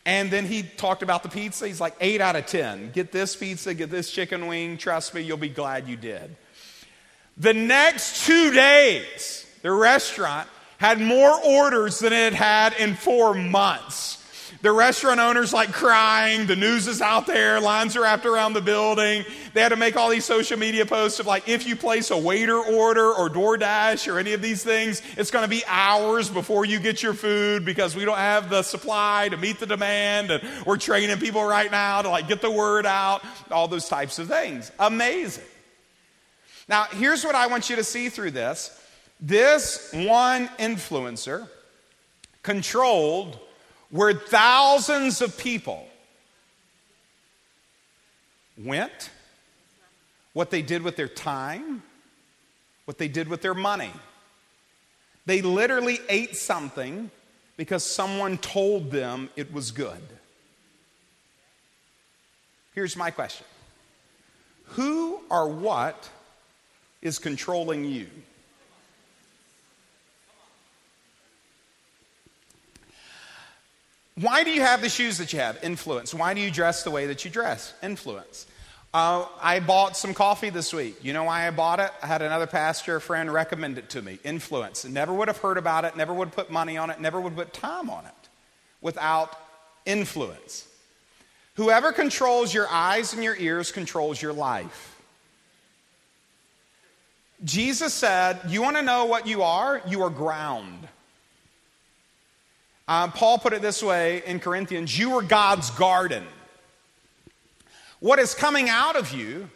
And 0.07 0.31
then 0.31 0.47
he 0.47 0.62
talked 0.62 1.03
about 1.03 1.23
the 1.23 1.29
pizza. 1.29 1.66
He's 1.68 1.83
like, 1.83 1.97
8 2.01 2.23
out 2.23 2.37
of 2.37 2.47
10. 2.47 2.92
Get 2.92 3.12
this 3.12 3.37
pizza, 3.37 3.75
get 3.75 3.90
this 3.90 4.11
chicken 4.11 4.47
wing. 4.47 4.79
Trust 4.79 5.12
me, 5.12 5.21
you'll 5.21 5.37
be 5.37 5.51
glad 5.51 5.87
you 5.87 5.97
did. 5.97 6.35
The 7.38 7.55
next 7.55 8.27
two 8.27 8.53
days, 8.53 9.47
the 9.62 9.73
restaurant 9.73 10.49
had 10.79 11.01
more 11.01 11.33
orders 11.45 12.01
than 12.01 12.12
it 12.12 12.35
had 12.35 12.75
in 12.75 12.95
four 12.95 13.35
months. 13.35 14.18
The 14.62 14.71
restaurant 14.71 15.18
owner's 15.18 15.53
like 15.53 15.73
crying. 15.73 16.47
The 16.47 16.55
news 16.55 16.87
is 16.87 17.01
out 17.01 17.27
there. 17.27 17.61
Lines 17.61 17.97
are 17.97 18.03
wrapped 18.03 18.27
around 18.27 18.53
the 18.53 18.61
building. 18.61 19.25
They 19.55 19.61
had 19.61 19.71
to 19.71 19.77
make 19.77 19.97
all 19.97 20.09
these 20.09 20.25
social 20.25 20.57
media 20.57 20.87
posts 20.87 21.18
of 21.18 21.27
like, 21.27 21.49
if 21.49 21.66
you 21.66 21.75
place 21.75 22.12
a 22.12 22.14
Waitr 22.14 22.64
order 22.73 23.12
or 23.12 23.29
DoorDash 23.29 24.12
or 24.12 24.21
any 24.21 24.35
of 24.35 24.42
these 24.42 24.62
things, 24.62 25.03
it's 25.16 25.33
going 25.33 25.42
to 25.42 25.49
be 25.49 25.64
hours 25.66 26.29
before 26.29 26.64
you 26.64 26.79
get 26.79 27.03
your 27.03 27.14
food 27.14 27.64
because 27.64 27.97
we 27.97 28.05
don't 28.05 28.18
have 28.18 28.51
the 28.51 28.62
supply 28.62 29.29
to 29.31 29.37
meet 29.37 29.59
the 29.59 29.66
demand. 29.66 30.31
And 30.31 30.49
we're 30.64 30.77
training 30.77 31.18
people 31.18 31.42
right 31.45 31.71
now 31.71 32.03
to 32.03 32.09
like 32.09 32.29
get 32.29 32.40
the 32.40 32.51
word 32.51 32.87
out. 32.87 33.25
All 33.51 33.66
those 33.66 33.88
types 33.88 34.21
of 34.21 34.29
things. 34.29 34.71
Amazing. 34.79 35.45
Now, 36.68 36.85
here's 36.85 37.25
what 37.25 37.35
I 37.35 37.46
want 37.46 37.70
you 37.70 37.77
to 37.77 37.85
see 37.85 38.09
through 38.09 38.33
this 38.33 38.79
this 39.20 39.92
one 39.92 40.48
influencer 40.59 41.48
controlled 42.42 43.38
where 43.90 44.12
thousands 44.12 45.20
of 45.22 45.37
people 45.38 45.87
went, 48.59 49.11
what 50.33 50.51
they 50.51 50.62
did 50.62 50.83
with 50.83 50.96
their 50.96 51.09
time, 51.09 51.83
what 52.85 52.98
they 52.98 53.09
did 53.09 53.29
with 53.29 53.42
their 53.42 53.55
money. 53.55 53.92
They 55.25 55.40
literally 55.40 56.01
ate 56.09 56.37
something 56.37 57.11
because 57.57 57.85
someone 57.85 58.38
told 58.38 58.90
them 58.90 59.31
it 59.37 59.53
was 59.53 59.70
good. 59.70 60.03
Here's 62.75 62.96
my 62.96 63.11
question 63.11 63.46
Who 64.68 65.20
or 65.31 65.48
what 65.48 66.09
is 67.03 67.19
controlling 67.19 67.85
you. 67.85 68.07
Why 74.15 74.45
do 74.45 74.51
you 74.51 74.61
have 74.61 74.83
the 74.83 74.88
shoes 74.88 75.19
that 75.19 75.33
you 75.33 75.38
have? 75.41 75.59
Influence. 75.65 76.15
Why 76.15 76.35
do 76.35 76.41
you 76.41 76.51
dress 76.51 76.85
the 76.85 76.91
way 76.91 77.07
that 77.07 77.25
you 77.25 77.31
dress? 77.31 77.75
Influence. 77.83 78.47
Uh, 78.95 79.25
I 79.41 79.61
bought 79.61 79.97
some 79.97 80.12
coffee 80.12 80.51
this 80.51 80.75
week. 80.75 81.03
You 81.03 81.15
know 81.15 81.25
why 81.25 81.49
I 81.49 81.51
bought 81.51 81.81
it? 81.81 81.91
I 82.03 82.07
had 82.07 82.21
another 82.21 82.47
pastor 82.47 83.01
friend 83.01 83.33
recommend 83.33 83.79
it 83.79 83.88
to 83.91 84.03
me. 84.03 84.19
Influence. 84.23 84.85
Never 84.85 85.15
would 85.15 85.29
have 85.29 85.38
heard 85.38 85.57
about 85.57 85.87
it, 85.87 85.97
never 85.97 86.12
would 86.12 86.29
have 86.29 86.35
put 86.35 86.51
money 86.51 86.77
on 86.77 86.91
it, 86.91 87.01
never 87.01 87.19
would 87.19 87.31
have 87.31 87.38
put 87.38 87.55
time 87.55 87.88
on 87.88 88.05
it 88.05 88.29
without 88.83 89.35
influence. 89.87 90.69
Whoever 91.55 91.91
controls 91.93 92.53
your 92.53 92.69
eyes 92.69 93.15
and 93.15 93.25
your 93.25 93.37
ears 93.37 93.73
controls 93.73 94.21
your 94.21 94.35
life. 94.35 94.91
Jesus 97.44 97.92
said, 97.92 98.40
You 98.48 98.62
want 98.62 98.76
to 98.76 98.83
know 98.83 99.05
what 99.05 99.26
you 99.26 99.42
are? 99.42 99.83
You 99.87 100.02
are 100.02 100.11
ground. 100.11 100.88
Um, 102.88 103.12
Paul 103.12 103.38
put 103.38 103.52
it 103.52 103.62
this 103.62 103.83
way 103.83 104.22
in 104.26 104.40
Corinthians 104.40 104.96
You 104.96 105.16
are 105.16 105.22
God's 105.22 105.70
garden. 105.70 106.24
What 108.00 108.18
is 108.18 108.35
coming 108.35 108.68
out 108.68 108.96
of 108.96 109.12
you 109.12 109.48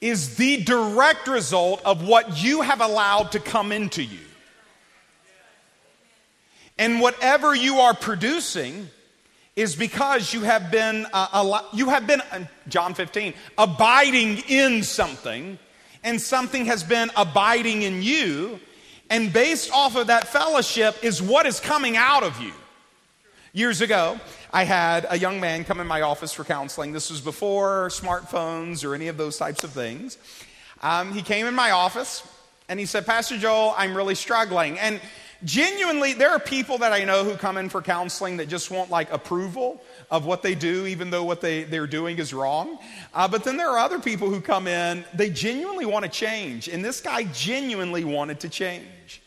is 0.00 0.36
the 0.36 0.62
direct 0.62 1.28
result 1.28 1.80
of 1.84 2.06
what 2.06 2.42
you 2.42 2.62
have 2.62 2.80
allowed 2.80 3.32
to 3.32 3.40
come 3.40 3.72
into 3.72 4.02
you. 4.02 4.20
And 6.78 7.00
whatever 7.00 7.54
you 7.54 7.78
are 7.78 7.94
producing 7.94 8.88
is 9.54 9.76
because 9.76 10.34
you 10.34 10.40
have 10.40 10.70
been, 10.70 11.06
uh, 11.12 11.62
you 11.72 11.88
have 11.90 12.06
been, 12.06 12.20
uh, 12.32 12.44
John 12.68 12.94
15, 12.94 13.34
abiding 13.56 14.38
in 14.48 14.82
something 14.82 15.58
and 16.04 16.20
something 16.20 16.66
has 16.66 16.84
been 16.84 17.10
abiding 17.16 17.82
in 17.82 18.02
you. 18.02 18.60
And 19.10 19.32
based 19.32 19.72
off 19.72 19.96
of 19.96 20.06
that 20.06 20.28
fellowship 20.28 21.02
is 21.02 21.20
what 21.20 21.46
is 21.46 21.58
coming 21.58 21.96
out 21.96 22.22
of 22.22 22.40
you. 22.40 22.52
Years 23.52 23.80
ago, 23.80 24.20
I 24.52 24.64
had 24.64 25.06
a 25.08 25.18
young 25.18 25.40
man 25.40 25.64
come 25.64 25.80
in 25.80 25.86
my 25.86 26.02
office 26.02 26.32
for 26.32 26.44
counseling. 26.44 26.92
This 26.92 27.10
was 27.10 27.20
before 27.20 27.88
smartphones 27.88 28.84
or 28.84 28.94
any 28.94 29.08
of 29.08 29.16
those 29.16 29.36
types 29.36 29.64
of 29.64 29.70
things. 29.70 30.18
Um, 30.82 31.12
he 31.12 31.22
came 31.22 31.46
in 31.46 31.54
my 31.54 31.70
office 31.70 32.26
and 32.68 32.78
he 32.78 32.86
said, 32.86 33.06
Pastor 33.06 33.38
Joel, 33.38 33.74
I'm 33.76 33.96
really 33.96 34.14
struggling. 34.14 34.78
And 34.78 35.00
genuinely, 35.44 36.12
there 36.12 36.30
are 36.30 36.38
people 36.38 36.78
that 36.78 36.92
I 36.92 37.04
know 37.04 37.24
who 37.24 37.36
come 37.36 37.56
in 37.56 37.68
for 37.68 37.80
counseling 37.80 38.38
that 38.38 38.48
just 38.48 38.70
want 38.70 38.90
like 38.90 39.12
approval 39.12 39.82
of 40.10 40.26
what 40.26 40.42
they 40.42 40.54
do, 40.54 40.86
even 40.86 41.10
though 41.10 41.24
what 41.24 41.40
they, 41.40 41.64
they're 41.64 41.86
doing 41.86 42.18
is 42.18 42.32
wrong. 42.32 42.78
Uh, 43.12 43.28
but 43.28 43.44
then 43.44 43.56
there 43.56 43.68
are 43.68 43.78
other 43.78 43.98
people 43.98 44.28
who 44.28 44.40
come 44.40 44.66
in, 44.66 45.04
they 45.14 45.30
genuinely 45.30 45.86
want 45.86 46.04
to 46.04 46.10
change. 46.10 46.68
And 46.68 46.84
this 46.84 47.00
guy 47.00 47.24
genuinely 47.24 48.04
wanted 48.04 48.40
to 48.40 48.48
change. 48.48 49.22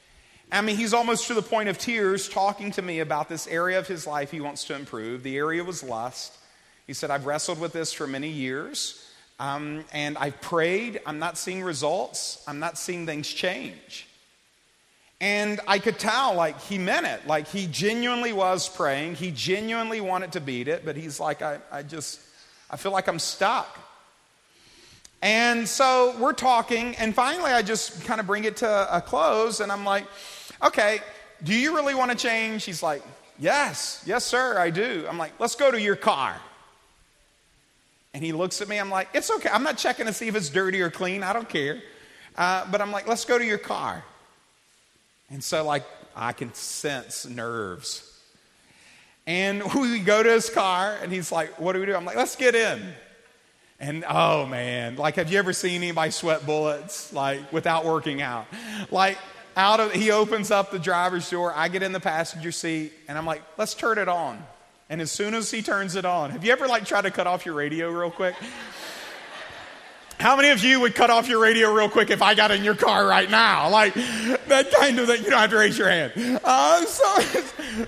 I 0.52 0.62
mean, 0.62 0.78
he's 0.78 0.94
almost 0.94 1.28
to 1.28 1.34
the 1.34 1.42
point 1.42 1.68
of 1.68 1.78
tears 1.78 2.30
talking 2.30 2.72
to 2.72 2.82
me 2.82 3.00
about 3.00 3.28
this 3.28 3.48
area 3.48 3.80
of 3.80 3.88
his 3.88 4.08
life 4.08 4.32
he 4.32 4.40
wants 4.40 4.64
to 4.66 4.76
improve. 4.76 5.24
The 5.24 5.38
area 5.38 5.64
was 5.64 5.84
lust. 5.84 6.38
He 6.86 6.94
said, 6.94 7.12
I've 7.12 7.26
wrestled 7.26 7.60
with 7.60 7.74
this 7.74 7.92
for 7.92 8.08
many 8.08 8.30
years. 8.30 9.04
Um, 9.40 9.84
and 9.92 10.18
I've 10.18 10.40
prayed. 10.42 11.02
I'm 11.06 11.20
not 11.20 11.38
seeing 11.38 11.64
results. 11.64 12.44
I'm 12.48 12.60
not 12.60 12.78
seeing 12.78 13.06
things 13.06 13.28
change. 13.28 14.07
And 15.20 15.60
I 15.68 15.80
could 15.80 15.98
tell, 15.98 16.36
like, 16.36 16.62
he 16.62 16.78
meant 16.78 17.08
it. 17.08 17.26
Like, 17.26 17.48
he 17.48 17.66
genuinely 17.66 18.34
was 18.34 18.70
praying. 18.70 19.16
He 19.16 19.32
genuinely 19.32 20.00
wanted 20.00 20.34
to 20.34 20.42
beat 20.42 20.68
it, 20.68 20.86
but 20.86 20.96
he's 20.96 21.20
like, 21.20 21.42
I, 21.42 21.58
I 21.72 21.82
just, 21.82 22.20
I 22.70 22.78
feel 22.78 22.92
like 22.92 23.08
I'm 23.08 23.18
stuck. 23.18 23.80
And 25.22 25.68
so 25.68 26.16
we're 26.20 26.34
talking, 26.34 26.96
and 26.98 27.16
finally 27.16 27.52
I 27.52 27.64
just 27.64 28.06
kind 28.06 28.20
of 28.20 28.28
bring 28.28 28.44
it 28.44 28.58
to 28.58 28.96
a 28.96 29.02
close, 29.02 29.60
and 29.60 29.72
I'm 29.72 29.84
like, 29.84 30.06
okay, 30.64 31.00
do 31.44 31.56
you 31.56 31.76
really 31.76 31.96
want 31.96 32.12
to 32.12 32.18
change? 32.18 32.66
He's 32.66 32.84
like, 32.84 33.02
yes, 33.40 34.04
yes, 34.06 34.24
sir, 34.24 34.60
I 34.60 34.70
do. 34.70 35.08
I'm 35.10 35.18
like, 35.18 35.32
let's 35.40 35.56
go 35.56 35.72
to 35.72 35.82
your 35.82 35.96
car. 35.96 36.40
And 38.14 38.24
he 38.24 38.32
looks 38.32 38.62
at 38.62 38.68
me, 38.68 38.78
I'm 38.78 38.92
like, 38.92 39.10
it's 39.16 39.32
okay. 39.32 39.50
I'm 39.52 39.64
not 39.64 39.80
checking 39.80 40.06
to 40.06 40.14
see 40.14 40.28
if 40.28 40.36
it's 40.36 40.50
dirty 40.50 40.82
or 40.82 40.92
clean, 40.92 41.24
I 41.24 41.34
don't 41.34 41.50
care. 41.50 41.82
Uh, 42.36 42.66
but 42.70 42.82
I'm 42.82 42.92
like, 42.92 43.08
let's 43.08 43.26
go 43.26 43.40
to 43.40 43.46
your 43.46 43.58
car. 43.58 44.04
And 45.30 45.44
so, 45.44 45.64
like, 45.64 45.86
I 46.16 46.32
can 46.34 46.54
sense 46.54 47.26
nerves. 47.26 48.04
And 49.26 49.62
we 49.76 50.00
go 50.00 50.24
to 50.24 50.32
his 50.32 50.50
car, 50.50 50.98
and 51.02 51.12
he's 51.12 51.32
like, 51.32 51.60
What 51.60 51.74
do 51.74 51.80
we 51.80 51.86
do? 51.86 51.96
I'm 51.96 52.06
like, 52.06 52.16
Let's 52.16 52.36
get 52.36 52.56
in. 52.56 52.82
And 53.80 54.04
oh 54.10 54.48
man, 54.48 54.96
like, 54.96 55.18
have 55.18 55.32
you 55.32 55.38
ever 55.38 55.54
seen 55.54 55.84
anybody 55.84 56.10
sweat 56.10 56.48
bullets, 56.48 57.14
like, 57.14 57.54
without 57.54 57.86
working 57.86 58.24
out? 58.24 58.48
Like, 58.90 59.20
out 59.56 59.80
of, 59.80 59.92
he 59.92 60.10
opens 60.10 60.50
up 60.50 60.72
the 60.72 60.80
driver's 60.80 61.30
door, 61.30 61.54
I 61.56 61.68
get 61.68 61.84
in 61.84 61.92
the 61.92 62.00
passenger 62.00 62.52
seat, 62.52 62.94
and 63.08 63.18
I'm 63.18 63.26
like, 63.26 63.44
Let's 63.58 63.76
turn 63.76 63.98
it 63.98 64.08
on. 64.08 64.44
And 64.90 65.02
as 65.02 65.12
soon 65.12 65.34
as 65.34 65.52
he 65.52 65.62
turns 65.62 65.96
it 65.98 66.06
on, 66.06 66.32
have 66.32 66.46
you 66.46 66.52
ever, 66.54 66.68
like, 66.68 66.86
tried 66.86 67.02
to 67.02 67.12
cut 67.12 67.28
off 67.28 67.46
your 67.46 67.56
radio 67.56 67.90
real 67.92 68.10
quick? 68.10 68.36
How 70.20 70.36
many 70.36 70.50
of 70.50 70.64
you 70.64 70.80
would 70.80 70.96
cut 70.96 71.12
off 71.12 71.30
your 71.30 71.40
radio 71.40 71.72
real 71.72 71.90
quick 71.90 72.10
if 72.10 72.24
I 72.24 72.34
got 72.34 72.50
in 72.50 72.64
your 72.64 72.74
car 72.74 73.06
right 73.06 73.30
now? 73.30 73.70
Like 73.70 73.94
that 73.94 74.72
kind 74.72 74.98
of 74.98 75.08
thing. 75.08 75.24
You 75.24 75.30
don't 75.30 75.40
have 75.40 75.52
to 75.52 75.58
raise 75.58 75.78
your 75.78 75.90
hand. 75.90 76.40
Uh, 76.44 76.86
so, 76.86 77.20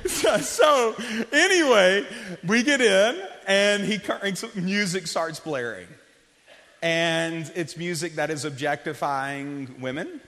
so, 0.05 0.37
so, 0.37 0.95
anyway, 1.31 2.05
we 2.45 2.61
get 2.61 2.81
in 2.81 3.19
and 3.47 3.83
he 3.83 3.99
music 4.53 5.07
starts 5.07 5.39
blaring, 5.39 5.87
and 6.83 7.51
it's 7.55 7.75
music 7.75 8.15
that 8.15 8.29
is 8.29 8.45
objectifying 8.45 9.81
women. 9.81 10.21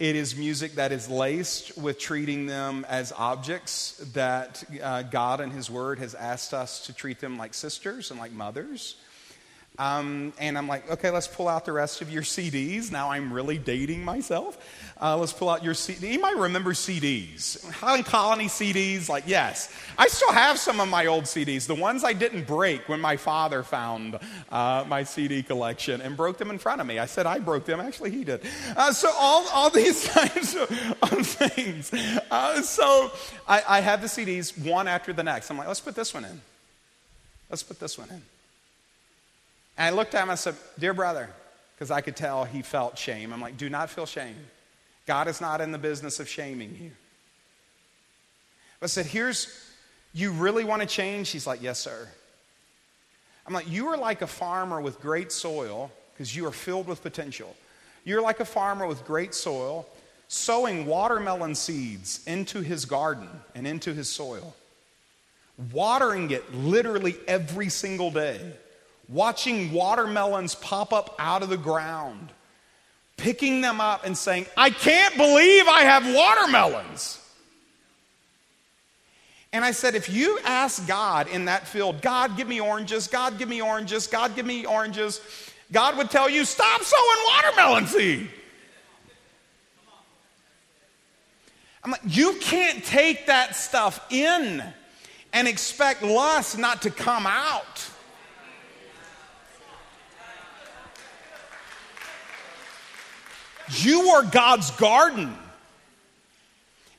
It 0.00 0.16
is 0.16 0.36
music 0.36 0.74
that 0.74 0.90
is 0.90 1.08
laced 1.08 1.78
with 1.78 2.00
treating 2.00 2.46
them 2.46 2.84
as 2.88 3.12
objects 3.16 3.92
that 4.14 4.64
uh, 4.82 5.02
God 5.02 5.40
and 5.40 5.52
His 5.52 5.70
Word 5.70 5.98
has 6.00 6.14
asked 6.14 6.54
us 6.54 6.86
to 6.86 6.92
treat 6.92 7.20
them 7.20 7.36
like 7.38 7.54
sisters 7.54 8.10
and 8.10 8.18
like 8.18 8.32
mothers. 8.32 8.96
Um, 9.78 10.32
and 10.38 10.58
I'm 10.58 10.66
like, 10.66 10.90
okay, 10.90 11.10
let's 11.10 11.28
pull 11.28 11.46
out 11.46 11.64
the 11.64 11.72
rest 11.72 12.02
of 12.02 12.10
your 12.10 12.22
CDs. 12.22 12.90
Now 12.90 13.12
I'm 13.12 13.32
really 13.32 13.58
dating 13.58 14.04
myself. 14.04 14.58
Uh, 15.00 15.16
let's 15.16 15.32
pull 15.32 15.48
out 15.48 15.62
your 15.62 15.74
CD. 15.74 16.12
You 16.14 16.20
might 16.20 16.36
remember 16.36 16.72
CDs. 16.72 17.64
Highland 17.70 18.04
Colony 18.04 18.46
CDs, 18.46 19.08
like, 19.08 19.22
yes. 19.28 19.72
I 19.96 20.08
still 20.08 20.32
have 20.32 20.58
some 20.58 20.80
of 20.80 20.88
my 20.88 21.06
old 21.06 21.24
CDs, 21.24 21.68
the 21.68 21.76
ones 21.76 22.02
I 22.02 22.12
didn't 22.12 22.48
break 22.48 22.88
when 22.88 23.00
my 23.00 23.16
father 23.16 23.62
found 23.62 24.18
uh, 24.50 24.84
my 24.88 25.04
CD 25.04 25.44
collection 25.44 26.00
and 26.00 26.16
broke 26.16 26.38
them 26.38 26.50
in 26.50 26.58
front 26.58 26.80
of 26.80 26.86
me. 26.88 26.98
I 26.98 27.06
said 27.06 27.26
I 27.26 27.38
broke 27.38 27.64
them. 27.64 27.78
Actually, 27.78 28.10
he 28.10 28.24
did. 28.24 28.40
Uh, 28.76 28.92
so, 28.92 29.12
all, 29.16 29.46
all 29.52 29.70
these 29.70 30.08
kinds 30.12 30.56
of, 30.56 30.68
things. 31.28 31.92
Uh, 32.30 32.60
so, 32.62 33.12
I, 33.46 33.62
I 33.68 33.80
have 33.80 34.00
the 34.00 34.08
CDs 34.08 34.58
one 34.58 34.88
after 34.88 35.12
the 35.12 35.22
next. 35.22 35.50
I'm 35.50 35.58
like, 35.58 35.68
let's 35.68 35.80
put 35.80 35.94
this 35.94 36.12
one 36.12 36.24
in. 36.24 36.40
Let's 37.48 37.62
put 37.62 37.78
this 37.78 37.96
one 37.96 38.08
in. 38.10 38.22
And 39.78 39.86
I 39.86 39.96
looked 39.96 40.14
at 40.14 40.18
him 40.18 40.24
and 40.24 40.32
I 40.32 40.34
said, 40.34 40.56
Dear 40.78 40.92
brother, 40.92 41.30
because 41.74 41.92
I 41.92 42.00
could 42.00 42.16
tell 42.16 42.44
he 42.44 42.62
felt 42.62 42.98
shame. 42.98 43.32
I'm 43.32 43.40
like, 43.40 43.56
Do 43.56 43.70
not 43.70 43.88
feel 43.88 44.06
shame. 44.06 44.36
God 45.06 45.28
is 45.28 45.40
not 45.40 45.60
in 45.60 45.70
the 45.70 45.78
business 45.78 46.20
of 46.20 46.28
shaming 46.28 46.76
you. 46.82 46.90
I 48.82 48.86
said, 48.86 49.06
Here's, 49.06 49.48
you 50.12 50.32
really 50.32 50.64
want 50.64 50.82
to 50.82 50.88
change? 50.88 51.30
He's 51.30 51.46
like, 51.46 51.62
Yes, 51.62 51.78
sir. 51.78 52.08
I'm 53.46 53.54
like, 53.54 53.70
You 53.70 53.86
are 53.88 53.96
like 53.96 54.20
a 54.20 54.26
farmer 54.26 54.80
with 54.80 55.00
great 55.00 55.30
soil 55.30 55.92
because 56.12 56.34
you 56.34 56.44
are 56.46 56.52
filled 56.52 56.88
with 56.88 57.00
potential. 57.00 57.54
You're 58.04 58.22
like 58.22 58.40
a 58.40 58.44
farmer 58.44 58.86
with 58.86 59.04
great 59.06 59.32
soil 59.32 59.86
sowing 60.26 60.84
watermelon 60.86 61.54
seeds 61.54 62.22
into 62.26 62.60
his 62.60 62.84
garden 62.84 63.28
and 63.54 63.66
into 63.66 63.94
his 63.94 64.08
soil, 64.10 64.54
watering 65.72 66.30
it 66.30 66.52
literally 66.54 67.16
every 67.26 67.68
single 67.70 68.10
day 68.10 68.40
watching 69.08 69.72
watermelons 69.72 70.54
pop 70.54 70.92
up 70.92 71.14
out 71.18 71.42
of 71.42 71.48
the 71.48 71.56
ground, 71.56 72.30
picking 73.16 73.60
them 73.60 73.80
up 73.80 74.04
and 74.04 74.16
saying, 74.16 74.46
I 74.56 74.70
can't 74.70 75.16
believe 75.16 75.66
I 75.66 75.82
have 75.82 76.14
watermelons. 76.14 77.20
And 79.52 79.64
I 79.64 79.70
said, 79.70 79.94
if 79.94 80.10
you 80.10 80.38
ask 80.44 80.86
God 80.86 81.26
in 81.28 81.46
that 81.46 81.66
field, 81.66 82.02
God, 82.02 82.36
give 82.36 82.46
me 82.46 82.60
oranges, 82.60 83.06
God, 83.06 83.38
give 83.38 83.48
me 83.48 83.62
oranges, 83.62 84.06
God, 84.06 84.36
give 84.36 84.44
me 84.44 84.66
oranges, 84.66 85.22
God 85.72 85.96
would 85.96 86.10
tell 86.10 86.28
you, 86.28 86.44
stop 86.44 86.82
sowing 86.82 87.18
watermelon 87.26 87.86
seed. 87.86 88.30
I'm 91.82 91.92
like, 91.92 92.02
you 92.04 92.36
can't 92.40 92.84
take 92.84 93.26
that 93.26 93.56
stuff 93.56 94.04
in 94.12 94.62
and 95.32 95.48
expect 95.48 96.02
lust 96.02 96.58
not 96.58 96.82
to 96.82 96.90
come 96.90 97.26
out. 97.26 97.87
You 103.70 104.00
are 104.10 104.22
God's 104.22 104.70
garden. 104.72 105.34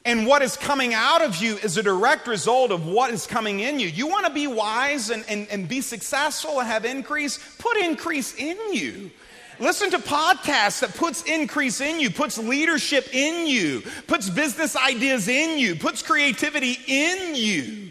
And 0.05 0.25
what 0.25 0.41
is 0.41 0.55
coming 0.55 0.93
out 0.93 1.21
of 1.21 1.37
you 1.37 1.57
is 1.57 1.77
a 1.77 1.83
direct 1.83 2.27
result 2.27 2.71
of 2.71 2.87
what 2.87 3.11
is 3.11 3.27
coming 3.27 3.59
in 3.59 3.79
you. 3.79 3.87
You 3.87 4.07
want 4.07 4.25
to 4.25 4.33
be 4.33 4.47
wise 4.47 5.09
and, 5.09 5.25
and, 5.27 5.47
and 5.51 5.67
be 5.67 5.81
successful 5.81 6.59
and 6.59 6.67
have 6.67 6.85
increase? 6.85 7.37
Put 7.59 7.77
increase 7.77 8.33
in 8.35 8.57
you. 8.73 9.11
Listen 9.59 9.91
to 9.91 9.99
podcasts 9.99 10.79
that 10.79 10.95
puts 10.95 11.23
increase 11.23 11.81
in 11.81 11.99
you, 11.99 12.09
puts 12.09 12.37
leadership 12.37 13.13
in 13.13 13.45
you, 13.45 13.83
puts 14.07 14.29
business 14.29 14.77
ideas 14.77 15.27
in 15.27 15.59
you, 15.59 15.75
puts 15.75 16.01
creativity 16.01 16.77
in 16.87 17.35
you. 17.35 17.88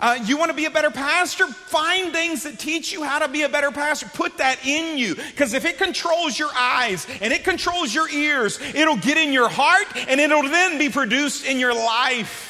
Uh, 0.00 0.18
you 0.24 0.38
want 0.38 0.50
to 0.50 0.56
be 0.56 0.64
a 0.64 0.70
better 0.70 0.90
pastor? 0.90 1.46
Find 1.46 2.12
things 2.12 2.44
that 2.44 2.58
teach 2.58 2.92
you 2.92 3.02
how 3.02 3.18
to 3.18 3.28
be 3.28 3.42
a 3.42 3.48
better 3.48 3.70
pastor. 3.70 4.06
Put 4.14 4.38
that 4.38 4.64
in 4.66 4.96
you. 4.96 5.14
Because 5.14 5.52
if 5.52 5.64
it 5.64 5.76
controls 5.76 6.38
your 6.38 6.50
eyes 6.56 7.06
and 7.20 7.32
it 7.32 7.44
controls 7.44 7.94
your 7.94 8.08
ears, 8.08 8.58
it'll 8.74 8.96
get 8.96 9.18
in 9.18 9.32
your 9.32 9.48
heart 9.48 9.86
and 10.08 10.20
it'll 10.20 10.42
then 10.42 10.78
be 10.78 10.88
produced 10.88 11.44
in 11.44 11.58
your 11.58 11.74
life. 11.74 12.46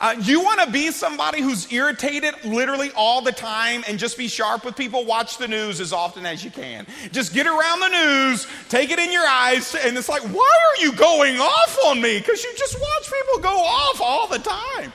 Uh, 0.00 0.16
you 0.22 0.40
want 0.40 0.60
to 0.60 0.68
be 0.68 0.90
somebody 0.90 1.40
who's 1.40 1.72
irritated 1.72 2.34
literally 2.44 2.90
all 2.96 3.22
the 3.22 3.30
time 3.30 3.84
and 3.86 4.00
just 4.00 4.18
be 4.18 4.26
sharp 4.26 4.64
with 4.64 4.74
people? 4.74 5.04
Watch 5.04 5.38
the 5.38 5.46
news 5.46 5.80
as 5.80 5.92
often 5.92 6.26
as 6.26 6.42
you 6.42 6.50
can. 6.50 6.88
Just 7.12 7.32
get 7.32 7.46
around 7.46 7.78
the 7.78 7.88
news, 7.88 8.48
take 8.68 8.90
it 8.90 8.98
in 8.98 9.12
your 9.12 9.24
eyes, 9.24 9.76
and 9.76 9.96
it's 9.96 10.08
like, 10.08 10.22
why 10.22 10.50
are 10.70 10.82
you 10.82 10.92
going 10.94 11.36
off 11.36 11.78
on 11.86 12.02
me? 12.02 12.18
Because 12.18 12.42
you 12.42 12.52
just 12.58 12.80
watch 12.80 13.12
people 13.12 13.42
go 13.42 13.56
off 13.56 14.00
all 14.00 14.26
the 14.26 14.40
time. 14.40 14.92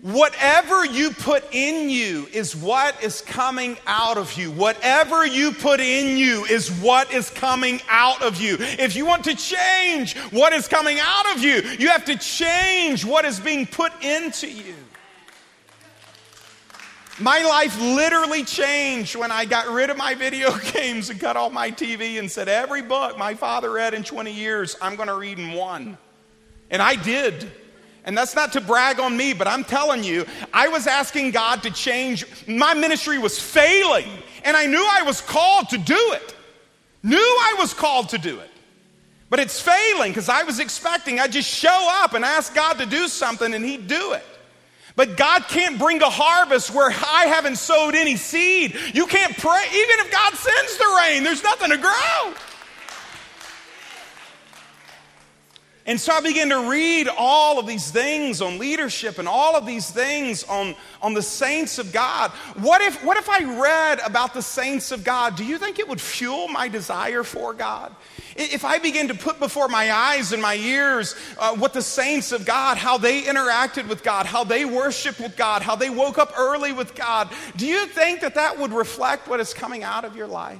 Whatever 0.00 0.86
you 0.86 1.10
put 1.10 1.44
in 1.52 1.90
you 1.90 2.28
is 2.32 2.54
what 2.54 3.02
is 3.02 3.20
coming 3.20 3.76
out 3.84 4.16
of 4.16 4.32
you. 4.34 4.52
Whatever 4.52 5.26
you 5.26 5.50
put 5.50 5.80
in 5.80 6.16
you 6.16 6.44
is 6.44 6.70
what 6.70 7.12
is 7.12 7.30
coming 7.30 7.80
out 7.88 8.22
of 8.22 8.40
you. 8.40 8.56
If 8.60 8.94
you 8.94 9.04
want 9.04 9.24
to 9.24 9.34
change 9.34 10.16
what 10.30 10.52
is 10.52 10.68
coming 10.68 10.98
out 11.00 11.34
of 11.34 11.42
you, 11.42 11.62
you 11.80 11.88
have 11.88 12.04
to 12.04 12.16
change 12.16 13.04
what 13.04 13.24
is 13.24 13.40
being 13.40 13.66
put 13.66 13.92
into 14.04 14.48
you. 14.48 14.76
My 17.18 17.42
life 17.42 17.76
literally 17.80 18.44
changed 18.44 19.16
when 19.16 19.32
I 19.32 19.44
got 19.44 19.66
rid 19.66 19.90
of 19.90 19.96
my 19.96 20.14
video 20.14 20.56
games 20.72 21.10
and 21.10 21.18
cut 21.18 21.36
off 21.36 21.50
my 21.52 21.72
TV 21.72 22.20
and 22.20 22.30
said, 22.30 22.48
Every 22.48 22.82
book 22.82 23.18
my 23.18 23.34
father 23.34 23.72
read 23.72 23.94
in 23.94 24.04
20 24.04 24.32
years, 24.32 24.76
I'm 24.80 24.94
going 24.94 25.08
to 25.08 25.16
read 25.16 25.40
in 25.40 25.54
one. 25.54 25.98
And 26.70 26.80
I 26.80 26.94
did. 26.94 27.50
And 28.08 28.16
that's 28.16 28.34
not 28.34 28.54
to 28.54 28.62
brag 28.62 29.00
on 29.00 29.14
me, 29.14 29.34
but 29.34 29.46
I'm 29.46 29.64
telling 29.64 30.02
you, 30.02 30.24
I 30.50 30.68
was 30.68 30.86
asking 30.86 31.32
God 31.32 31.62
to 31.64 31.70
change. 31.70 32.24
My 32.48 32.72
ministry 32.72 33.18
was 33.18 33.38
failing, 33.38 34.08
and 34.44 34.56
I 34.56 34.64
knew 34.64 34.82
I 34.82 35.02
was 35.02 35.20
called 35.20 35.68
to 35.68 35.76
do 35.76 36.12
it. 36.14 36.34
Knew 37.02 37.18
I 37.18 37.56
was 37.58 37.74
called 37.74 38.08
to 38.08 38.18
do 38.18 38.40
it. 38.40 38.50
But 39.28 39.40
it's 39.40 39.60
failing 39.60 40.10
because 40.10 40.30
I 40.30 40.44
was 40.44 40.58
expecting 40.58 41.20
I'd 41.20 41.32
just 41.32 41.50
show 41.50 41.86
up 42.02 42.14
and 42.14 42.24
ask 42.24 42.54
God 42.54 42.78
to 42.78 42.86
do 42.86 43.08
something 43.08 43.52
and 43.52 43.62
He'd 43.62 43.88
do 43.88 44.14
it. 44.14 44.24
But 44.96 45.18
God 45.18 45.42
can't 45.46 45.78
bring 45.78 46.00
a 46.00 46.08
harvest 46.08 46.70
where 46.72 46.88
I 46.90 47.26
haven't 47.26 47.56
sowed 47.56 47.94
any 47.94 48.16
seed. 48.16 48.74
You 48.94 49.06
can't 49.06 49.36
pray, 49.36 49.64
even 49.70 50.06
if 50.06 50.10
God 50.10 50.32
sends 50.32 50.78
the 50.78 51.02
rain, 51.04 51.24
there's 51.24 51.42
nothing 51.42 51.72
to 51.72 51.76
grow. 51.76 52.34
And 55.88 55.98
so 55.98 56.12
I 56.12 56.20
began 56.20 56.50
to 56.50 56.68
read 56.68 57.08
all 57.16 57.58
of 57.58 57.66
these 57.66 57.90
things 57.90 58.42
on 58.42 58.58
leadership 58.58 59.18
and 59.18 59.26
all 59.26 59.56
of 59.56 59.64
these 59.64 59.90
things 59.90 60.44
on, 60.44 60.76
on 61.00 61.14
the 61.14 61.22
saints 61.22 61.78
of 61.78 61.94
God. 61.94 62.30
What 62.56 62.82
if, 62.82 63.02
what 63.02 63.16
if 63.16 63.30
I 63.30 63.58
read 63.58 64.00
about 64.04 64.34
the 64.34 64.42
saints 64.42 64.92
of 64.92 65.02
God? 65.02 65.34
Do 65.34 65.46
you 65.46 65.56
think 65.56 65.78
it 65.78 65.88
would 65.88 65.98
fuel 65.98 66.46
my 66.46 66.68
desire 66.68 67.22
for 67.22 67.54
God? 67.54 67.96
If 68.36 68.66
I 68.66 68.78
begin 68.78 69.08
to 69.08 69.14
put 69.14 69.40
before 69.40 69.66
my 69.66 69.90
eyes 69.90 70.34
and 70.34 70.42
my 70.42 70.56
ears 70.56 71.16
uh, 71.38 71.56
what 71.56 71.72
the 71.72 71.80
saints 71.80 72.32
of 72.32 72.44
God, 72.44 72.76
how 72.76 72.98
they 72.98 73.22
interacted 73.22 73.88
with 73.88 74.02
God, 74.02 74.26
how 74.26 74.44
they 74.44 74.66
worshiped 74.66 75.20
with 75.20 75.38
God, 75.38 75.62
how 75.62 75.74
they 75.74 75.88
woke 75.88 76.18
up 76.18 76.34
early 76.36 76.72
with 76.72 76.94
God, 76.94 77.30
do 77.56 77.66
you 77.66 77.86
think 77.86 78.20
that 78.20 78.34
that 78.34 78.58
would 78.58 78.74
reflect 78.74 79.26
what 79.26 79.40
is 79.40 79.54
coming 79.54 79.84
out 79.84 80.04
of 80.04 80.14
your 80.14 80.26
life? 80.26 80.58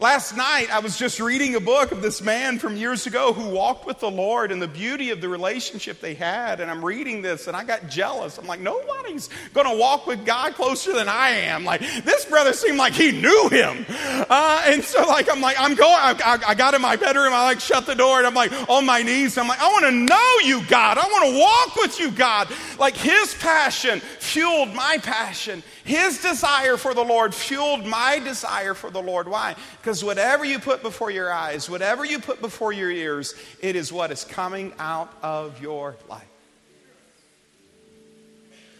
Last 0.00 0.36
night, 0.36 0.68
I 0.70 0.78
was 0.78 0.96
just 0.96 1.18
reading 1.18 1.56
a 1.56 1.60
book 1.60 1.90
of 1.90 2.02
this 2.02 2.22
man 2.22 2.60
from 2.60 2.76
years 2.76 3.08
ago 3.08 3.32
who 3.32 3.50
walked 3.50 3.84
with 3.84 3.98
the 3.98 4.08
Lord 4.08 4.52
and 4.52 4.62
the 4.62 4.68
beauty 4.68 5.10
of 5.10 5.20
the 5.20 5.28
relationship 5.28 6.00
they 6.00 6.14
had. 6.14 6.60
And 6.60 6.70
I'm 6.70 6.84
reading 6.84 7.20
this 7.20 7.48
and 7.48 7.56
I 7.56 7.64
got 7.64 7.88
jealous. 7.88 8.38
I'm 8.38 8.46
like, 8.46 8.60
nobody's 8.60 9.28
going 9.54 9.66
to 9.66 9.76
walk 9.76 10.06
with 10.06 10.24
God 10.24 10.54
closer 10.54 10.92
than 10.92 11.08
I 11.08 11.30
am. 11.30 11.64
Like, 11.64 11.80
this 12.04 12.24
brother 12.26 12.52
seemed 12.52 12.78
like 12.78 12.92
he 12.92 13.10
knew 13.10 13.48
him. 13.48 13.84
Uh, 13.88 14.62
and 14.66 14.84
so, 14.84 15.04
like, 15.08 15.28
I'm 15.28 15.40
like, 15.40 15.56
I'm 15.58 15.74
going, 15.74 15.90
I, 15.90 16.14
I, 16.24 16.50
I, 16.50 16.54
got 16.54 16.74
in 16.74 16.80
my 16.80 16.94
bedroom, 16.94 17.32
I 17.32 17.42
like 17.46 17.58
shut 17.58 17.84
the 17.84 17.96
door 17.96 18.18
and 18.18 18.26
I'm 18.28 18.34
like 18.34 18.52
on 18.70 18.86
my 18.86 19.02
knees. 19.02 19.36
I'm 19.36 19.48
like, 19.48 19.60
I 19.60 19.66
want 19.66 19.84
to 19.86 19.90
know 19.90 20.38
you, 20.44 20.64
God. 20.68 20.98
I 20.98 21.06
want 21.06 21.32
to 21.32 21.40
walk 21.40 21.74
with 21.74 21.98
you, 21.98 22.12
God. 22.12 22.46
Like, 22.78 22.96
his 22.96 23.34
passion 23.40 23.98
fueled 23.98 24.72
my 24.74 24.98
passion. 24.98 25.64
His 25.88 26.20
desire 26.20 26.76
for 26.76 26.92
the 26.92 27.02
Lord 27.02 27.34
fueled 27.34 27.86
my 27.86 28.18
desire 28.18 28.74
for 28.74 28.90
the 28.90 29.00
Lord. 29.00 29.26
Why? 29.26 29.56
Because 29.78 30.04
whatever 30.04 30.44
you 30.44 30.58
put 30.58 30.82
before 30.82 31.10
your 31.10 31.32
eyes, 31.32 31.70
whatever 31.70 32.04
you 32.04 32.18
put 32.18 32.42
before 32.42 32.74
your 32.74 32.90
ears, 32.90 33.34
it 33.60 33.74
is 33.74 33.90
what 33.90 34.10
is 34.10 34.22
coming 34.22 34.74
out 34.78 35.10
of 35.22 35.62
your 35.62 35.96
life. 36.06 36.28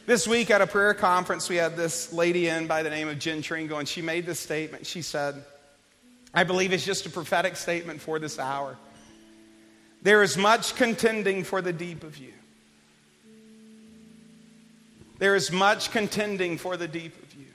This 0.05 0.29
week 0.29 0.51
at 0.51 0.61
a 0.61 0.67
prayer 0.67 0.93
conference, 0.93 1.49
we 1.49 1.57
had 1.57 1.79
this 1.79 2.13
lady 2.13 2.47
in 2.47 2.67
by 2.67 2.83
the 2.83 2.91
name 2.91 3.09
of 3.09 3.19
Jen 3.19 3.41
Tringo, 3.41 3.79
and 3.79 3.89
she 3.89 4.03
made 4.03 4.27
this 4.27 4.39
statement. 4.39 4.85
She 4.85 5.01
said, 5.01 5.43
I 6.35 6.45
believe 6.45 6.75
it's 6.75 6.85
just 6.85 7.07
a 7.07 7.11
prophetic 7.11 7.57
statement 7.57 8.03
for 8.03 8.19
this 8.19 8.39
hour. 8.39 8.77
There 10.03 10.23
is 10.23 10.37
much 10.37 10.75
contending 10.75 11.43
for 11.43 11.63
the 11.63 11.73
deep 11.73 12.05
of 12.05 12.19
you. 12.19 12.35
There 15.19 15.35
is 15.35 15.51
much 15.51 15.91
contending 15.91 16.59
for 16.59 16.77
the 16.77 16.89
deep 16.89 17.21
of 17.23 17.35
you. 17.35 17.47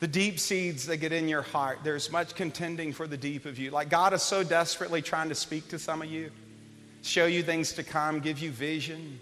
The 0.00 0.08
deep 0.08 0.38
seeds 0.38 0.86
that 0.86 0.98
get 0.98 1.12
in 1.12 1.28
your 1.28 1.42
heart, 1.42 1.80
there's 1.84 2.10
much 2.10 2.34
contending 2.34 2.92
for 2.92 3.06
the 3.06 3.16
deep 3.16 3.46
of 3.46 3.58
you. 3.58 3.70
Like 3.70 3.88
God 3.90 4.12
is 4.12 4.22
so 4.22 4.42
desperately 4.42 5.02
trying 5.02 5.28
to 5.28 5.34
speak 5.34 5.68
to 5.68 5.78
some 5.78 6.02
of 6.02 6.10
you, 6.10 6.30
show 7.02 7.26
you 7.26 7.42
things 7.42 7.72
to 7.74 7.82
come, 7.82 8.20
give 8.20 8.38
you 8.38 8.50
vision, 8.50 9.20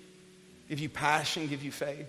give 0.69 0.79
you 0.79 0.89
passion, 0.89 1.47
give 1.47 1.63
you 1.63 1.73
faith. 1.73 2.09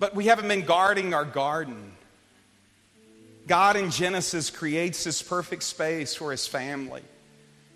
but 0.00 0.14
we 0.14 0.24
haven't 0.24 0.48
been 0.48 0.64
guarding 0.64 1.14
our 1.14 1.26
garden. 1.26 1.92
God 3.46 3.76
in 3.76 3.90
Genesis 3.90 4.48
creates 4.48 5.04
this 5.04 5.22
perfect 5.22 5.62
space 5.62 6.14
for 6.14 6.30
his 6.30 6.46
family. 6.46 7.02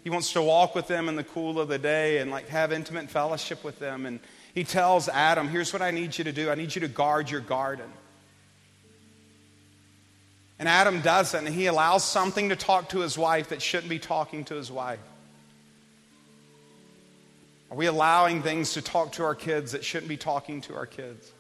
He 0.05 0.11
wants 0.11 0.35
to 0.35 0.43
walk 0.43 0.75
with 0.75 0.87
them 0.87 1.09
in 1.09 1.17
the 1.17 1.25
cool 1.25 1.59
of 1.59 1.69
the 1.69 1.79
day 1.79 2.19
and 2.19 2.31
like 2.31 2.49
have 2.49 2.73
intimate 2.73 3.09
fellowship 3.09 3.65
with 3.65 3.79
them. 3.79 4.05
And 4.05 4.21
he 4.55 4.63
tells 4.63 5.09
Adam, 5.09 5.49
Here's 5.49 5.73
what 5.73 5.81
I 5.81 5.91
need 5.91 6.17
you 6.17 6.25
to 6.25 6.33
do 6.33 6.51
I 6.51 6.55
need 6.55 6.75
you 6.75 6.83
to 6.83 6.89
guard 6.89 7.31
your 7.31 7.41
garden. 7.41 7.91
And 10.59 10.69
Adam 10.69 11.01
doesn't, 11.01 11.47
and 11.47 11.55
he 11.55 11.67
allows 11.67 12.05
something 12.05 12.51
to 12.51 12.57
talk 12.57 12.91
to 12.91 13.01
his 13.01 13.19
wife 13.19 13.49
that 13.49 13.61
shouldn't 13.61 13.89
be 13.89 13.99
talking 13.99 14.45
to 14.45 14.55
his 14.55 14.71
wife. 14.71 15.01
Are 17.71 17.77
we 17.77 17.87
allowing 17.87 18.43
things 18.43 18.75
to 18.75 18.83
talk 18.83 19.13
to 19.13 19.25
our 19.25 19.35
kids 19.35 19.73
that 19.73 19.85
shouldn't 19.85 20.09
be 20.09 20.17
talking 20.17 20.61
to 20.63 20.77
our 20.77 20.87
kids? 20.87 21.33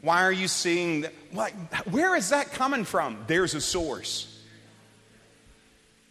Why 0.00 0.22
are 0.22 0.32
you 0.32 0.48
seeing 0.48 1.02
that? 1.02 1.12
Like, 1.32 1.54
where 1.86 2.16
is 2.16 2.30
that 2.30 2.52
coming 2.52 2.84
from? 2.84 3.18
There's 3.26 3.54
a 3.54 3.60
source. 3.60 4.33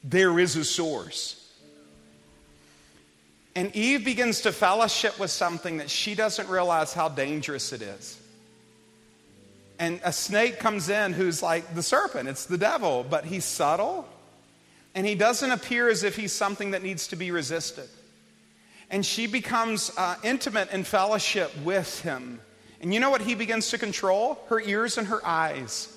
There 0.04 0.40
is 0.40 0.56
a 0.56 0.66
source. 0.66 1.40
And 3.56 3.76
Eve 3.76 4.04
begins 4.04 4.42
to 4.42 4.52
fellowship 4.52 5.20
with 5.20 5.30
something 5.32 5.78
that 5.78 5.90
she 5.90 6.16
doesn't 6.16 6.50
realize 6.50 6.94
how 6.94 7.10
dangerous 7.10 7.72
it 7.72 7.82
is. 7.82 8.20
And 9.80 10.00
a 10.04 10.14
snake 10.14 10.60
comes 10.60 10.90
in 10.90 11.14
who's 11.14 11.44
like 11.44 11.76
the 11.76 11.84
serpent, 11.84 12.30
it's 12.30 12.46
the 12.46 12.58
devil, 12.58 13.06
but 13.08 13.26
he's 13.26 13.46
subtle 13.46 14.08
and 14.96 15.06
he 15.06 15.16
doesn't 15.16 15.52
appear 15.52 15.90
as 15.90 16.04
if 16.04 16.16
he's 16.16 16.32
something 16.32 16.72
that 16.72 16.84
needs 16.84 17.08
to 17.08 17.16
be 17.16 17.32
resisted. 17.32 17.90
And 18.90 19.06
she 19.06 19.26
becomes 19.26 19.92
uh, 19.98 20.16
intimate 20.24 20.72
in 20.72 20.84
fellowship 20.84 21.52
with 21.64 22.02
him. 22.02 22.40
And 22.82 22.94
you 22.94 23.00
know 23.00 23.10
what 23.10 23.22
he 23.22 23.34
begins 23.34 23.70
to 23.70 23.78
control? 23.78 24.40
Her 24.50 24.60
ears 24.60 24.98
and 24.98 25.08
her 25.08 25.26
eyes. 25.26 25.90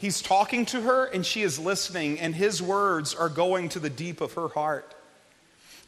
He's 0.00 0.22
talking 0.22 0.64
to 0.66 0.80
her 0.80 1.04
and 1.04 1.26
she 1.26 1.42
is 1.42 1.58
listening, 1.58 2.18
and 2.20 2.34
his 2.34 2.62
words 2.62 3.14
are 3.14 3.28
going 3.28 3.68
to 3.70 3.78
the 3.78 3.90
deep 3.90 4.22
of 4.22 4.32
her 4.32 4.48
heart. 4.48 4.94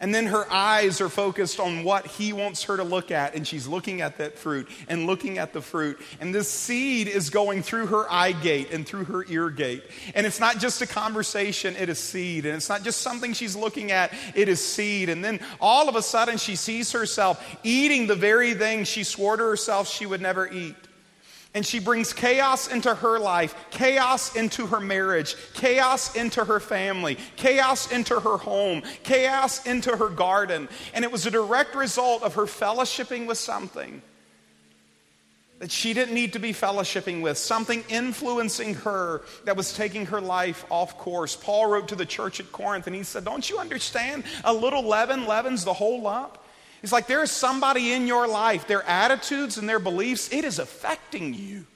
And 0.01 0.15
then 0.15 0.27
her 0.27 0.45
eyes 0.53 1.01
are 1.01 1.09
focused 1.09 1.59
on 1.59 1.83
what 1.83 2.07
he 2.07 2.35
wants 2.35 2.65
her 2.65 2.77
to 2.77 2.85
look 2.85 3.11
at, 3.11 3.35
and 3.35 3.47
she's 3.47 3.67
looking 3.67 4.03
at 4.03 4.19
that 4.19 4.37
fruit 4.37 4.69
and 4.87 5.07
looking 5.07 5.39
at 5.39 5.55
the 5.55 5.63
fruit. 5.63 5.99
And 6.21 6.35
this 6.35 6.51
seed 6.51 7.09
is 7.09 7.31
going 7.31 7.63
through 7.63 7.87
her 7.87 8.13
eye 8.13 8.33
gate 8.33 8.71
and 8.71 8.85
through 8.85 9.05
her 9.05 9.25
ear 9.29 9.49
gate. 9.49 9.85
And 10.15 10.27
it's 10.27 10.41
not 10.41 10.59
just 10.59 10.83
a 10.83 10.87
conversation, 10.87 11.75
it 11.77 11.89
is 11.89 11.99
seed. 11.99 12.45
And 12.45 12.57
it's 12.57 12.69
not 12.69 12.83
just 12.83 13.01
something 13.01 13.33
she's 13.33 13.57
looking 13.57 13.93
at, 13.93 14.13
it 14.35 14.49
is 14.51 14.63
seed. 14.63 15.09
And 15.09 15.25
then 15.25 15.41
all 15.59 15.89
of 15.89 15.97
a 15.97 16.03
sudden, 16.03 16.37
she 16.37 16.57
sees 16.57 16.93
herself 16.93 17.43
eating 17.63 18.09
the 18.09 18.17
very 18.17 18.53
thing 18.53 18.85
she 18.85 19.05
swore 19.05 19.39
to 19.39 19.45
herself 19.45 19.89
she 19.89 20.05
would 20.05 20.21
never 20.21 20.53
eat. 20.53 20.77
And 21.55 21.67
she 21.67 21.81
brings 21.81 22.15
chaos 22.15 22.69
into 22.69 22.95
her 22.95 23.19
life, 23.19 23.55
chaos 23.71 24.35
into 24.37 24.67
her 24.69 24.81
marriage, 24.81 25.37
chaos 25.53 26.17
into 26.17 26.45
her 26.45 26.61
family, 26.61 27.19
chaos 27.37 27.93
into 27.93 28.19
her 28.19 28.39
home, 28.39 28.83
chaos 29.03 29.67
into 29.67 29.95
her 29.95 30.09
garden. 30.09 30.69
And 30.95 31.05
it 31.05 31.13
was 31.13 31.27
a 31.27 31.31
direct 31.31 31.75
result 31.75 32.23
of 32.23 32.35
her 32.35 32.45
fellowshipping 32.45 33.27
with 33.27 33.37
something 33.37 34.01
that 35.63 35.71
she 35.71 35.95
didn't 35.95 36.15
need 36.15 36.33
to 36.33 36.41
be 36.41 36.53
fellowshipping 36.53 37.23
with, 37.23 37.39
something 37.39 37.85
influencing 37.89 38.75
her 38.75 39.23
that 39.45 39.57
was 39.57 39.73
taking 39.73 40.07
her 40.07 40.21
life 40.21 40.65
off 40.71 40.99
course. 40.99 41.37
Paul 41.37 41.71
wrote 41.71 41.87
to 41.89 41.95
the 41.95 42.05
church 42.05 42.41
at 42.41 42.51
Corinth 42.51 42.89
and 42.89 42.97
he 42.97 43.05
said, 43.05 43.25
Don't 43.25 43.49
you 43.49 43.59
understand? 43.59 44.25
A 44.43 44.53
little 44.53 44.83
leaven 44.83 45.25
leavens 45.25 45.65
the 45.65 45.73
whole 45.73 46.03
lump. 46.03 46.37
It's 46.83 46.93
like 46.93 47.07
there 47.07 47.23
is 47.23 47.31
somebody 47.31 47.93
in 47.93 48.07
your 48.07 48.27
life, 48.27 48.67
their 48.67 48.83
attitudes 48.83 49.57
and 49.57 49.69
their 49.69 49.79
beliefs, 49.79 50.33
it 50.33 50.45
is 50.45 50.59
affecting 50.59 51.33
you. 51.35 51.67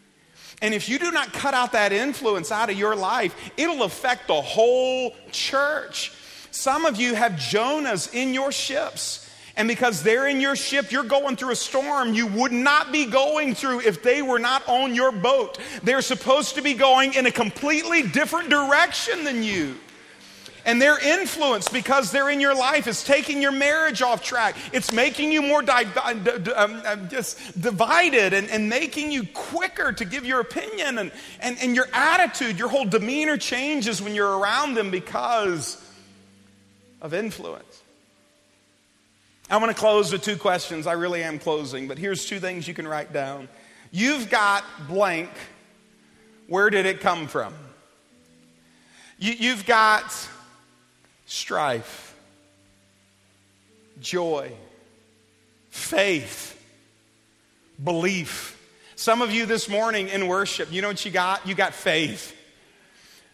And 0.62 0.75
if 0.75 0.88
you 0.88 0.99
do 0.99 1.11
not 1.11 1.33
cut 1.33 1.55
out 1.55 1.73
that 1.73 1.92
influence 1.92 2.51
out 2.51 2.71
of 2.71 2.79
your 2.79 2.97
life, 2.97 3.35
it'll 3.57 3.83
affect 3.83 4.27
the 4.27 4.40
whole 4.40 5.14
church. 5.31 6.12
Some 6.51 6.87
of 6.87 6.97
you 6.97 7.14
have 7.14 7.33
Jonahs 7.33 8.12
in 8.14 8.33
your 8.33 8.51
ships. 8.51 9.23
And 9.59 9.69
because 9.69 10.03
they're 10.03 10.27
in 10.27 10.40
your 10.40 10.57
ship, 10.57 10.92
you're 10.92 11.03
going 11.03 11.37
through 11.37 11.53
a 11.53 11.57
storm 11.57 12.12
you 12.12 12.27
would 12.27 12.53
not 12.53 12.92
be 12.92 13.07
going 13.07 13.55
through 13.55 13.81
if 13.81 14.03
they 14.03 14.21
were 14.21 14.38
not 14.38 14.66
on 14.69 14.95
your 14.95 15.12
boat. 15.12 15.59
They're 15.83 16.03
supposed 16.03 16.57
to 16.57 16.62
be 16.62 16.75
going 16.75 17.14
in 17.14 17.27
a 17.27 17.31
completely 17.31 18.03
different 18.03 18.51
direction 18.51 19.25
than 19.25 19.42
you. 19.42 19.77
And 20.66 20.83
their 20.83 20.98
influence, 20.98 21.68
because 21.68 22.11
they're 22.11 22.29
in 22.29 22.40
your 22.40 22.55
life, 22.55 22.88
is 22.88 23.05
taking 23.05 23.40
your 23.40 23.52
marriage 23.52 24.02
off 24.02 24.22
track. 24.22 24.57
It's 24.72 24.92
making 24.92 25.31
you 25.31 25.40
more 25.40 25.62
di- 25.62 25.85
di- 25.85 26.52
um, 26.52 26.83
um, 26.85 27.09
just 27.09 27.59
divided 27.59 28.33
and, 28.33 28.50
and 28.50 28.68
making 28.68 29.12
you 29.12 29.22
quicker 29.33 29.92
to 29.92 30.05
give 30.05 30.26
your 30.26 30.40
opinion. 30.40 30.98
And, 30.98 31.12
and, 31.38 31.57
and 31.61 31.76
your 31.76 31.87
attitude, 31.92 32.59
your 32.59 32.68
whole 32.68 32.85
demeanor 32.85 33.37
changes 33.37 34.02
when 34.02 34.16
you're 34.16 34.38
around 34.38 34.74
them 34.74 34.90
because 34.90 35.81
of 37.00 37.14
influence. 37.14 37.83
I 39.48 39.59
want 39.59 39.70
to 39.70 39.81
close 39.81 40.11
with 40.11 40.22
two 40.22 40.37
questions. 40.37 40.88
I 40.88 40.94
really 40.94 41.22
am 41.22 41.38
closing, 41.38 41.87
but 41.87 41.96
here's 41.96 42.26
two 42.26 42.40
things 42.40 42.66
you 42.66 42.74
can 42.74 42.88
write 42.88 43.12
down. 43.12 43.48
You've 43.92 44.29
got 44.31 44.64
blank. 44.88 45.31
Where 46.48 46.70
did 46.70 46.87
it 46.87 47.00
come 47.00 47.29
from? 47.29 47.55
You, 49.18 49.50
have 49.55 49.64
got 49.64 50.29
strife, 51.27 52.15
joy, 54.01 54.53
faith, 55.71 56.59
belief. 57.83 58.55
Some 58.95 59.21
of 59.21 59.31
you 59.31 59.45
this 59.45 59.69
morning 59.69 60.09
in 60.09 60.27
worship, 60.27 60.73
you 60.73 60.81
know 60.81 60.89
what 60.89 61.05
you 61.05 61.11
got? 61.11 61.47
You 61.47 61.55
got 61.55 61.75
faith. 61.75 62.35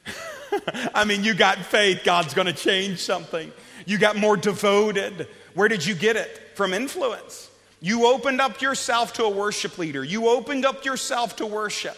I 0.94 1.04
mean, 1.04 1.22
you 1.22 1.34
got 1.34 1.58
faith 1.58 2.00
God's 2.04 2.34
going 2.34 2.48
to 2.48 2.52
change 2.52 2.98
something. 2.98 3.52
You 3.86 3.98
got 3.98 4.16
more 4.16 4.36
devoted. 4.36 5.28
Where 5.54 5.68
did 5.68 5.86
you 5.86 5.94
get 5.94 6.16
it? 6.16 6.50
From 6.54 6.74
influence. 6.74 7.48
You 7.80 8.06
opened 8.06 8.40
up 8.40 8.60
yourself 8.60 9.14
to 9.14 9.24
a 9.24 9.30
worship 9.30 9.78
leader. 9.78 10.04
You 10.04 10.28
opened 10.28 10.64
up 10.64 10.84
yourself 10.84 11.36
to 11.36 11.46
worship 11.46 11.96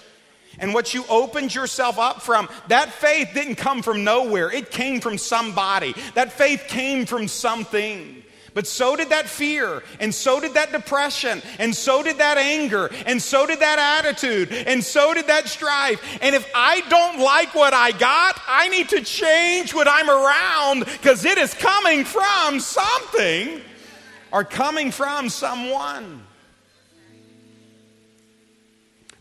and 0.58 0.74
what 0.74 0.94
you 0.94 1.04
opened 1.08 1.54
yourself 1.54 1.98
up 1.98 2.22
from, 2.22 2.48
that 2.68 2.92
faith 2.92 3.30
didn't 3.34 3.56
come 3.56 3.82
from 3.82 4.04
nowhere. 4.04 4.50
It 4.50 4.70
came 4.70 5.00
from 5.00 5.18
somebody. 5.18 5.94
That 6.14 6.32
faith 6.32 6.64
came 6.68 7.06
from 7.06 7.28
something. 7.28 8.22
But 8.54 8.68
so 8.68 8.94
did 8.94 9.08
that 9.08 9.28
fear, 9.28 9.82
and 9.98 10.14
so 10.14 10.38
did 10.38 10.54
that 10.54 10.70
depression, 10.70 11.42
and 11.58 11.74
so 11.74 12.04
did 12.04 12.18
that 12.18 12.38
anger, 12.38 12.88
and 13.04 13.20
so 13.20 13.46
did 13.46 13.58
that 13.58 14.04
attitude, 14.04 14.52
and 14.52 14.82
so 14.82 15.12
did 15.12 15.26
that 15.26 15.48
strife. 15.48 16.00
And 16.22 16.36
if 16.36 16.48
I 16.54 16.82
don't 16.82 17.18
like 17.18 17.52
what 17.56 17.74
I 17.74 17.90
got, 17.90 18.40
I 18.46 18.68
need 18.68 18.90
to 18.90 19.02
change 19.02 19.74
what 19.74 19.88
I'm 19.90 20.08
around 20.08 20.84
because 20.84 21.24
it 21.24 21.36
is 21.36 21.52
coming 21.54 22.04
from 22.04 22.60
something 22.60 23.60
or 24.30 24.44
coming 24.44 24.92
from 24.92 25.28
someone. 25.30 26.23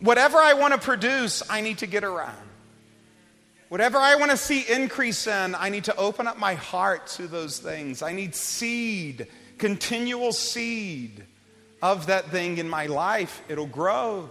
Whatever 0.04 0.38
I 0.38 0.52
want 0.52 0.74
to 0.74 0.80
produce, 0.80 1.42
I 1.50 1.62
need 1.62 1.78
to 1.78 1.88
get 1.88 2.04
around. 2.04 2.36
Whatever 3.70 3.98
I 3.98 4.16
want 4.16 4.32
to 4.32 4.38
see 4.38 4.60
increase 4.70 5.28
in, 5.28 5.56
I 5.56 5.70
need 5.70 5.86
to 5.86 5.96
open 5.96 6.28
up 6.28 6.38
my 6.38 6.56
heart 6.56 7.08
to 7.16 7.26
those 7.26 7.58
things. 7.58 8.02
I 8.02 8.12
need 8.12 8.36
seed, 8.36 9.28
continual 9.58 10.34
seed 10.34 11.24
of 11.82 12.08
that 12.08 12.26
thing 12.32 12.58
in 12.58 12.68
my 12.68 12.88
life. 12.88 13.42
It'll 13.48 13.66
grow, 13.66 14.30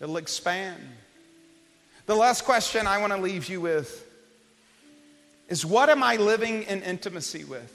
it'll 0.00 0.16
expand. 0.16 0.82
The 2.06 2.16
last 2.16 2.46
question 2.46 2.86
I 2.86 2.96
want 2.96 3.12
to 3.12 3.20
leave 3.20 3.50
you 3.50 3.60
with 3.60 4.02
is 5.50 5.66
what 5.66 5.90
am 5.90 6.02
I 6.02 6.16
living 6.16 6.62
in 6.62 6.82
intimacy 6.82 7.44
with? 7.44 7.70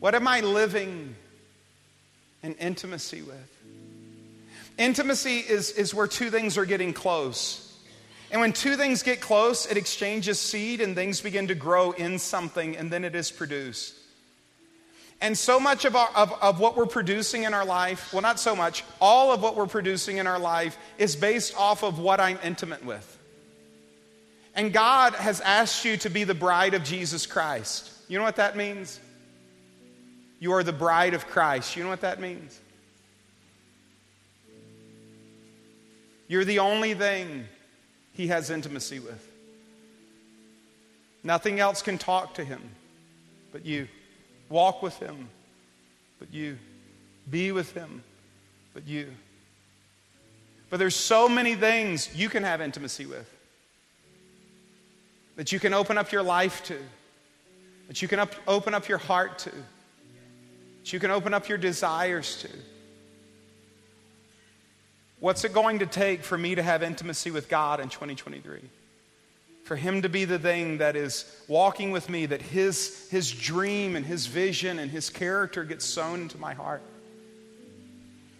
What 0.00 0.14
am 0.14 0.28
I 0.28 0.40
living 0.40 1.16
in 2.42 2.52
intimacy 2.56 3.22
with? 3.22 3.57
Intimacy 4.78 5.38
is, 5.38 5.72
is 5.72 5.92
where 5.92 6.06
two 6.06 6.30
things 6.30 6.56
are 6.56 6.64
getting 6.64 6.92
close. 6.92 7.64
And 8.30 8.40
when 8.40 8.52
two 8.52 8.76
things 8.76 9.02
get 9.02 9.20
close, 9.20 9.66
it 9.66 9.76
exchanges 9.76 10.38
seed 10.38 10.80
and 10.80 10.94
things 10.94 11.20
begin 11.20 11.48
to 11.48 11.54
grow 11.54 11.92
in 11.92 12.18
something, 12.18 12.76
and 12.76 12.90
then 12.90 13.04
it 13.04 13.14
is 13.14 13.30
produced. 13.30 13.94
And 15.20 15.36
so 15.36 15.58
much 15.58 15.84
of, 15.84 15.96
our, 15.96 16.08
of, 16.14 16.32
of 16.40 16.60
what 16.60 16.76
we're 16.76 16.86
producing 16.86 17.42
in 17.42 17.52
our 17.52 17.64
life, 17.64 18.12
well, 18.12 18.22
not 18.22 18.38
so 18.38 18.54
much, 18.54 18.84
all 19.00 19.32
of 19.32 19.42
what 19.42 19.56
we're 19.56 19.66
producing 19.66 20.18
in 20.18 20.28
our 20.28 20.38
life 20.38 20.78
is 20.96 21.16
based 21.16 21.56
off 21.56 21.82
of 21.82 21.98
what 21.98 22.20
I'm 22.20 22.38
intimate 22.44 22.84
with. 22.84 23.16
And 24.54 24.72
God 24.72 25.14
has 25.14 25.40
asked 25.40 25.84
you 25.84 25.96
to 25.98 26.10
be 26.10 26.22
the 26.22 26.34
bride 26.34 26.74
of 26.74 26.84
Jesus 26.84 27.26
Christ. 27.26 27.90
You 28.06 28.18
know 28.18 28.24
what 28.24 28.36
that 28.36 28.56
means? 28.56 29.00
You 30.38 30.52
are 30.52 30.62
the 30.62 30.72
bride 30.72 31.14
of 31.14 31.26
Christ. 31.26 31.76
You 31.76 31.82
know 31.82 31.90
what 31.90 32.02
that 32.02 32.20
means? 32.20 32.60
You're 36.28 36.44
the 36.44 36.58
only 36.58 36.94
thing 36.94 37.46
he 38.12 38.28
has 38.28 38.50
intimacy 38.50 39.00
with. 39.00 39.26
Nothing 41.24 41.58
else 41.58 41.82
can 41.82 41.98
talk 41.98 42.34
to 42.34 42.44
him 42.44 42.62
but 43.52 43.64
you. 43.64 43.88
Walk 44.48 44.82
with 44.82 44.98
him 44.98 45.28
but 46.18 46.32
you. 46.32 46.58
Be 47.28 47.52
with 47.52 47.72
him 47.72 48.02
but 48.74 48.86
you. 48.86 49.08
But 50.70 50.78
there's 50.78 50.94
so 50.94 51.28
many 51.28 51.54
things 51.54 52.14
you 52.14 52.28
can 52.28 52.42
have 52.42 52.60
intimacy 52.60 53.06
with 53.06 53.28
that 55.36 55.52
you 55.52 55.60
can 55.60 55.72
open 55.72 55.96
up 55.96 56.12
your 56.12 56.22
life 56.22 56.64
to, 56.64 56.76
that 57.86 58.02
you 58.02 58.08
can 58.08 58.18
up, 58.18 58.34
open 58.46 58.74
up 58.74 58.88
your 58.88 58.98
heart 58.98 59.38
to, 59.38 59.50
that 59.50 60.92
you 60.92 60.98
can 60.98 61.10
open 61.10 61.32
up 61.32 61.48
your 61.48 61.58
desires 61.58 62.42
to. 62.42 62.48
What's 65.20 65.44
it 65.44 65.52
going 65.52 65.80
to 65.80 65.86
take 65.86 66.22
for 66.22 66.38
me 66.38 66.54
to 66.54 66.62
have 66.62 66.82
intimacy 66.82 67.30
with 67.30 67.48
God 67.48 67.80
in 67.80 67.88
2023? 67.88 68.60
For 69.64 69.76
Him 69.76 70.02
to 70.02 70.08
be 70.08 70.24
the 70.24 70.38
thing 70.38 70.78
that 70.78 70.94
is 70.94 71.24
walking 71.48 71.90
with 71.90 72.08
me, 72.08 72.26
that 72.26 72.40
His, 72.40 73.08
his 73.10 73.30
dream 73.30 73.96
and 73.96 74.06
His 74.06 74.26
vision 74.26 74.78
and 74.78 74.90
His 74.90 75.10
character 75.10 75.64
gets 75.64 75.84
sown 75.84 76.22
into 76.22 76.38
my 76.38 76.54
heart. 76.54 76.82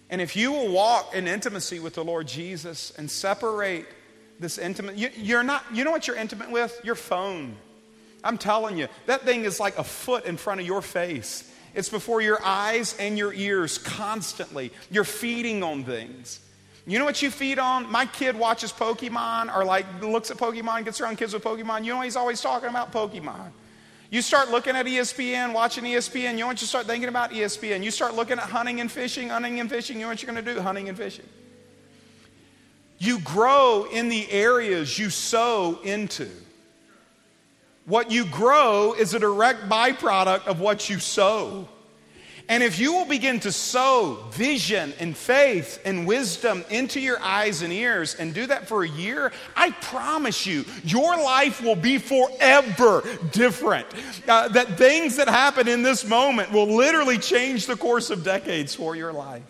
And 0.09 0.21
if 0.21 0.37
you 0.37 0.53
will 0.53 0.73
walk 0.73 1.15
in 1.15 1.27
intimacy 1.27 1.81
with 1.81 1.95
the 1.95 2.05
Lord 2.05 2.29
Jesus 2.29 2.93
and 2.97 3.11
separate 3.11 3.87
this 4.41 4.57
intimate, 4.57 4.97
you, 4.97 5.11
you're 5.17 5.43
not, 5.43 5.65
you 5.73 5.85
know 5.85 5.91
what 5.91 6.07
you're 6.07 6.17
intimate 6.17 6.51
with? 6.51 6.81
Your 6.85 6.95
phone. 6.95 7.57
I'm 8.23 8.39
telling 8.39 8.79
you, 8.79 8.89
that 9.07 9.23
thing 9.23 9.45
is 9.45 9.61
like 9.61 9.79
a 9.79 9.85
foot 9.85 10.25
in 10.25 10.37
front 10.37 10.61
of 10.61 10.67
your 10.67 10.81
face. 10.81 11.53
It's 11.75 11.89
before 11.89 12.21
your 12.21 12.43
eyes 12.45 12.97
and 12.99 13.19
your 13.19 13.33
ears 13.35 13.79
constantly. 13.79 14.73
You're 14.91 15.05
feeding 15.05 15.63
on 15.63 15.85
things. 15.85 16.41
You 16.89 16.99
know 16.99 17.05
what 17.05 17.21
you 17.21 17.31
feed 17.31 17.59
on? 17.59 17.91
My 17.93 18.07
kid 18.07 18.35
watches 18.35 18.73
Pokemon 18.73 19.55
or 19.55 19.63
like 19.63 19.85
looks 20.01 20.31
at 20.31 20.39
Pokemon, 20.39 20.87
gets 20.87 21.03
around 21.03 21.17
kids 21.17 21.35
with 21.35 21.45
Pokemon. 21.45 21.85
You 21.85 21.93
know 21.93 22.01
he's 22.01 22.17
always 22.17 22.41
talking 22.41 22.71
about 22.71 22.93
Pokemon. 22.93 23.51
You 24.11 24.23
start 24.23 24.51
looking 24.51 24.75
at 24.75 24.87
ESPN, 24.87 25.53
watching 25.53 25.85
ESPN, 25.85 26.33
you 26.33 26.39
know 26.39 26.47
what 26.47 26.63
you 26.63 26.67
start 26.67 26.87
thinking 26.87 27.11
about 27.11 27.31
ESPN? 27.31 27.85
You 27.85 27.91
start 27.91 28.15
looking 28.15 28.39
at 28.39 28.45
hunting 28.45 28.81
and 28.81 28.91
fishing, 28.91 29.29
hunting 29.29 29.61
and 29.61 29.69
fishing, 29.69 29.97
you 29.97 30.05
know 30.05 30.09
what 30.09 30.23
you're 30.23 30.33
going 30.33 30.43
to 30.43 30.55
do? 30.55 30.63
Hunting 30.63 30.89
and 30.89 30.97
fishing. 30.97 31.27
You 32.97 33.21
grow 33.21 33.87
in 33.93 34.09
the 34.09 34.31
areas 34.31 34.99
you 34.99 35.11
sow 35.11 35.81
into. 35.85 36.31
What 37.85 38.11
you 38.11 38.25
grow 38.25 38.95
is 38.95 39.13
a 39.13 39.19
direct 39.19 39.69
byproduct 39.69 40.47
of 40.47 40.59
what 40.59 40.89
you 40.89 40.99
sow. 41.01 41.69
And 42.49 42.63
if 42.63 42.79
you 42.79 42.95
will 42.95 43.05
begin 43.05 43.41
to 43.41 43.53
sow 43.53 44.25
vision 44.31 44.95
and 44.99 45.15
faith 45.15 45.81
and 45.85 46.07
wisdom 46.07 46.65
into 46.71 46.99
your 46.99 47.21
eyes 47.21 47.61
and 47.61 47.73
ears 47.73 48.15
and 48.15 48.33
do 48.33 48.47
that 48.47 48.67
for 48.67 48.85
a 48.85 48.89
year, 48.89 49.33
I 49.55 49.71
promise 49.71 50.47
you, 50.47 50.65
your 50.83 51.17
life 51.17 51.61
will 51.61 51.77
be 51.77 51.99
forever 51.99 53.03
different. 53.33 53.87
Uh, 54.27 54.49
that 54.49 54.79
things 54.79 55.17
that 55.17 55.29
happen 55.29 55.69
in 55.69 55.83
this 55.83 56.07
moment 56.07 56.51
will 56.51 56.75
literally 56.75 57.19
change 57.19 57.67
the 57.67 57.77
course 57.77 58.09
of 58.09 58.25
decades 58.25 58.75
for 58.75 58.97
your 58.97 59.13
life. 59.13 59.43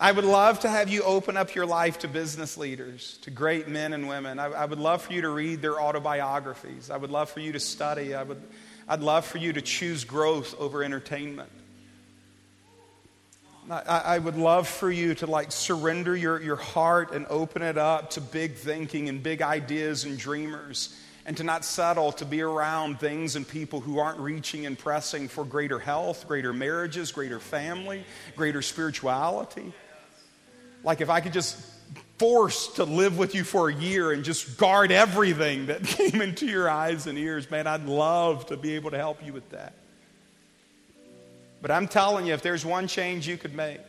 I 0.00 0.12
would 0.12 0.24
love 0.24 0.60
to 0.60 0.68
have 0.68 0.88
you 0.88 1.02
open 1.02 1.36
up 1.36 1.56
your 1.56 1.66
life 1.66 1.98
to 2.00 2.08
business 2.08 2.56
leaders, 2.56 3.18
to 3.22 3.32
great 3.32 3.66
men 3.66 3.92
and 3.92 4.08
women. 4.08 4.38
I, 4.38 4.46
I, 4.46 4.64
would 4.64 4.78
love 4.78 5.02
for 5.02 5.12
you 5.12 5.22
to 5.22 5.28
read 5.28 5.60
their 5.60 5.80
autobiographies. 5.80 6.88
I 6.88 6.96
would 6.96 7.10
love 7.10 7.30
for 7.30 7.40
you 7.40 7.50
to 7.50 7.58
study. 7.58 8.14
I 8.14 8.22
would, 8.22 8.40
I'd 8.86 9.00
love 9.00 9.26
for 9.26 9.38
you 9.38 9.52
to 9.52 9.60
choose 9.60 10.04
growth 10.04 10.54
over 10.60 10.84
entertainment. 10.84 11.50
I, 13.68 14.02
I 14.04 14.18
would 14.20 14.36
love 14.36 14.68
for 14.68 14.88
you 14.88 15.16
to 15.16 15.26
like 15.26 15.50
surrender 15.50 16.16
your, 16.16 16.40
your 16.40 16.56
heart 16.56 17.10
and 17.10 17.26
open 17.28 17.62
it 17.62 17.76
up 17.76 18.10
to 18.10 18.20
big 18.20 18.54
thinking 18.54 19.08
and 19.08 19.20
big 19.20 19.42
ideas 19.42 20.04
and 20.04 20.16
dreamers 20.16 20.96
and 21.26 21.36
to 21.38 21.42
not 21.42 21.64
settle 21.64 22.12
to 22.12 22.24
be 22.24 22.40
around 22.40 23.00
things 23.00 23.34
and 23.34 23.46
people 23.46 23.80
who 23.80 23.98
aren't 23.98 24.20
reaching 24.20 24.64
and 24.64 24.78
pressing 24.78 25.26
for 25.26 25.44
greater 25.44 25.80
health, 25.80 26.28
greater 26.28 26.52
marriages, 26.52 27.10
greater 27.10 27.40
family, 27.40 28.04
greater 28.36 28.62
spirituality. 28.62 29.74
Like 30.84 31.00
if 31.00 31.10
I 31.10 31.20
could 31.20 31.32
just 31.32 31.56
force 32.18 32.66
to 32.74 32.84
live 32.84 33.16
with 33.16 33.34
you 33.34 33.44
for 33.44 33.68
a 33.68 33.74
year 33.74 34.12
and 34.12 34.24
just 34.24 34.58
guard 34.58 34.90
everything 34.90 35.66
that 35.66 35.84
came 35.84 36.20
into 36.20 36.46
your 36.46 36.68
eyes 36.68 37.06
and 37.06 37.18
ears, 37.18 37.50
man, 37.50 37.66
I'd 37.66 37.86
love 37.86 38.46
to 38.46 38.56
be 38.56 38.74
able 38.74 38.90
to 38.90 38.98
help 38.98 39.24
you 39.24 39.32
with 39.32 39.48
that. 39.50 39.74
But 41.60 41.70
I'm 41.70 41.88
telling 41.88 42.26
you, 42.26 42.34
if 42.34 42.42
there's 42.42 42.64
one 42.64 42.86
change 42.86 43.26
you 43.26 43.36
could 43.36 43.54
make, 43.54 43.80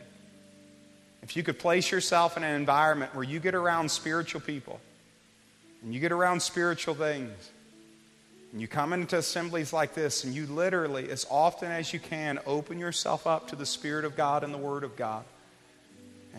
if 1.22 1.36
you 1.36 1.42
could 1.42 1.58
place 1.58 1.90
yourself 1.90 2.36
in 2.36 2.42
an 2.42 2.54
environment 2.54 3.14
where 3.14 3.24
you 3.24 3.38
get 3.38 3.54
around 3.54 3.90
spiritual 3.90 4.40
people 4.40 4.80
and 5.82 5.94
you 5.94 6.00
get 6.00 6.12
around 6.12 6.40
spiritual 6.40 6.94
things, 6.94 7.50
and 8.52 8.60
you 8.60 8.66
come 8.66 8.92
into 8.92 9.16
assemblies 9.16 9.72
like 9.72 9.94
this, 9.94 10.24
and 10.24 10.34
you 10.34 10.44
literally, 10.46 11.08
as 11.08 11.24
often 11.30 11.70
as 11.70 11.92
you 11.92 12.00
can, 12.00 12.40
open 12.46 12.78
yourself 12.80 13.26
up 13.26 13.48
to 13.48 13.56
the 13.56 13.64
Spirit 13.64 14.04
of 14.04 14.16
God 14.16 14.42
and 14.42 14.52
the 14.52 14.58
Word 14.58 14.82
of 14.82 14.96
God 14.96 15.24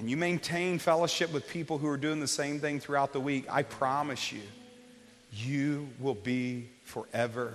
and 0.02 0.10
you 0.10 0.18
maintain 0.18 0.80
fellowship 0.80 1.32
with 1.32 1.47
people 1.47 1.78
who 1.78 1.88
are 1.88 1.95
doing 1.95 2.20
the 2.20 2.28
same 2.28 2.60
thing 2.60 2.80
throughout 2.80 3.14
the 3.14 3.20
week, 3.20 3.45
I 3.47 3.62
promise 3.62 4.32
you, 4.32 4.41
you 5.32 5.89
will 5.99 6.16
be 6.16 6.70
forever 6.86 7.54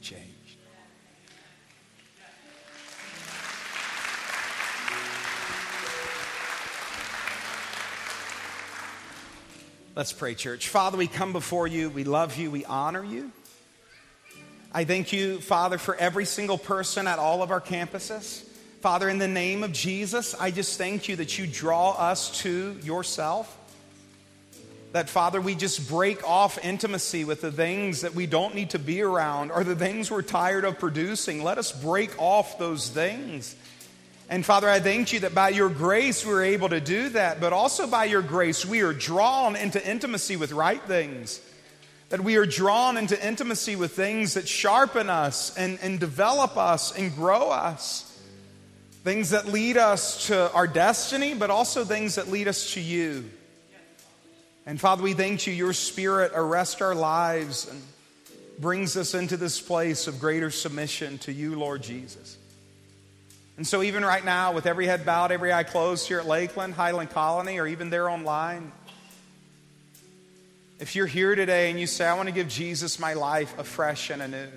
changed. 0.00 0.28
Let's 9.96 10.12
pray, 10.12 10.36
church. 10.36 10.68
Father, 10.68 10.96
we 10.96 11.08
come 11.08 11.32
before 11.32 11.66
you. 11.66 11.90
We 11.90 12.04
love 12.04 12.36
you. 12.36 12.52
We 12.52 12.64
honor 12.64 13.04
you. 13.04 13.32
I 14.72 14.84
thank 14.84 15.12
you, 15.12 15.40
Father, 15.40 15.78
for 15.78 15.96
every 15.96 16.26
single 16.26 16.58
person 16.58 17.08
at 17.08 17.18
all 17.18 17.42
of 17.42 17.50
our 17.50 17.60
campuses. 17.60 18.47
Father, 18.80 19.08
in 19.08 19.18
the 19.18 19.26
name 19.26 19.64
of 19.64 19.72
Jesus, 19.72 20.36
I 20.38 20.52
just 20.52 20.78
thank 20.78 21.08
you 21.08 21.16
that 21.16 21.36
you 21.36 21.48
draw 21.48 21.90
us 21.92 22.40
to 22.42 22.76
yourself. 22.84 23.56
That, 24.92 25.08
Father, 25.08 25.40
we 25.40 25.56
just 25.56 25.88
break 25.88 26.22
off 26.22 26.64
intimacy 26.64 27.24
with 27.24 27.40
the 27.40 27.50
things 27.50 28.02
that 28.02 28.14
we 28.14 28.26
don't 28.26 28.54
need 28.54 28.70
to 28.70 28.78
be 28.78 29.02
around 29.02 29.50
or 29.50 29.64
the 29.64 29.74
things 29.74 30.12
we're 30.12 30.22
tired 30.22 30.64
of 30.64 30.78
producing. 30.78 31.42
Let 31.42 31.58
us 31.58 31.72
break 31.72 32.16
off 32.18 32.56
those 32.60 32.88
things. 32.88 33.56
And 34.30 34.46
Father, 34.46 34.70
I 34.70 34.78
thank 34.78 35.12
you 35.12 35.20
that 35.20 35.34
by 35.34 35.48
your 35.48 35.70
grace 35.70 36.24
we're 36.24 36.44
able 36.44 36.68
to 36.68 36.80
do 36.80 37.08
that, 37.10 37.40
but 37.40 37.52
also 37.52 37.88
by 37.88 38.04
your 38.04 38.22
grace 38.22 38.64
we 38.64 38.82
are 38.82 38.92
drawn 38.92 39.56
into 39.56 39.84
intimacy 39.84 40.36
with 40.36 40.52
right 40.52 40.82
things. 40.82 41.40
That 42.10 42.20
we 42.20 42.36
are 42.36 42.46
drawn 42.46 42.96
into 42.96 43.26
intimacy 43.26 43.74
with 43.74 43.96
things 43.96 44.34
that 44.34 44.46
sharpen 44.46 45.10
us 45.10 45.56
and, 45.56 45.80
and 45.82 45.98
develop 45.98 46.56
us 46.56 46.96
and 46.96 47.12
grow 47.12 47.50
us. 47.50 48.07
Things 49.04 49.30
that 49.30 49.46
lead 49.46 49.76
us 49.76 50.26
to 50.26 50.52
our 50.52 50.66
destiny, 50.66 51.34
but 51.34 51.50
also 51.50 51.84
things 51.84 52.16
that 52.16 52.28
lead 52.28 52.48
us 52.48 52.74
to 52.74 52.80
you. 52.80 53.30
And 54.66 54.78
Father, 54.78 55.02
we 55.02 55.14
thank 55.14 55.46
you, 55.46 55.52
your 55.52 55.72
spirit 55.72 56.32
arrests 56.34 56.82
our 56.82 56.94
lives 56.94 57.68
and 57.70 57.80
brings 58.58 58.96
us 58.96 59.14
into 59.14 59.36
this 59.36 59.60
place 59.60 60.08
of 60.08 60.20
greater 60.20 60.50
submission 60.50 61.18
to 61.18 61.32
you, 61.32 61.58
Lord 61.58 61.82
Jesus. 61.82 62.36
And 63.56 63.66
so, 63.66 63.82
even 63.82 64.04
right 64.04 64.24
now, 64.24 64.52
with 64.52 64.66
every 64.66 64.86
head 64.86 65.06
bowed, 65.06 65.32
every 65.32 65.52
eye 65.52 65.64
closed 65.64 66.06
here 66.06 66.20
at 66.20 66.26
Lakeland, 66.26 66.74
Highland 66.74 67.10
Colony, 67.10 67.58
or 67.58 67.66
even 67.66 67.90
there 67.90 68.08
online, 68.08 68.70
if 70.80 70.94
you're 70.94 71.06
here 71.06 71.34
today 71.34 71.70
and 71.70 71.80
you 71.80 71.86
say, 71.86 72.06
I 72.06 72.14
want 72.14 72.28
to 72.28 72.34
give 72.34 72.48
Jesus 72.48 73.00
my 73.00 73.14
life 73.14 73.58
afresh 73.58 74.10
and 74.10 74.22
anew, 74.22 74.48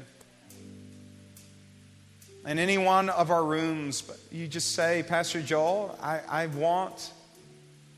in 2.45 2.59
any 2.59 2.77
one 2.77 3.09
of 3.09 3.29
our 3.29 3.43
rooms, 3.43 4.01
but 4.01 4.17
you 4.31 4.47
just 4.47 4.73
say, 4.73 5.03
Pastor 5.07 5.41
Joel, 5.41 5.97
I, 6.01 6.21
I 6.27 6.47
want 6.47 7.11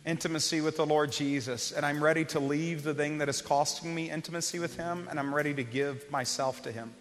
intimacy 0.06 0.60
with 0.60 0.76
the 0.76 0.86
Lord 0.86 1.12
Jesus, 1.12 1.72
and 1.72 1.86
I'm 1.86 2.04
ready 2.04 2.26
to 2.26 2.40
leave 2.40 2.84
the 2.84 2.94
thing 2.94 3.20
that 3.20 3.30
is 3.30 3.42
costing 3.42 3.96
me 3.96 4.12
intimacy 4.12 4.60
with 4.60 4.76
Him, 4.76 5.08
and 5.10 5.20
I'm 5.20 5.34
ready 5.34 5.54
to 5.54 5.64
give 5.64 6.10
myself 6.12 6.64
to 6.64 6.72
Him 6.72 6.94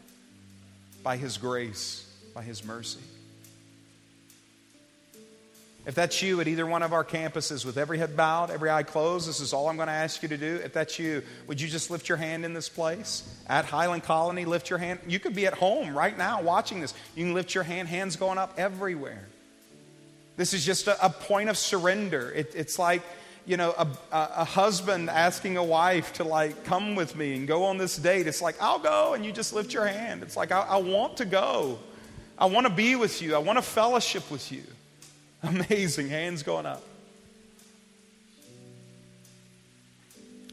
by 1.02 1.16
His 1.16 1.36
grace, 1.36 2.08
by 2.32 2.42
His 2.42 2.64
mercy. 2.64 3.00
If 5.84 5.96
that's 5.96 6.22
you 6.22 6.40
at 6.40 6.46
either 6.46 6.64
one 6.64 6.84
of 6.84 6.92
our 6.92 7.04
campuses, 7.04 7.64
with 7.64 7.76
every 7.76 7.98
head 7.98 8.16
bowed, 8.16 8.50
every 8.50 8.70
eye 8.70 8.84
closed, 8.84 9.28
this 9.28 9.40
is 9.40 9.52
all 9.52 9.68
I'm 9.68 9.74
going 9.74 9.88
to 9.88 9.92
ask 9.92 10.22
you 10.22 10.28
to 10.28 10.36
do. 10.36 10.60
If 10.64 10.72
that's 10.72 10.96
you, 10.96 11.22
would 11.48 11.60
you 11.60 11.66
just 11.66 11.90
lift 11.90 12.08
your 12.08 12.18
hand 12.18 12.44
in 12.44 12.54
this 12.54 12.68
place? 12.68 13.28
At 13.48 13.64
Highland 13.64 14.04
Colony, 14.04 14.44
lift 14.44 14.70
your 14.70 14.78
hand. 14.78 15.00
You 15.08 15.18
could 15.18 15.34
be 15.34 15.44
at 15.46 15.54
home 15.54 15.96
right 15.96 16.16
now 16.16 16.40
watching 16.40 16.80
this. 16.80 16.94
You 17.16 17.24
can 17.24 17.34
lift 17.34 17.52
your 17.52 17.64
hand, 17.64 17.88
hands 17.88 18.14
going 18.14 18.38
up 18.38 18.54
everywhere. 18.58 19.26
This 20.36 20.54
is 20.54 20.64
just 20.64 20.86
a, 20.86 21.04
a 21.04 21.10
point 21.10 21.48
of 21.48 21.58
surrender. 21.58 22.30
It, 22.30 22.52
it's 22.54 22.78
like, 22.78 23.02
you 23.44 23.56
know, 23.56 23.74
a, 23.76 23.88
a, 24.12 24.44
husband 24.44 25.10
asking 25.10 25.56
a 25.56 25.64
wife 25.64 26.12
to, 26.14 26.24
like, 26.24 26.64
come 26.64 26.94
with 26.94 27.16
me 27.16 27.34
and 27.34 27.48
go 27.48 27.64
on 27.64 27.76
this 27.76 27.96
date. 27.96 28.28
It's 28.28 28.40
like, 28.40 28.54
I'll 28.62 28.78
go, 28.78 29.14
and 29.14 29.24
you 29.24 29.32
just 29.32 29.52
lift 29.52 29.74
your 29.74 29.86
hand. 29.86 30.22
It's 30.22 30.36
like, 30.36 30.52
I, 30.52 30.60
I 30.60 30.76
want 30.76 31.16
to 31.16 31.24
go. 31.24 31.80
I 32.38 32.46
want 32.46 32.68
to 32.68 32.72
be 32.72 32.94
with 32.94 33.20
you. 33.20 33.34
I 33.34 33.38
want 33.38 33.58
to 33.58 33.62
fellowship 33.62 34.30
with 34.30 34.52
you. 34.52 34.62
Amazing. 35.48 36.08
Hands 36.08 36.42
going 36.42 36.66
up. 36.66 36.82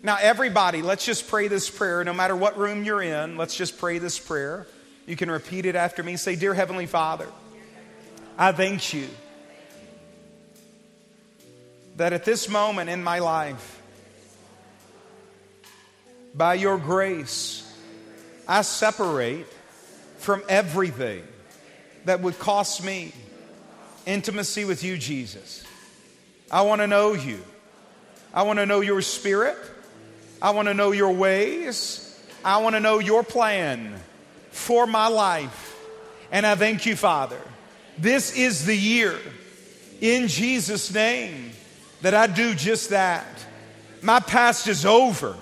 Now, 0.01 0.17
everybody, 0.19 0.81
let's 0.81 1.05
just 1.05 1.27
pray 1.27 1.47
this 1.47 1.69
prayer. 1.69 2.03
No 2.03 2.13
matter 2.13 2.35
what 2.35 2.57
room 2.57 2.83
you're 2.83 3.01
in, 3.01 3.37
let's 3.37 3.55
just 3.55 3.77
pray 3.77 3.99
this 3.99 4.17
prayer. 4.17 4.65
You 5.05 5.15
can 5.15 5.29
repeat 5.29 5.65
it 5.65 5.75
after 5.75 6.01
me. 6.01 6.15
Say, 6.15 6.35
Dear 6.35 6.53
Heavenly 6.53 6.85
Father, 6.85 7.27
I 8.37 8.51
thank 8.51 8.93
you 8.93 9.07
that 11.97 12.13
at 12.13 12.23
this 12.23 12.47
moment 12.47 12.89
in 12.89 13.03
my 13.03 13.19
life, 13.19 13.81
by 16.33 16.53
your 16.53 16.77
grace, 16.77 17.69
I 18.47 18.61
separate 18.61 19.45
from 20.19 20.41
everything 20.47 21.23
that 22.05 22.21
would 22.21 22.39
cost 22.39 22.83
me 22.83 23.13
intimacy 24.09 24.65
with 24.65 24.83
you, 24.83 24.97
Jesus. 24.97 25.63
I 26.51 26.63
want 26.63 26.81
to 26.81 26.87
know 26.87 27.13
you. 27.13 27.39
I 28.33 28.43
want 28.43 28.57
to 28.57 28.65
know 28.65 28.81
your 28.81 29.01
spirit. 29.01 29.57
I 30.41 30.51
want 30.51 30.67
to 30.67 30.73
know 30.73 30.91
your 30.91 31.11
ways. 31.11 32.05
I 32.43 32.57
want 32.57 32.75
to 32.75 32.79
know 32.79 32.99
your 32.99 33.23
plan 33.23 33.93
for 34.51 34.87
my 34.87 35.07
life. 35.07 35.77
And 36.31 36.45
I 36.45 36.55
thank 36.55 36.85
you, 36.85 36.95
Father. 36.95 37.39
This 37.97 38.35
is 38.35 38.65
the 38.65 38.75
year, 38.75 39.19
in 39.99 40.27
Jesus' 40.27 40.93
name, 40.93 41.51
that 42.01 42.13
I 42.13 42.27
do 42.27 42.55
just 42.55 42.91
that. 42.91 43.27
My 44.01 44.19
past 44.21 44.67
is 44.67 44.85
over, 44.85 45.35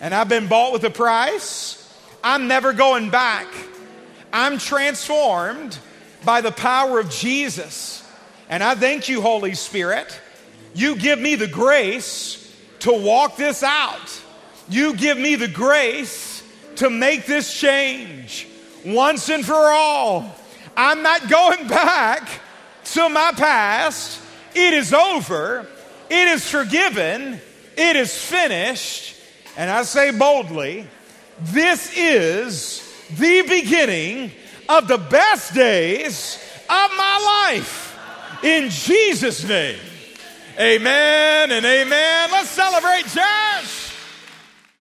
and 0.00 0.12
I've 0.12 0.28
been 0.28 0.48
bought 0.48 0.72
with 0.72 0.84
a 0.84 0.90
price. 0.90 1.80
I'm 2.22 2.48
never 2.48 2.72
going 2.72 3.10
back. 3.10 3.46
I'm 4.32 4.58
transformed 4.58 5.78
by 6.24 6.40
the 6.40 6.52
power 6.52 7.00
of 7.00 7.10
Jesus. 7.10 8.02
And 8.48 8.62
I 8.62 8.74
thank 8.74 9.08
you, 9.08 9.20
Holy 9.20 9.54
Spirit. 9.54 10.18
You 10.74 10.96
give 10.96 11.18
me 11.18 11.34
the 11.36 11.46
grace 11.46 12.40
to 12.80 12.92
walk 12.92 13.36
this 13.36 13.62
out. 13.62 14.20
You 14.68 14.94
give 14.94 15.18
me 15.18 15.36
the 15.36 15.48
grace 15.48 16.42
to 16.76 16.90
make 16.90 17.26
this 17.26 17.58
change 17.58 18.48
once 18.84 19.28
and 19.28 19.44
for 19.44 19.54
all. 19.54 20.34
I'm 20.76 21.02
not 21.02 21.28
going 21.28 21.68
back 21.68 22.28
to 22.84 23.08
my 23.08 23.32
past. 23.36 24.20
It 24.54 24.74
is 24.74 24.92
over. 24.92 25.66
It 26.10 26.28
is 26.28 26.48
forgiven. 26.48 27.40
It 27.76 27.96
is 27.96 28.16
finished. 28.16 29.16
And 29.56 29.70
I 29.70 29.82
say 29.84 30.10
boldly, 30.10 30.86
this 31.40 31.96
is 31.96 32.80
the 33.16 33.42
beginning 33.42 34.32
of 34.68 34.88
the 34.88 34.98
best 34.98 35.54
days 35.54 36.38
of 36.68 36.90
my 36.96 37.50
life. 37.50 37.98
In 38.42 38.70
Jesus' 38.70 39.46
name. 39.46 39.78
Amen 40.58 41.50
and 41.50 41.66
amen. 41.66 42.30
Let's 42.30 42.50
celebrate, 42.50 43.04
church. 43.06 43.83